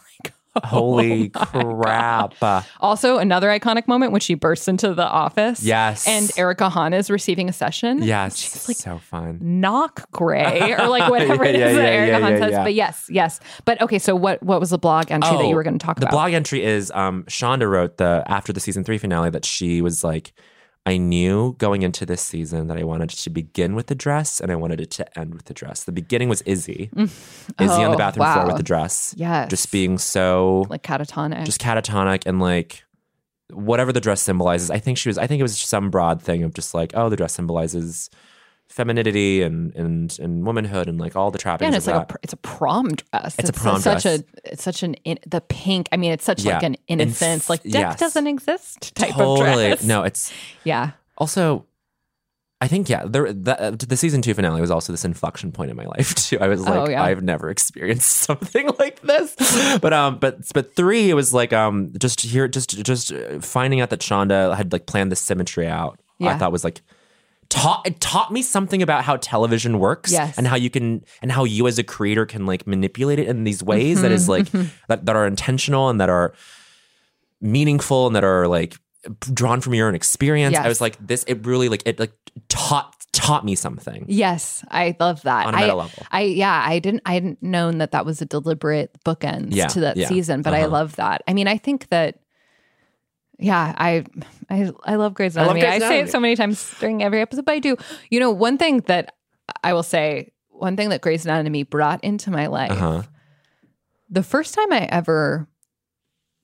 [0.64, 2.34] oh Holy crap.
[2.80, 5.62] Also, another iconic moment when she bursts into the office.
[5.62, 6.06] Yes.
[6.06, 8.02] And Erica Hahn is receiving a session.
[8.02, 8.36] Yes.
[8.38, 9.38] She's like, so fun.
[9.40, 12.52] knock gray or like whatever Yeah, it is yeah, that yeah, Erica Hahn says.
[12.64, 13.40] But yes, yes.
[13.64, 15.84] But okay, so what what was the blog entry that you Oh, were going to
[15.84, 16.10] talk the about?
[16.10, 19.80] The blog entry is um Shonda wrote the after the season three finale that she
[19.80, 20.32] was like,
[20.84, 24.50] I knew going into this season that I wanted to begin with the dress and
[24.50, 25.84] I wanted it to end with the dress.
[25.84, 26.90] The beginning was Izzie.
[26.96, 27.04] Mm.
[27.60, 29.14] Izzie on Oh, the bathroom floor with the dress.
[29.16, 29.48] Yes.
[29.48, 31.44] Just being so like catatonic.
[31.44, 32.82] just catatonic and like
[33.52, 34.70] whatever the dress symbolizes.
[34.70, 35.18] I think she was.
[35.18, 38.10] I think it was some broad thing of just like, oh, the dress symbolizes
[38.72, 41.62] femininity and and and womanhood and like all the trappings.
[41.62, 42.08] Yeah, and of it's like a that.
[42.08, 43.38] pr- it's a prom dress.
[43.38, 44.20] It's a prom such dress.
[44.20, 45.88] a it's such an in, the pink.
[45.92, 47.44] I mean, it's such like an innocence.
[47.44, 47.98] Inf- like death yes.
[48.00, 49.72] doesn't exist type totally.
[49.72, 49.84] of dress.
[49.84, 50.32] No, it's
[50.64, 50.92] Yeah.
[51.18, 51.66] also.
[52.62, 55.72] I think yeah, there, the, uh, the season two finale was also this inflection point
[55.72, 56.38] in my life too.
[56.40, 57.02] I was like, Oh, yeah.
[57.02, 59.34] I've never experienced something like this.
[59.80, 63.80] But um, but but three, it was like um, just here, just just uh, finding
[63.80, 65.98] out that Shonda had like planned the symmetry out.
[66.20, 66.28] Yeah.
[66.28, 66.82] I thought was like
[67.52, 70.38] taught it taught me something about how television works Yes.
[70.38, 73.44] and how you can and how you as a creator can like manipulate it in
[73.44, 74.68] these ways that is Mhm, like mhm.
[74.88, 76.32] that, that are intentional and that are
[77.40, 78.76] meaningful and that are like
[79.34, 80.56] drawn from your own experience.
[80.56, 82.12] I was like, this it really like it like
[82.48, 84.06] taught taught me something.
[84.08, 85.46] Yes, I love that.
[85.46, 86.06] On a I, meta level.
[86.10, 89.80] I yeah, I didn't I hadn't known that that was a deliberate bookends Yeah, to
[89.80, 90.08] that yeah.
[90.08, 90.70] season, but I Uh-huh.
[90.70, 91.22] love that.
[91.28, 92.20] I mean, I think that
[93.42, 94.04] yeah, I
[94.48, 95.84] I I love Grey's I love Anatomy.
[95.84, 97.76] I, say it so many times during every episode, but I do.
[98.10, 99.14] You know, one thing that
[99.64, 103.02] I will say, one thing that Grey's Anatomy brought into my life, Uh-huh.
[104.08, 105.48] the first time I ever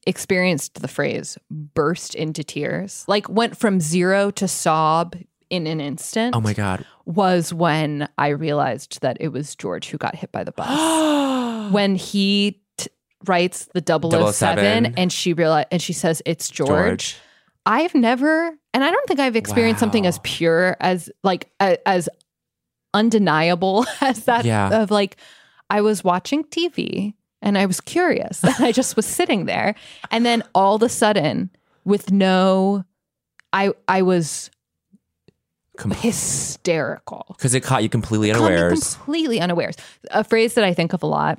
[0.06, 5.16] experienced the phrase burst into tears, like went from zero to sob
[5.50, 6.84] in an instant Oh my god.
[7.06, 11.72] was when I realized that it was George who got hit by the bus.
[11.72, 12.60] when he
[13.26, 14.94] writes the 007, 007.
[14.96, 16.68] and she realize and she says it's George.
[16.68, 17.16] George.
[17.66, 22.08] I've never and I don't think I've experienced something as pure as like a, as
[22.94, 24.82] undeniable as that Yeah.
[24.82, 25.16] of like
[25.70, 28.42] I was watching TV and I was curious.
[28.42, 29.74] and I just was sitting there
[30.10, 31.50] and then all of a sudden
[31.84, 32.84] with no
[33.52, 34.50] I I was
[35.76, 37.24] Com- hysterical.
[37.36, 38.94] Because it caught you completely unawares.
[38.96, 39.76] completely unawares.
[40.10, 41.38] A phrase that I think of a lot,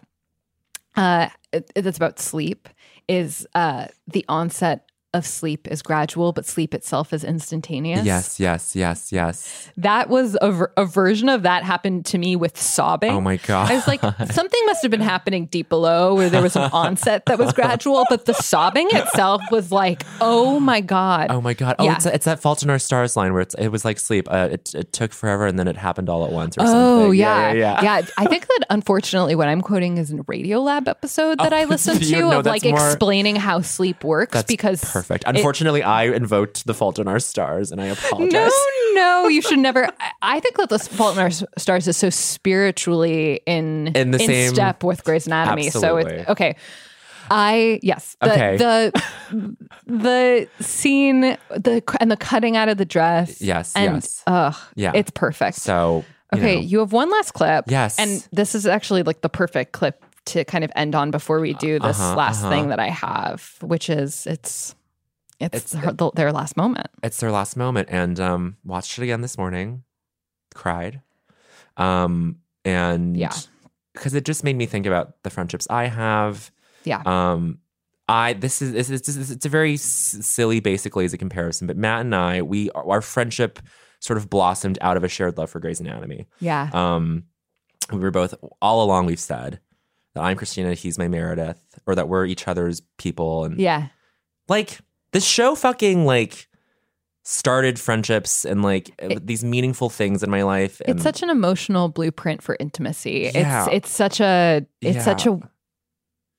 [0.95, 1.29] uh,
[1.75, 2.69] that's about sleep,
[3.07, 8.05] is uh, the onset of sleep is gradual, but sleep itself is instantaneous.
[8.05, 9.69] Yes, yes, yes, yes.
[9.75, 13.09] That was a, ver- a version of that happened to me with sobbing.
[13.11, 13.71] Oh my god.
[13.71, 17.25] I was like, something must have been happening deep below where there was an onset
[17.25, 21.27] that was gradual, but the sobbing itself was like, oh my God.
[21.31, 21.77] Oh my god!
[21.79, 21.95] Oh, Yeah.
[21.95, 24.27] it's, it's that Fault in Our Stars line where it's, it was like sleep.
[24.29, 27.19] Uh, it, it took forever and then it happened all at once or Oh something.
[27.19, 27.51] yeah.
[27.53, 28.01] yeah, yeah.
[28.17, 31.63] I think that unfortunately what I'm quoting is a Radio Lab episode that Oh, I
[31.65, 34.98] listened to no, of like more- explaining how sleep works That's because perfect.
[35.09, 38.51] It- Unfortunately, I invoked the Fault in Our Stars, and I apologize.
[38.93, 39.85] no, no, you should never.
[39.99, 44.19] I- I think that the Fault in Our Stars is so spiritually in In the
[44.19, 45.69] same- step with Grey's Anatomy.
[45.69, 46.55] So it's okay.
[47.31, 48.17] I yes.
[48.21, 48.57] The, Okay.
[48.57, 49.03] The
[49.85, 51.21] the scene
[51.51, 53.41] the and the cutting out of the dress.
[53.41, 54.23] Yes, And yes.
[54.27, 54.91] ugh, Yeah.
[54.95, 55.57] it's perfect.
[55.57, 56.03] So
[56.33, 56.61] you Okay, know.
[56.61, 57.65] you have one last clip.
[57.67, 57.97] Yes.
[57.99, 61.53] And this is actually like the perfect clip to kind of end on before we
[61.53, 62.49] do this Uh-huh, last uh-huh.
[62.51, 64.75] thing that I have, which is it's
[65.39, 66.87] it's, her, the, their last moment.
[67.03, 69.83] it's their last moment and um watched it again this morning
[70.53, 71.01] cried
[71.77, 73.33] um and Yeah.
[73.93, 76.51] because it just made me think about the friendships i have
[76.83, 77.01] Yeah.
[77.05, 77.59] um
[78.07, 81.77] i this is this is it's a very s- silly basically as a comparison but
[81.77, 83.59] matt and i we our friendship
[84.01, 86.69] sort of blossomed out of a shared love for Grey's Anatomy Yeah.
[86.73, 87.23] um
[87.91, 89.59] we were both all along we've said
[90.15, 93.87] that i'm cristina he's my meredith or that we're each other's people and yeah.
[94.47, 94.79] like
[95.11, 96.47] this show fucking like
[97.23, 98.91] started friendships and like
[99.21, 103.29] these meaningful things in my life and It's such an emotional blueprint for intimacy.
[103.33, 103.65] Yeah.
[103.65, 105.39] It's it's such a it's such a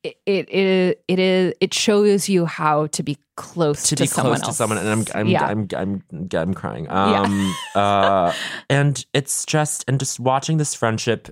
[0.03, 4.07] it, it it it is it shows you how to be close to to, be
[4.07, 4.57] someone close to else.
[4.57, 5.45] someone and I'm I'm, yeah.
[5.47, 6.03] I'm I'm
[6.35, 6.87] I'm crying.
[6.87, 7.23] Yeah.
[7.23, 8.33] Um uh
[8.69, 11.29] and it's just and just watching this friendship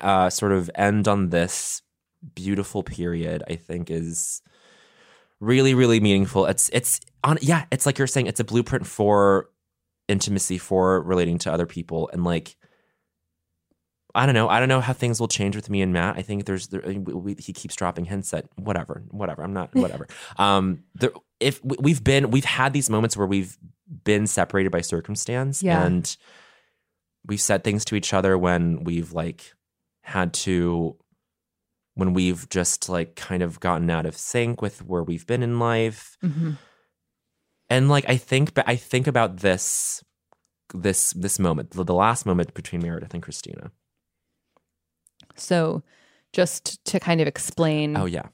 [0.00, 1.82] uh sort of end on this
[2.34, 4.40] beautiful period I think is
[5.40, 6.46] really really meaningful.
[6.46, 9.48] It's it's on yeah, it's like you're saying it's a blueprint for
[10.08, 12.56] intimacy for relating to other people and like
[14.14, 14.48] I don't know.
[14.48, 16.16] I don't know how things will change with me and Matt.
[16.16, 19.42] I think there's there, we, we, he keeps dropping hints that whatever, whatever.
[19.44, 20.08] I'm not whatever.
[20.38, 21.10] um, there,
[21.40, 23.56] if we- we've been we've had these moments where we've
[24.04, 25.84] been separated by circumstance, Yeah.
[25.84, 26.16] and
[27.26, 29.52] we've said things to each other when we've like
[30.02, 30.96] had to
[31.98, 35.58] when we've just like kind of gotten out of sync with where we've been in
[35.58, 36.56] life Mhm.
[37.68, 40.02] and like i think but i think about this
[40.74, 43.70] this this moment the, the last moment between meredith and cristina
[45.36, 45.82] So
[46.32, 48.26] just to kind of explain oh yeah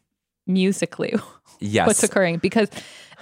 [0.47, 1.15] musically
[1.61, 1.87] Yes.
[1.87, 2.69] what's occurring because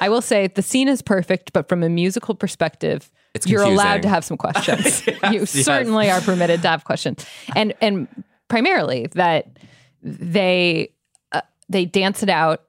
[0.01, 4.03] I will say the scene is perfect, but from a musical perspective, It's you're allowed
[4.03, 5.07] to have some questions.
[5.07, 5.15] you
[5.45, 5.51] yes.
[5.51, 7.25] certainly are permitted to have questions,
[7.55, 8.09] and and
[8.49, 9.59] primarily that
[10.03, 10.93] they
[11.33, 12.63] uh, they dance it out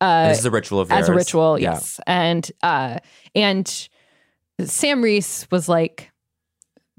[0.00, 1.16] Uh, this is a ritual of as a theirs.
[1.26, 1.72] ritual, Yeah.
[1.72, 2.00] yes.
[2.06, 2.98] And uh,
[3.34, 3.88] and
[4.64, 6.10] Sam Reese was like,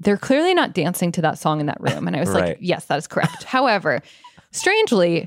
[0.00, 2.86] they're clearly not dancing to that song in that room, and I was like, yes,
[2.86, 3.42] that is correct.
[3.56, 4.02] However,
[4.50, 5.24] strangely.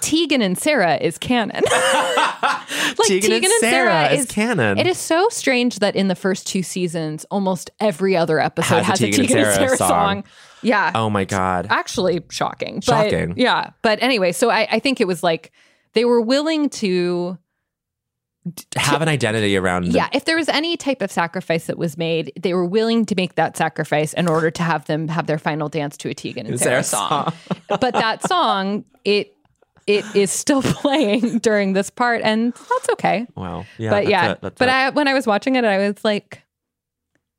[0.00, 1.60] Tegan and Sara is canon.
[2.42, 4.78] like Tegan and Sara is canon.
[4.78, 9.00] It is so strange that in the first two seasons, almost every other episode Has
[9.00, 10.24] a Tegan and Tegan and Sara Sara, song.
[10.60, 10.68] Song.
[10.68, 11.66] Yeah, Oh my god.
[11.70, 12.76] actually shocking.
[12.76, 13.34] But, Shocking.
[13.36, 13.70] yeah.
[13.82, 15.52] But anyway, so I, I think it was like
[15.94, 17.38] they were willing to
[18.76, 19.86] Have an identity around.
[19.92, 23.14] yeah, if there was any type of sacrifice that was made, they were willing to
[23.14, 26.46] make that sacrifice in order to have them have their final dance to a Tegan
[26.46, 27.32] and Sara, Sara song.
[27.68, 29.34] but that song, it
[29.86, 33.26] it is still playing during this part, and that's okay.
[33.34, 33.64] Wow.
[33.78, 33.90] Yeah.
[33.90, 34.72] but yeah, it, that's but it.
[34.74, 36.42] I when I was watching it, I was like,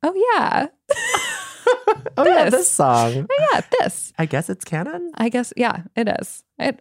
[0.02, 0.66] oh yeah,
[2.18, 2.54] oh yeah, this.
[2.54, 3.26] this song.
[3.30, 4.12] oh yeah, this.
[4.18, 5.10] I guess it's canon.
[5.14, 6.44] I guess yeah, it is.
[6.58, 6.80] It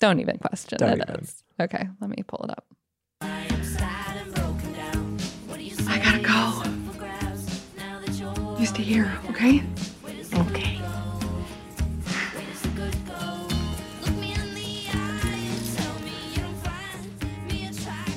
[0.00, 1.20] don't even question Don't it even.
[1.22, 1.42] is.
[1.60, 2.64] Okay, let me pull it up.
[5.88, 6.62] I gotta go.
[8.58, 9.62] You stay here, okay?
[10.34, 10.80] Okay.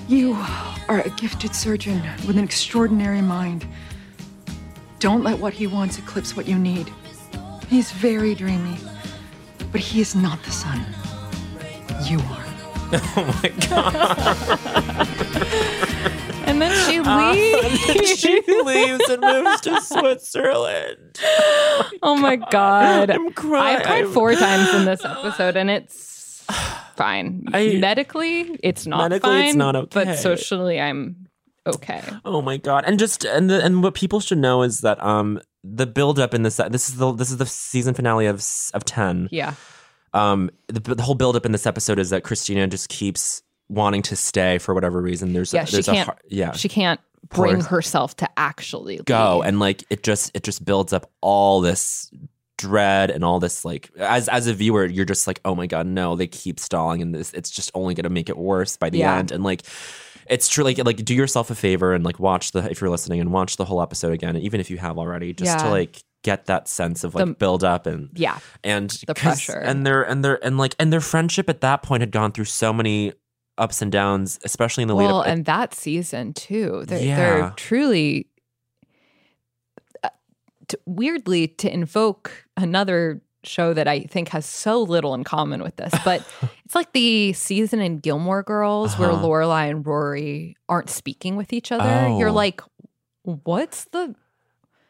[0.07, 0.33] You
[0.87, 3.67] are a gifted surgeon with an extraordinary mind.
[4.99, 6.91] Don't let what he wants eclipse what you need.
[7.69, 8.75] He's very dreamy,
[9.71, 10.85] but he is not the sun.
[12.05, 12.45] You are.
[12.91, 15.07] Oh my god.
[16.47, 18.19] And then she Ah, leaves.
[18.19, 21.19] she leaves and moves to Switzerland.
[22.01, 23.11] Oh my god.
[23.11, 23.77] I'm crying.
[23.77, 26.43] I've cried four times in this episode and it's
[26.95, 27.45] fine.
[27.53, 29.45] I- medically, it's not Medically, fine.
[29.49, 30.05] it's not okay.
[30.05, 31.27] But socially I'm
[31.67, 32.01] okay.
[32.25, 32.83] Oh my god!
[32.87, 36.33] And just and the, and what people should know is that um the build up
[36.33, 39.27] in this this is the this is the season finale of of ten.
[39.31, 39.53] Yeah.
[40.13, 44.01] Um, the, the whole build up in this episode is that Cristina just keeps wanting
[44.03, 45.33] to stay for whatever reason.
[45.33, 46.99] There's Yeah, a, she can't a har- yeah she can't
[47.29, 47.67] bring course.
[47.67, 49.47] herself to actually go leave.
[49.49, 52.09] and like it just it just builds up all this
[52.57, 55.85] dread and all this like as as a viewer you're just like oh my god
[55.87, 58.89] no they keep stalling and this it's just only going to make it worse by
[58.89, 59.17] the Yeah.
[59.17, 59.61] end and like
[60.29, 63.19] it's true like like do yourself a favor and like watch the if you're listening
[63.19, 66.45] and watch the whole episode again even if you have already just to like get
[66.47, 68.39] that sense of like The- build up and Yeah.
[68.63, 69.53] and The pressure.
[69.57, 72.45] and their and their and like and their friendship at that point had gone through
[72.45, 73.13] so many
[73.57, 76.83] ups and downs especially in the lead Well, up and that season too.
[76.87, 77.15] They're, Yeah.
[77.17, 78.27] they're truly
[80.03, 80.09] uh,
[80.67, 85.75] t- weirdly to invoke another show that I think has so little in common with
[85.77, 86.21] this, but
[86.65, 89.25] it's like the season in Gilmore Girls where Uh-huh.
[89.25, 92.09] Lorelai and Rory aren't speaking with each other.
[92.17, 92.33] You're Oh.
[92.33, 92.61] like,
[93.23, 94.15] what's the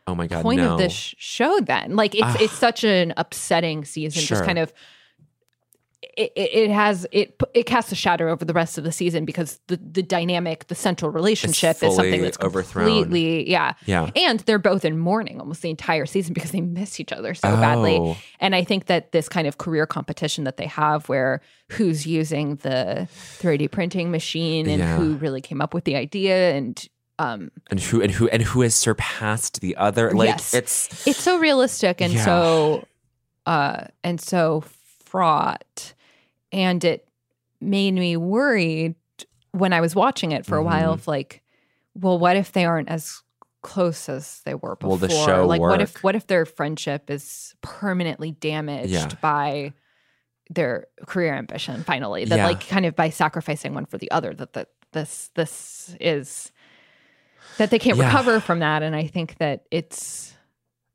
[0.08, 0.74] oh my god point no.
[0.74, 1.96] of this sh- show then?
[1.96, 2.38] Like it's Ah.
[2.40, 4.22] it's such an upsetting season.
[4.22, 4.38] Sure.
[4.38, 4.74] Just kind of
[6.02, 9.60] it, it has it it casts a shadow over the rest of the season because
[9.68, 12.86] the the dynamic, the central relationship is something that's overthrown.
[12.88, 13.74] completely yeah.
[13.86, 14.10] Yeah.
[14.16, 17.50] And they're both in mourning almost the entire season because they miss each other so
[17.58, 17.98] badly.
[18.00, 18.18] Oh.
[18.40, 22.56] And I think that this kind of career competition that they have where who's using
[22.58, 23.08] the
[23.40, 24.96] 3D printing machine and Yeah.
[24.98, 26.82] who really came up with the idea and
[27.20, 30.54] um and who and who and who has surpassed the other like Yes.
[30.54, 32.24] it's it's so realistic and Yeah.
[32.24, 32.86] so
[33.46, 34.64] uh and so
[35.10, 35.94] fraught
[36.52, 37.08] and it
[37.62, 38.96] made me worried
[39.52, 40.94] when i was watching it for a while Mhm.
[40.94, 41.42] of like
[41.96, 43.22] well what if they aren't as
[43.62, 47.10] close as they were before Will the show like what if what if their friendship
[47.10, 49.10] is permanently damaged Yeah.
[49.22, 49.74] by
[50.50, 52.46] their career ambition finally that Yeah.
[52.48, 56.52] like kind of by sacrificing one for the other that that this this is
[57.58, 58.06] that they can't Yeah.
[58.06, 60.34] recover from that and i think that it's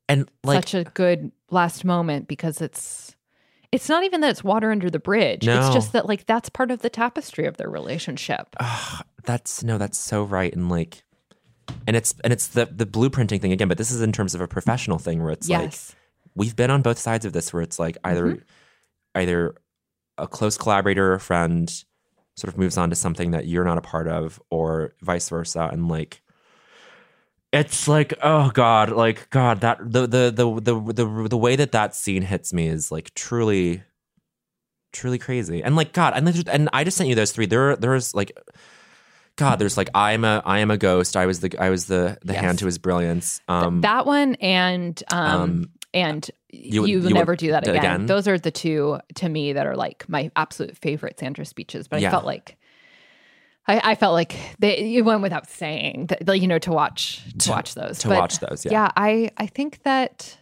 [0.08, 3.14] and like such a good last moment because it's
[3.74, 5.44] it's not even that it's water under the bridge.
[5.46, 5.58] No.
[5.58, 8.54] It's just that like that's part of the tapestry of their relationship.
[9.24, 11.02] that's no that's so right and like
[11.86, 14.40] and it's and it's the the blueprinting thing again but this is in terms of
[14.40, 15.90] a professional thing where it's like Yes.
[15.90, 16.40] Mm-hmm.
[16.40, 18.44] we've been on both sides of this where it's like either
[19.14, 19.54] either
[20.18, 21.70] a close collaborator or friend
[22.36, 25.68] sort of moves on to something that you're not a part of or vice versa
[25.72, 26.20] and like
[27.54, 31.72] it's like oh god like god that the the the the the, the way that
[31.72, 33.82] that scene hits me is like truly
[34.92, 38.14] truly crazy and like god and, and i just sent you those three there there's
[38.14, 38.36] like
[39.36, 41.86] god there's like i am a i am a ghost i was the i was
[41.86, 42.42] the the Yes.
[42.42, 47.10] hand to his brilliance um that one and um, um, and you- you, you will
[47.10, 47.76] never would- do that again.
[47.76, 48.06] again?
[48.06, 51.88] Those are the two to me that are like my absolute favorite Sandra speeches.
[51.88, 52.08] But Yeah.
[52.08, 52.56] I felt like
[53.66, 57.22] I, I felt like they it went without saying that like, you know to watch
[57.38, 58.72] to, watch those to But watch those, yeah.
[58.72, 60.38] yeah I I think that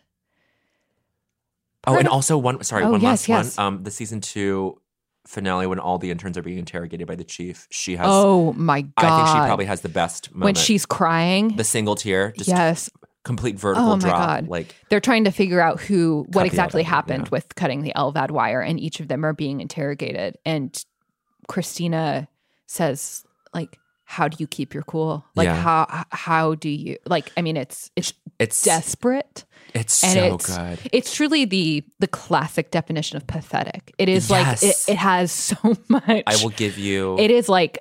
[1.87, 3.57] Oh, and of- also one sorry, Oh, one yes, last yes.
[3.57, 3.67] one.
[3.67, 4.79] Um the season two
[5.27, 7.67] finale when all the interns are being interrogated by the chief.
[7.71, 8.07] She has.
[8.09, 8.91] Oh my god!
[8.97, 11.57] I think she probably has the best moment when she's crying.
[11.57, 12.33] the single tear.
[12.37, 12.91] Just yes.
[13.25, 14.17] complete vertical Oh my drop.
[14.29, 14.49] God.
[14.49, 17.31] Like They're trying to figure out who, what exactly LVAD, happened yeah.
[17.31, 20.37] with cutting the LVAD wire, and each of them are being interrogated.
[20.45, 20.85] And
[21.49, 22.29] Cristina
[22.73, 23.25] says,
[23.55, 25.25] like, how do you keep your cool?
[25.37, 25.61] Like, Yeah.
[25.61, 27.31] how how do you like?
[27.37, 29.45] I mean, it's it's it's desperate.
[29.75, 30.79] It's and so it's, good.
[30.93, 33.95] It's truly the the classic definition of pathetic.
[33.99, 34.63] It is Yes.
[34.63, 35.57] like it, it has so
[35.89, 36.23] much.
[36.27, 37.19] I will give you.
[37.19, 37.79] It is like,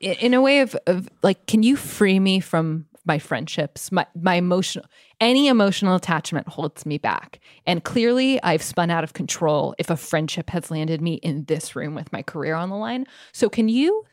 [0.00, 4.34] in a way of, of like, can you free me from my friendships, my my
[4.34, 4.84] emotional,
[5.20, 9.96] any emotional attachment holds me back, and clearly I've spun out of control if a
[9.96, 13.06] friendship has landed me in this room with my career on the line.
[13.32, 14.04] So can you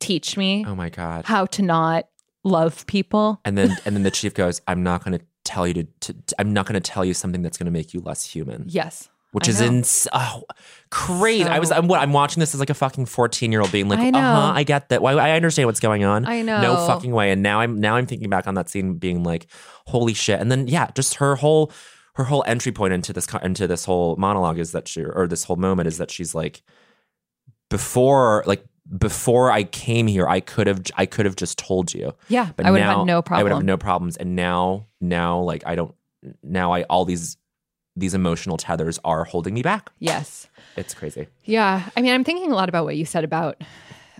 [0.00, 1.24] teach me Oh my god.
[1.24, 2.08] how to not
[2.42, 3.40] love people?
[3.44, 6.14] And then and then the chief goes, "I'm not going to tell you to, to.
[6.38, 9.08] I'm not going to tell you something that's going to make you less human." Yes.
[9.34, 9.66] Which I is know.
[9.66, 10.44] ins- oh,
[10.90, 11.42] crazy.
[11.42, 13.88] I was I'm, what, I'm watching this as like a fucking 14 year old being
[13.88, 15.02] like, I uh-huh, I get that.
[15.02, 16.24] Why I understand what's going on.
[16.24, 16.62] I know.
[16.62, 17.32] No fucking way.
[17.32, 19.48] And now I'm now I'm thinking back on that scene, being like,
[19.86, 20.38] holy shit.
[20.38, 21.72] And then yeah, just her whole
[22.14, 25.42] her whole entry point into this into this whole monologue is that she or this
[25.42, 26.62] whole moment is that she's like,
[27.70, 28.64] before like
[28.98, 32.14] before I came here, I could have I could have just told you.
[32.28, 34.16] Yeah, but I would have had no I would have no problems.
[34.16, 35.94] And now now like I don't
[36.42, 37.36] now I all these
[37.96, 39.90] these emotional tethers are holding me back.
[39.98, 40.48] Yes.
[40.76, 41.28] It's crazy.
[41.44, 41.88] Yeah.
[41.96, 43.62] I mean, I'm thinking a lot about what you said about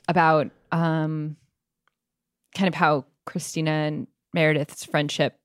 [0.09, 1.36] about um
[2.56, 5.36] kind of how Cristina and Meredith's friendship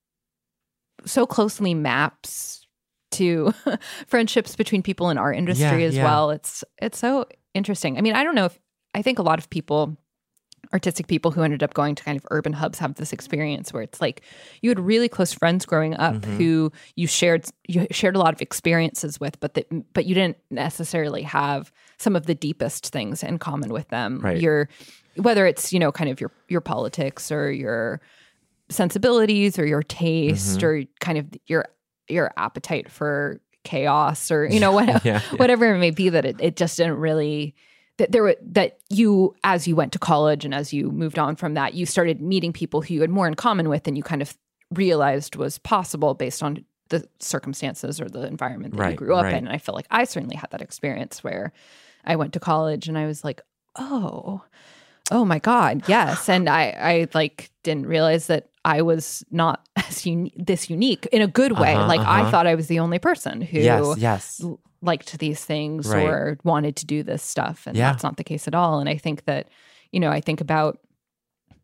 [1.06, 2.66] so closely maps
[3.12, 3.52] to
[4.08, 6.04] friendships between people in our industry Yeah, as yeah.
[6.04, 6.30] well.
[6.32, 7.98] It's it's so interesting.
[7.98, 8.60] I mean, I don't know if
[8.94, 9.98] I think a lot of people
[10.74, 13.82] artistic people who ended up going to kind of urban hubs have this experience where
[13.82, 14.22] it's like
[14.62, 16.38] you had really close friends growing up Mhm.
[16.38, 20.38] who you shared you shared a lot of experiences with but that but you didn't
[20.52, 24.40] necessarily have some of the deepest things in common with them Right.
[24.40, 24.70] your
[25.16, 28.00] whether it's you know kind of your your politics or your
[28.70, 30.64] sensibilities or your taste Mhm.
[30.64, 31.66] or kind of your
[32.08, 35.38] your appetite for chaos or you know what, Yeah, yeah.
[35.38, 37.56] whatever it may be that it, it just didn't really
[38.00, 41.36] that there were that you as you went to college and as you moved on
[41.36, 44.04] from that you started meeting people who you had more in common with and you
[44.04, 44.36] kind of
[44.74, 49.36] realized was possible based on the circumstances or the environment that you grew up right.
[49.36, 51.52] in and i feel like i certainly had that experience where
[52.06, 53.42] i went to college and i was like
[53.76, 54.42] oh
[55.12, 60.06] oh my god yes and i i like didn't realize that i was not as
[60.06, 62.32] uni- this unique in a good way Uh-huh, like i uh-huh.
[62.32, 64.42] thought i was the only person who Yes, yes.
[64.82, 66.04] Liked these things Right.
[66.08, 67.92] or wanted to do this stuff and Yeah.
[67.92, 69.48] that's not the case at all and i think that
[69.92, 70.80] you know i think about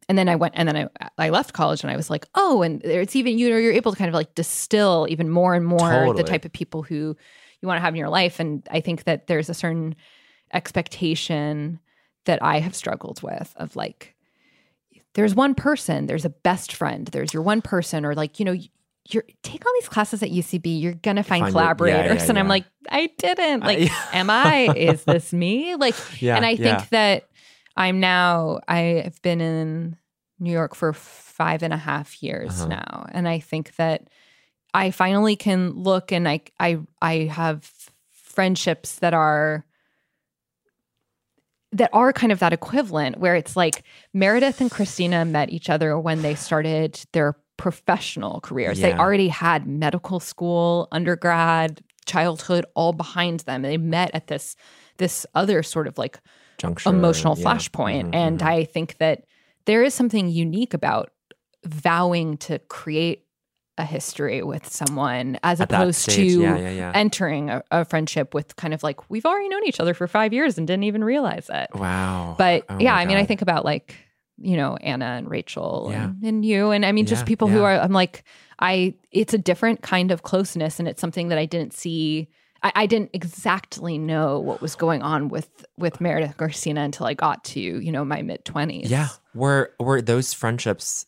[0.09, 2.61] and then i went and then i i left college and i was like oh
[2.61, 5.65] and it's even you know you're able to kind of like distill even more and
[5.65, 6.17] more Totally.
[6.17, 7.15] the type of people who
[7.61, 9.95] you want to have in your life and i think that there's a certain
[10.53, 11.79] expectation
[12.25, 14.15] that i have struggled with of like
[15.13, 18.55] there's one person there's a best friend there's your one person or like you know
[19.09, 22.23] you're take all these classes at UCB, you're gonna find, Find your- yeah, collaborators.
[22.23, 23.61] yeah, and I'm like, I didn't.
[23.61, 23.95] Like, yeah.
[24.13, 24.73] am I?
[24.75, 25.75] Is this me?
[25.75, 26.85] Like, Yeah, and I think yeah.
[26.91, 27.29] that
[27.77, 29.97] I'm now, I have been in
[30.39, 32.69] New York for five and a half years Uh-huh.
[32.69, 33.05] now.
[33.11, 34.07] And I think that
[34.73, 37.71] I finally can look and I, I, I have
[38.11, 39.65] friendships that are,
[41.71, 43.83] that are kind of that equivalent where it's like
[44.13, 48.79] Meredith and Cristina met each other when they started their professional careers.
[48.79, 53.61] They already had medical school, undergrad, childhood all behind them.
[53.61, 54.55] They met at this
[54.97, 56.19] this other sort of like
[56.57, 57.45] Juncture, emotional yeah.
[57.45, 58.11] flashpoint.
[58.11, 59.25] Mhm, and I think that
[59.65, 61.11] there is something unique about
[61.65, 63.23] vowing to create
[63.77, 66.91] a history with someone as At opposed to yeah, yeah, yeah.
[66.95, 70.31] entering a, a friendship with kind of like we've already known each other for five
[70.31, 71.69] years and didn't even realize it.
[71.73, 72.35] Wow.
[72.37, 73.95] But Oh yeah, I mean, I think about like,
[74.37, 76.05] you know, Anna and Rachel Yeah.
[76.05, 76.71] and, and you.
[76.71, 78.23] And I mean, just Yeah, people who are, I'm like,
[78.59, 80.77] I, it's a different kind of closeness.
[80.79, 82.27] And it's something that I didn't see.
[82.63, 87.13] I, I didn't exactly know what was going on with, with Meredith Garcia until I
[87.13, 88.89] got to, you know, my mid 20s.
[88.89, 89.07] Yeah.
[89.33, 91.05] Were were those friendships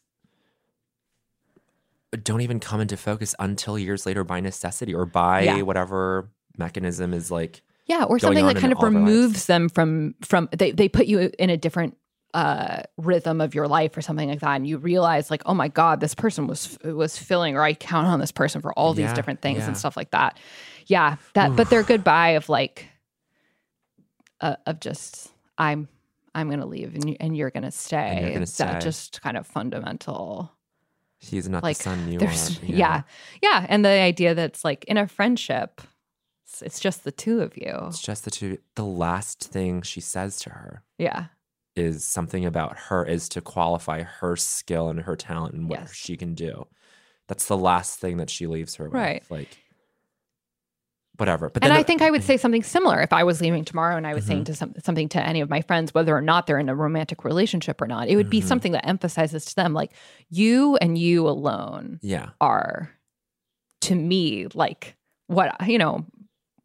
[2.24, 5.62] don't even come into focus until years later by necessity or by Yeah.
[5.62, 9.12] whatever mechanism is like Yeah, or something that kind of all of our lives.
[9.12, 11.98] removes them from from they they put you in a different
[12.38, 15.68] uh rhythm of your life or something like that and you realize like oh my
[15.68, 19.06] god this person was was filling or I count on this person for all these
[19.06, 19.68] Yeah, different things yeah.
[19.70, 20.38] and stuff like that.
[20.86, 22.86] Yeah, that but their goodbye of like
[24.40, 25.88] uh, of just I'm
[26.36, 28.20] I'm going to leave and you, and you're going to stay.
[28.22, 30.52] you're gonna It's that just kind of fundamental
[31.18, 32.66] he's not like the son you there's are.
[32.66, 33.02] yeah.
[33.42, 35.82] yeah and the idea that's like in a friendship
[36.46, 37.74] It's, it's just the two of you.
[37.88, 38.60] It's just the two.
[38.76, 41.26] The last thing she says to her Yeah.
[41.78, 45.94] Is something about her is to qualify her skill and her talent and what Yes.
[45.94, 46.68] she can do.
[47.28, 48.94] That's the last thing that she leaves her with.
[48.94, 49.24] Right.
[49.30, 49.58] Like
[51.18, 51.50] whatever.
[51.50, 54.06] But and I think I would say something similar if I was leaving tomorrow and
[54.06, 54.46] I was saying Mhm.
[54.46, 57.24] to some, something to any of my friends, whether or not they're in a romantic
[57.26, 58.08] relationship or not.
[58.08, 58.46] It would be Mhm.
[58.48, 59.92] something that emphasizes to them, like,
[60.30, 62.30] you and you alone Yeah.
[62.40, 62.92] are,
[63.82, 64.96] to me, like
[65.28, 66.06] what, you know,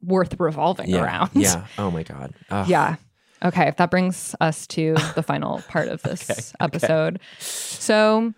[0.02, 1.02] worth revolving yeah.
[1.02, 1.30] around.
[1.34, 1.66] Yeah.
[1.78, 2.34] Oh my God.
[2.50, 2.68] Ugh.
[2.68, 2.96] Yeah.
[3.44, 3.72] Okay.
[3.76, 6.54] That brings us to the final part of this Okay, okay.
[6.60, 7.20] episode.
[7.38, 8.32] So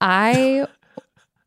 [0.00, 0.66] I,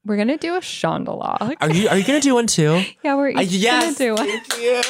[0.06, 1.56] we're going to do a Shondalog.
[1.62, 2.84] Are you are you gonna do one too?
[3.04, 4.28] Yeah, we're Uh, each yes, gonna do one.
[4.28, 4.82] Thank you.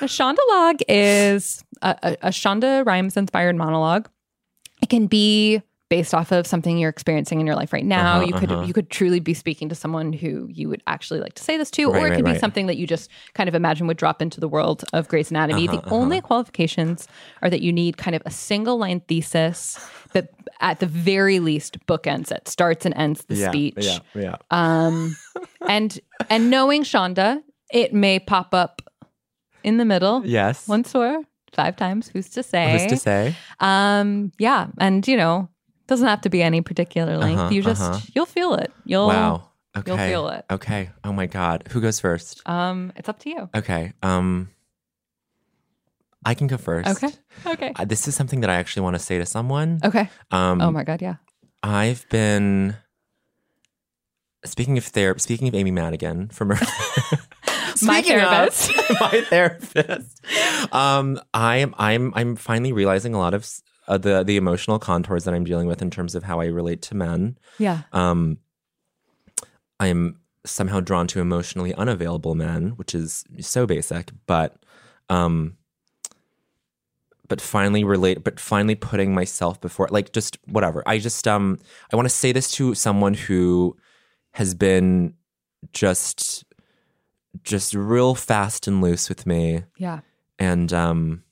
[0.00, 4.08] A Shondalog is a, a, a Shonda Rhimes inspired monologue.
[4.82, 8.16] It can be based off of something you're experiencing in your life right now.
[8.16, 8.64] Uh-huh, you could uh-huh.
[8.64, 11.70] you could truly be speaking to someone who you would actually like to say this
[11.72, 12.40] to, Right, or it right, could be right.
[12.40, 15.68] something that you just kind of imagine would drop into the world of Grey's Anatomy.
[15.68, 17.06] Uh-huh, the only qualifications
[17.42, 19.78] are that you need kind of a single line thesis
[20.12, 20.30] that
[20.60, 23.74] at the very least bookends it, starts and ends the yeah, speech.
[23.78, 23.98] Yeah.
[24.14, 24.36] Yeah.
[24.50, 25.16] Um,
[25.68, 25.98] and
[26.30, 28.82] and knowing Shonda, it may pop up
[29.62, 30.24] in the middle.
[30.24, 30.66] Yes.
[30.68, 31.22] Once or
[31.54, 32.08] five times.
[32.08, 32.72] Who's to say?
[32.72, 33.36] Who's to say?
[33.60, 35.48] Um, yeah, and you know,
[35.86, 37.40] doesn't have to be any particular length.
[37.40, 38.00] Uh-huh, you just uh-huh.
[38.14, 38.72] you'll feel it.
[38.84, 39.50] You'll wow.
[39.76, 39.90] Okay.
[39.90, 40.44] You'll feel it.
[40.50, 40.90] Okay.
[41.02, 41.64] Oh my God.
[41.70, 42.48] Who goes first?
[42.48, 43.48] Um, it's up to you.
[43.54, 43.92] Okay.
[44.02, 44.50] Um
[46.24, 46.88] I can go first.
[46.88, 47.14] Okay.
[47.44, 47.72] Okay.
[47.76, 49.80] Uh, this is something that I actually want to say to someone.
[49.84, 50.08] Okay.
[50.30, 51.16] Um oh my god, yeah.
[51.62, 52.76] I've been
[54.44, 56.66] speaking of therapy speaking of Amy Madigan from her
[57.82, 58.72] My Speaking of, therapist.
[59.00, 60.24] my therapist.
[60.72, 63.48] Um, I'm I'm I'm finally realizing a lot of
[63.88, 66.82] uh, the the emotional contours that I'm dealing with in terms of how I relate
[66.82, 67.36] to men.
[67.58, 67.82] Yeah.
[67.92, 68.38] Um,
[69.80, 74.56] I'm somehow drawn to emotionally unavailable men, which is so basic, but
[75.08, 75.56] um,
[77.28, 80.82] but finally relate, but finally putting myself before, like just whatever.
[80.86, 81.58] I just um,
[81.92, 83.76] I want to say this to someone who
[84.32, 85.14] has been
[85.72, 86.44] just
[87.42, 90.00] just real fast and loose with me Yeah.
[90.38, 91.23] and um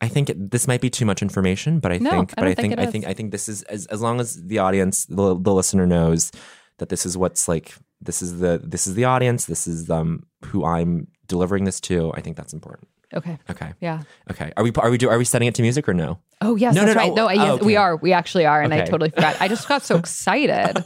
[0.00, 2.48] I think it, this might be too much information, but I No, think, but don't
[2.50, 3.06] I think think, I think.
[3.06, 6.30] I think this is as as long as the audience, the the listener knows
[6.78, 10.24] that this is what's like, this is the this is the audience, this is um
[10.46, 12.12] who I'm delivering this to.
[12.14, 12.88] I think that's important.
[13.12, 13.38] Okay.
[13.50, 13.72] Okay.
[13.80, 14.02] Yeah.
[14.30, 14.52] Okay.
[14.56, 16.18] Are we are we do are we setting it to music or no?
[16.40, 17.02] Oh yes, No, no, that's no.
[17.02, 17.14] right.
[17.14, 17.66] No, Oh, yes, okay.
[17.66, 17.96] we are.
[17.96, 19.36] We actually are, and I totally forgot.
[19.40, 20.82] I just got so excited.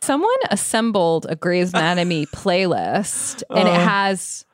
[0.00, 3.86] Someone assembled a Grey's Anatomy playlist, and it Uh.
[3.86, 4.44] has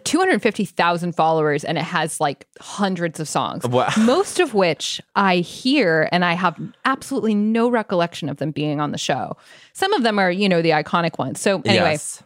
[0.00, 3.88] 250,000 followers, and it has like hundreds of songs, Wow.
[3.98, 8.92] most of which I hear, and I have absolutely no recollection of them being on
[8.92, 9.36] the show.
[9.72, 11.40] Some of them are, you know, the iconic ones.
[11.40, 12.22] So anyway, Yes.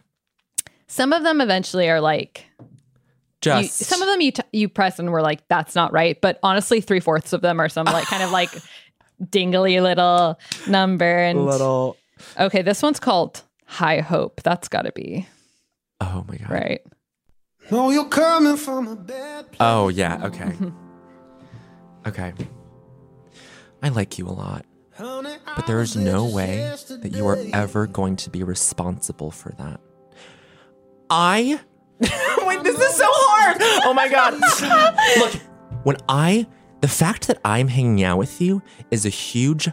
[0.87, 2.67] some of them eventually are like you,
[3.41, 6.37] Just some of them you t- you press and we're like that's not right but
[6.43, 8.51] honestly three fourths of them are some like kind of like
[9.31, 10.37] dingly little
[10.67, 11.97] number and little
[12.39, 15.27] okay this one's called high hope that's got to be
[15.99, 16.49] Oh my god.
[16.51, 16.81] right
[17.69, 20.53] No, you're coming from a bad Oh yeah, okay.
[22.07, 22.33] okay.
[23.83, 24.65] I like you a lot.
[24.97, 29.79] But there is no way that you are ever going to be responsible for that.
[31.09, 31.59] I
[31.99, 33.57] Wait, this is so hard.
[33.85, 34.33] Oh my god.
[35.19, 35.33] Look,
[35.83, 36.47] when I
[36.81, 39.69] the fact that I'm hanging out with you is a huge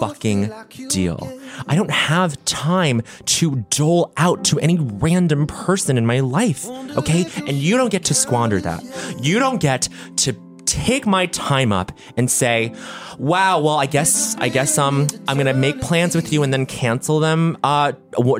[0.00, 0.52] fucking
[0.88, 1.38] deal.
[1.66, 6.66] I don't have time to dole out to any random person in my life,
[6.96, 7.26] okay?
[7.46, 8.82] And you don't get to squander that.
[9.20, 10.32] You don't get to
[10.72, 12.72] take my time up and say,
[13.18, 16.64] "Wow, well, I guess I guess um I'm to make plans with you and then
[16.66, 17.92] cancel them uh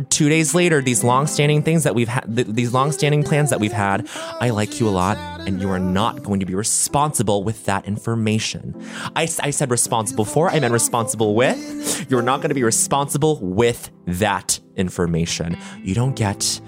[0.08, 3.72] 2 days later these long-standing things that we've had th- these long-standing plans that we've
[3.72, 4.08] had.
[4.40, 7.84] I like you a lot and you are not going to be responsible with that
[7.86, 8.74] information.
[9.16, 12.10] I, I said responsible for, I meant responsible with.
[12.10, 15.56] You're not going to be responsible with that information.
[15.82, 16.60] You don't get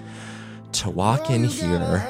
[0.73, 2.05] to walk in here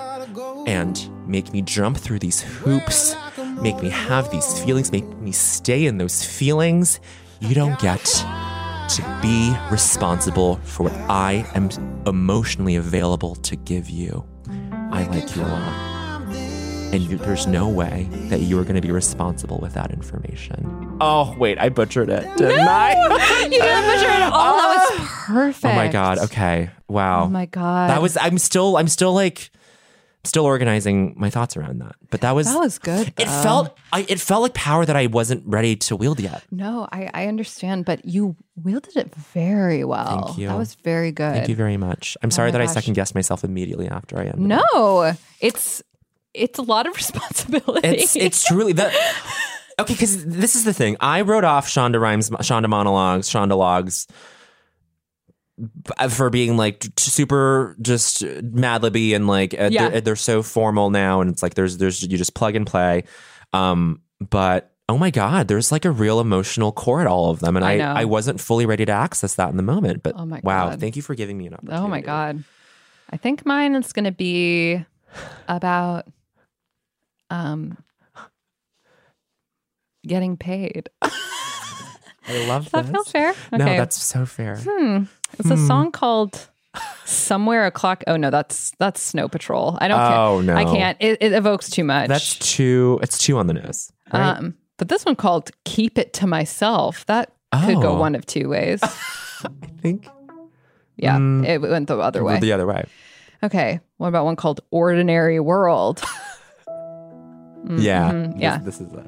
[0.65, 3.15] and make me jump through these hoops,
[3.61, 6.99] make me have these feelings, make me stay in those feelings.
[7.39, 11.69] You don't get to be responsible for what I am
[12.05, 14.25] emotionally available to give you.
[14.91, 15.95] I like you a lot.
[16.93, 20.97] And you, there's no way that you are going to be responsible with that information.
[21.01, 22.91] Oh, wait, I butchered it, didn't I?
[23.43, 25.23] you didn't butcher it at all that was oh.
[25.25, 26.19] perfect Oh my god.
[26.19, 26.69] Okay.
[26.87, 27.23] Wow.
[27.23, 29.49] oh my god That was I'm still I'm still like
[30.25, 31.95] still organizing my thoughts around that.
[32.09, 33.13] But that was That was good.
[33.17, 36.43] It felt I, it felt like power that I wasn't ready to wield yet.
[36.51, 40.25] No, I, I understand, but you wielded it very well.
[40.27, 40.47] Thank you.
[40.47, 41.33] That was very good.
[41.33, 42.17] Thank you very much.
[42.21, 44.39] I'm Oh sorry that I second guessed myself immediately after I ended.
[44.41, 45.81] No, it's
[46.33, 47.87] it's a lot of responsibility.
[47.87, 48.93] It's it's truly that.
[49.79, 50.95] Okay, because this is the thing.
[51.01, 54.07] I wrote off Shonda Rhimes, Shonda monologues, Shonda logs
[56.09, 59.89] for being like super just mad libby and like uh, Yeah.
[59.89, 63.03] they're, they're so formal now, and it's like there's there's you just plug and play.
[63.53, 67.55] Um, but oh my god, there's like a real emotional core at all of them,
[67.55, 68.01] and I I.
[68.01, 70.03] I, wasn't fully ready to access that in the moment.
[70.03, 70.79] But Oh my wow, God.
[70.79, 71.83] thank you for giving me an opportunity.
[71.83, 72.43] oh my god.
[73.09, 74.83] I think mine is going to be
[75.47, 76.05] about
[77.29, 77.77] um
[80.05, 80.89] getting paid.
[82.27, 83.33] I love Does that feel fair?
[83.51, 84.57] No, that's so fair.
[84.57, 85.03] Hmm.
[85.39, 85.67] It's a Hmm.
[85.67, 86.49] song called
[87.05, 88.03] Somewhere O'Clock.
[88.07, 89.77] Oh no, that's that's Snow Patrol.
[89.81, 90.57] I don't Oh, care.
[90.57, 90.97] I can't.
[90.99, 92.07] It, it evokes too much.
[92.09, 92.99] That's too.
[93.01, 93.91] It's too on the nose.
[94.13, 94.37] Right?
[94.37, 97.05] Um, but this one called Keep It to Myself.
[97.05, 97.31] That
[97.65, 97.99] could go Oh.
[97.99, 98.79] one of two ways.
[98.83, 99.49] I
[99.81, 100.07] think.
[100.97, 102.39] Yeah, Mm, it went the other way.
[102.39, 102.85] The other way.
[103.43, 103.79] Okay.
[103.97, 106.01] What about one called Ordinary World?
[107.67, 108.11] Yeah.
[108.11, 108.57] Mhm, this- Yeah.
[108.59, 109.07] This, is it.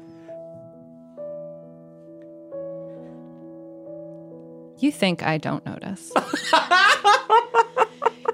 [4.80, 6.12] You think I don't notice.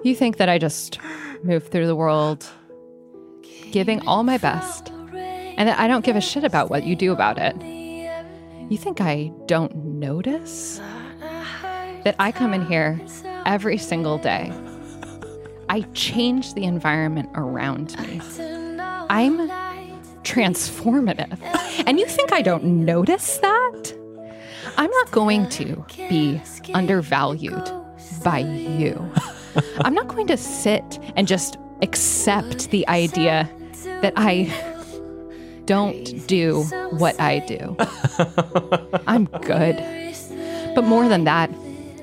[0.02, 0.98] you think that I just
[1.42, 2.46] move through the world
[3.70, 7.12] giving all my best and that I don't give a shit about what you do
[7.12, 7.56] about it.
[8.70, 10.80] You think I don't notice
[12.04, 13.00] that I come in here
[13.46, 14.52] every single day.
[15.70, 18.20] I change the environment around me.
[19.08, 19.48] I'm
[20.22, 21.38] transformative.
[21.86, 24.03] And you think I don't notice that?
[24.76, 26.40] I'm not going to be
[26.72, 27.70] undervalued
[28.22, 29.12] by you.
[29.78, 33.48] I'm not going to sit and just accept the idea
[34.02, 34.52] that I
[35.64, 37.76] don't do what I do.
[39.06, 39.76] I'm good.
[40.74, 41.50] But more than that,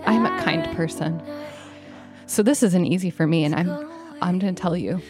[0.06, 1.22] I'm a kind person.
[2.26, 3.92] So this isn't easy for me and I'm
[4.22, 5.02] I'm going to tell you.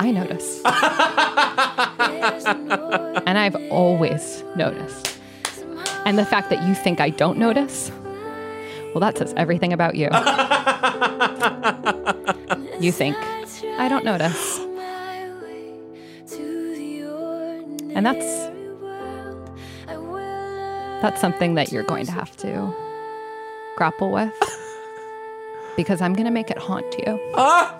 [0.00, 0.62] I notice.
[3.26, 5.07] and I've always noticed.
[6.04, 7.90] And the fact that you think I don't notice,
[8.94, 10.06] well, that says everything about you.
[12.80, 13.16] you think
[13.78, 14.58] I don't notice.
[17.94, 18.48] And that's
[21.02, 22.74] that's something that you're going to have to
[23.76, 24.32] grapple with.
[25.76, 27.20] Because I'm going to make it haunt you.
[27.34, 27.78] Ah!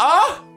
[0.00, 0.42] Ah!
[0.42, 0.53] You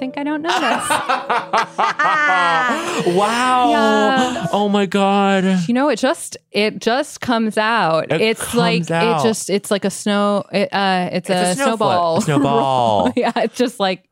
[0.00, 0.58] think I don't notice?
[3.16, 3.70] wow.
[3.70, 4.46] Yeah.
[4.50, 5.68] Oh my god.
[5.68, 8.10] You know, it just it just comes out.
[8.10, 9.20] It it's comes like out.
[9.20, 10.44] it just it's like a snow.
[10.50, 12.16] It, uh, it's, It's a a, snowball.
[12.16, 13.12] A snowball.
[13.14, 14.04] yeah, it's just like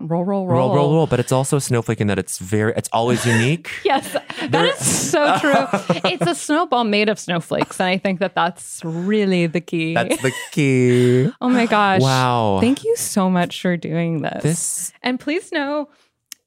[0.00, 1.06] roll, roll, roll, Roll, roll, roll.
[1.06, 2.72] But it's also a snowflake in that it's very.
[2.76, 3.70] It's always unique.
[3.84, 4.12] Yes,
[4.50, 5.66] that is so true.
[6.10, 9.94] it's a snowball made of snowflakes, and I think that that's really the key.
[9.94, 11.30] That's the key.
[11.40, 12.00] oh my gosh!
[12.02, 12.58] Wow.
[12.60, 14.42] Thank you so much for doing this.
[14.42, 15.88] This- and please know.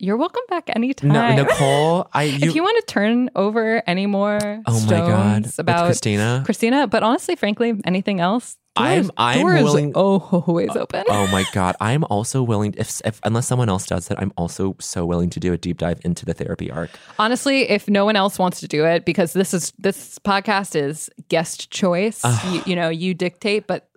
[0.01, 1.09] You're welcome back anytime.
[1.09, 5.51] No, Nicole, I you, if you want to turn over any more Oh my God.
[5.57, 6.41] about Cristina?
[6.45, 11.03] Cristina, but honestly, frankly, anything else, I'm- I'm doors willing- always oh, open.
[11.09, 12.75] Oh my god, I'm also willing.
[12.77, 15.79] If, if unless someone else does it, I'm also so willing to do a deep
[15.79, 16.91] dive into the therapy arc.
[17.17, 21.09] Honestly, if no one else wants to do it, because this is this podcast is
[21.27, 23.89] guest choice, you, you know, you dictate, but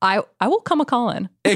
[0.00, 1.28] I I will come a calling.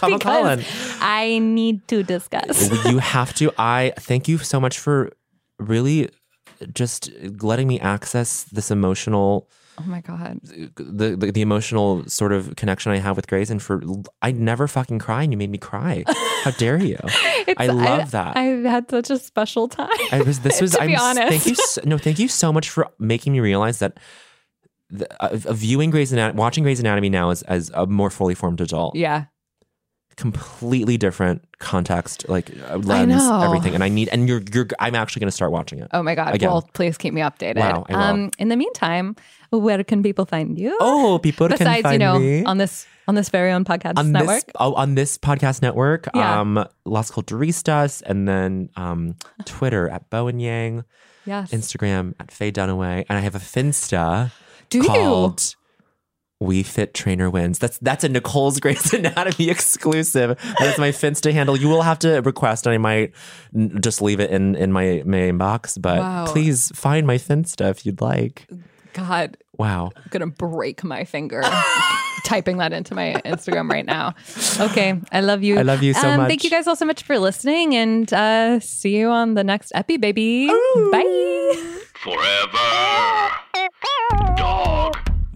[0.00, 0.64] Colin.
[1.00, 2.70] I need to discuss.
[2.90, 3.52] you have to.
[3.58, 5.12] I thank you so much for
[5.58, 6.08] really
[6.74, 7.10] just
[7.42, 9.48] letting me access this emotional
[9.78, 10.40] Oh my god.
[10.42, 13.80] the, the the emotional sort of connection I have with Grey's and for
[14.20, 16.04] I never fucking cry and you made me cry.
[16.44, 16.98] How dare you?
[17.56, 18.36] I love that.
[18.36, 19.88] I had such a special time.
[20.12, 21.28] I was this was to I'm be honest.
[21.28, 23.96] thank you so, no thank you so much for making me realize that
[24.90, 28.60] the, uh, viewing Grey's Anatomy watching Grey's Anatomy now as as a more fully formed
[28.60, 29.26] adult Yeah.
[30.20, 35.20] Completely different context like uh, lens everything and I need and you're you're I'm actually
[35.20, 36.34] going to start watching it Oh my god.
[36.34, 36.50] Again.
[36.50, 37.56] Well, please keep me updated.
[37.56, 39.16] Wow, um in the meantime,
[39.50, 40.76] where can people find you?
[40.80, 44.12] oh people can find you know, me on this on this very own podcast on
[44.12, 44.44] network.
[44.46, 46.40] this oh, on this podcast network Yeah.
[46.40, 49.16] um Las Culturistas and then um
[49.46, 50.84] Twitter at Bowen Yang
[51.26, 51.50] Yes.
[51.50, 54.30] Instagram at Faye Dunaway and I have a Finsta
[54.70, 55.34] Do you?
[56.40, 57.58] Called We Fit Trainer Wins.
[57.58, 60.38] That's that's a Nicole's Grey's Anatomy exclusive.
[60.58, 61.56] That's my Finsta handle.
[61.56, 63.12] You will have to request, and I might
[63.54, 65.80] n- just leave it in in my my inbox.
[65.80, 66.26] But Wow.
[66.26, 68.46] please find my Finsta if you'd like.
[68.92, 69.90] God, Wow.
[69.96, 71.42] I'm gonna break my finger
[72.24, 74.14] typing that into my Instagram right now.
[74.58, 75.58] Okay, I love you.
[75.58, 76.28] I love you so um, much.
[76.28, 79.70] Thank you guys all so much for listening, and uh, see you on the next
[79.74, 80.48] epi, baby.
[80.48, 81.82] Bye.
[81.94, 83.30] Forever.
[84.36, 84.96] Dog.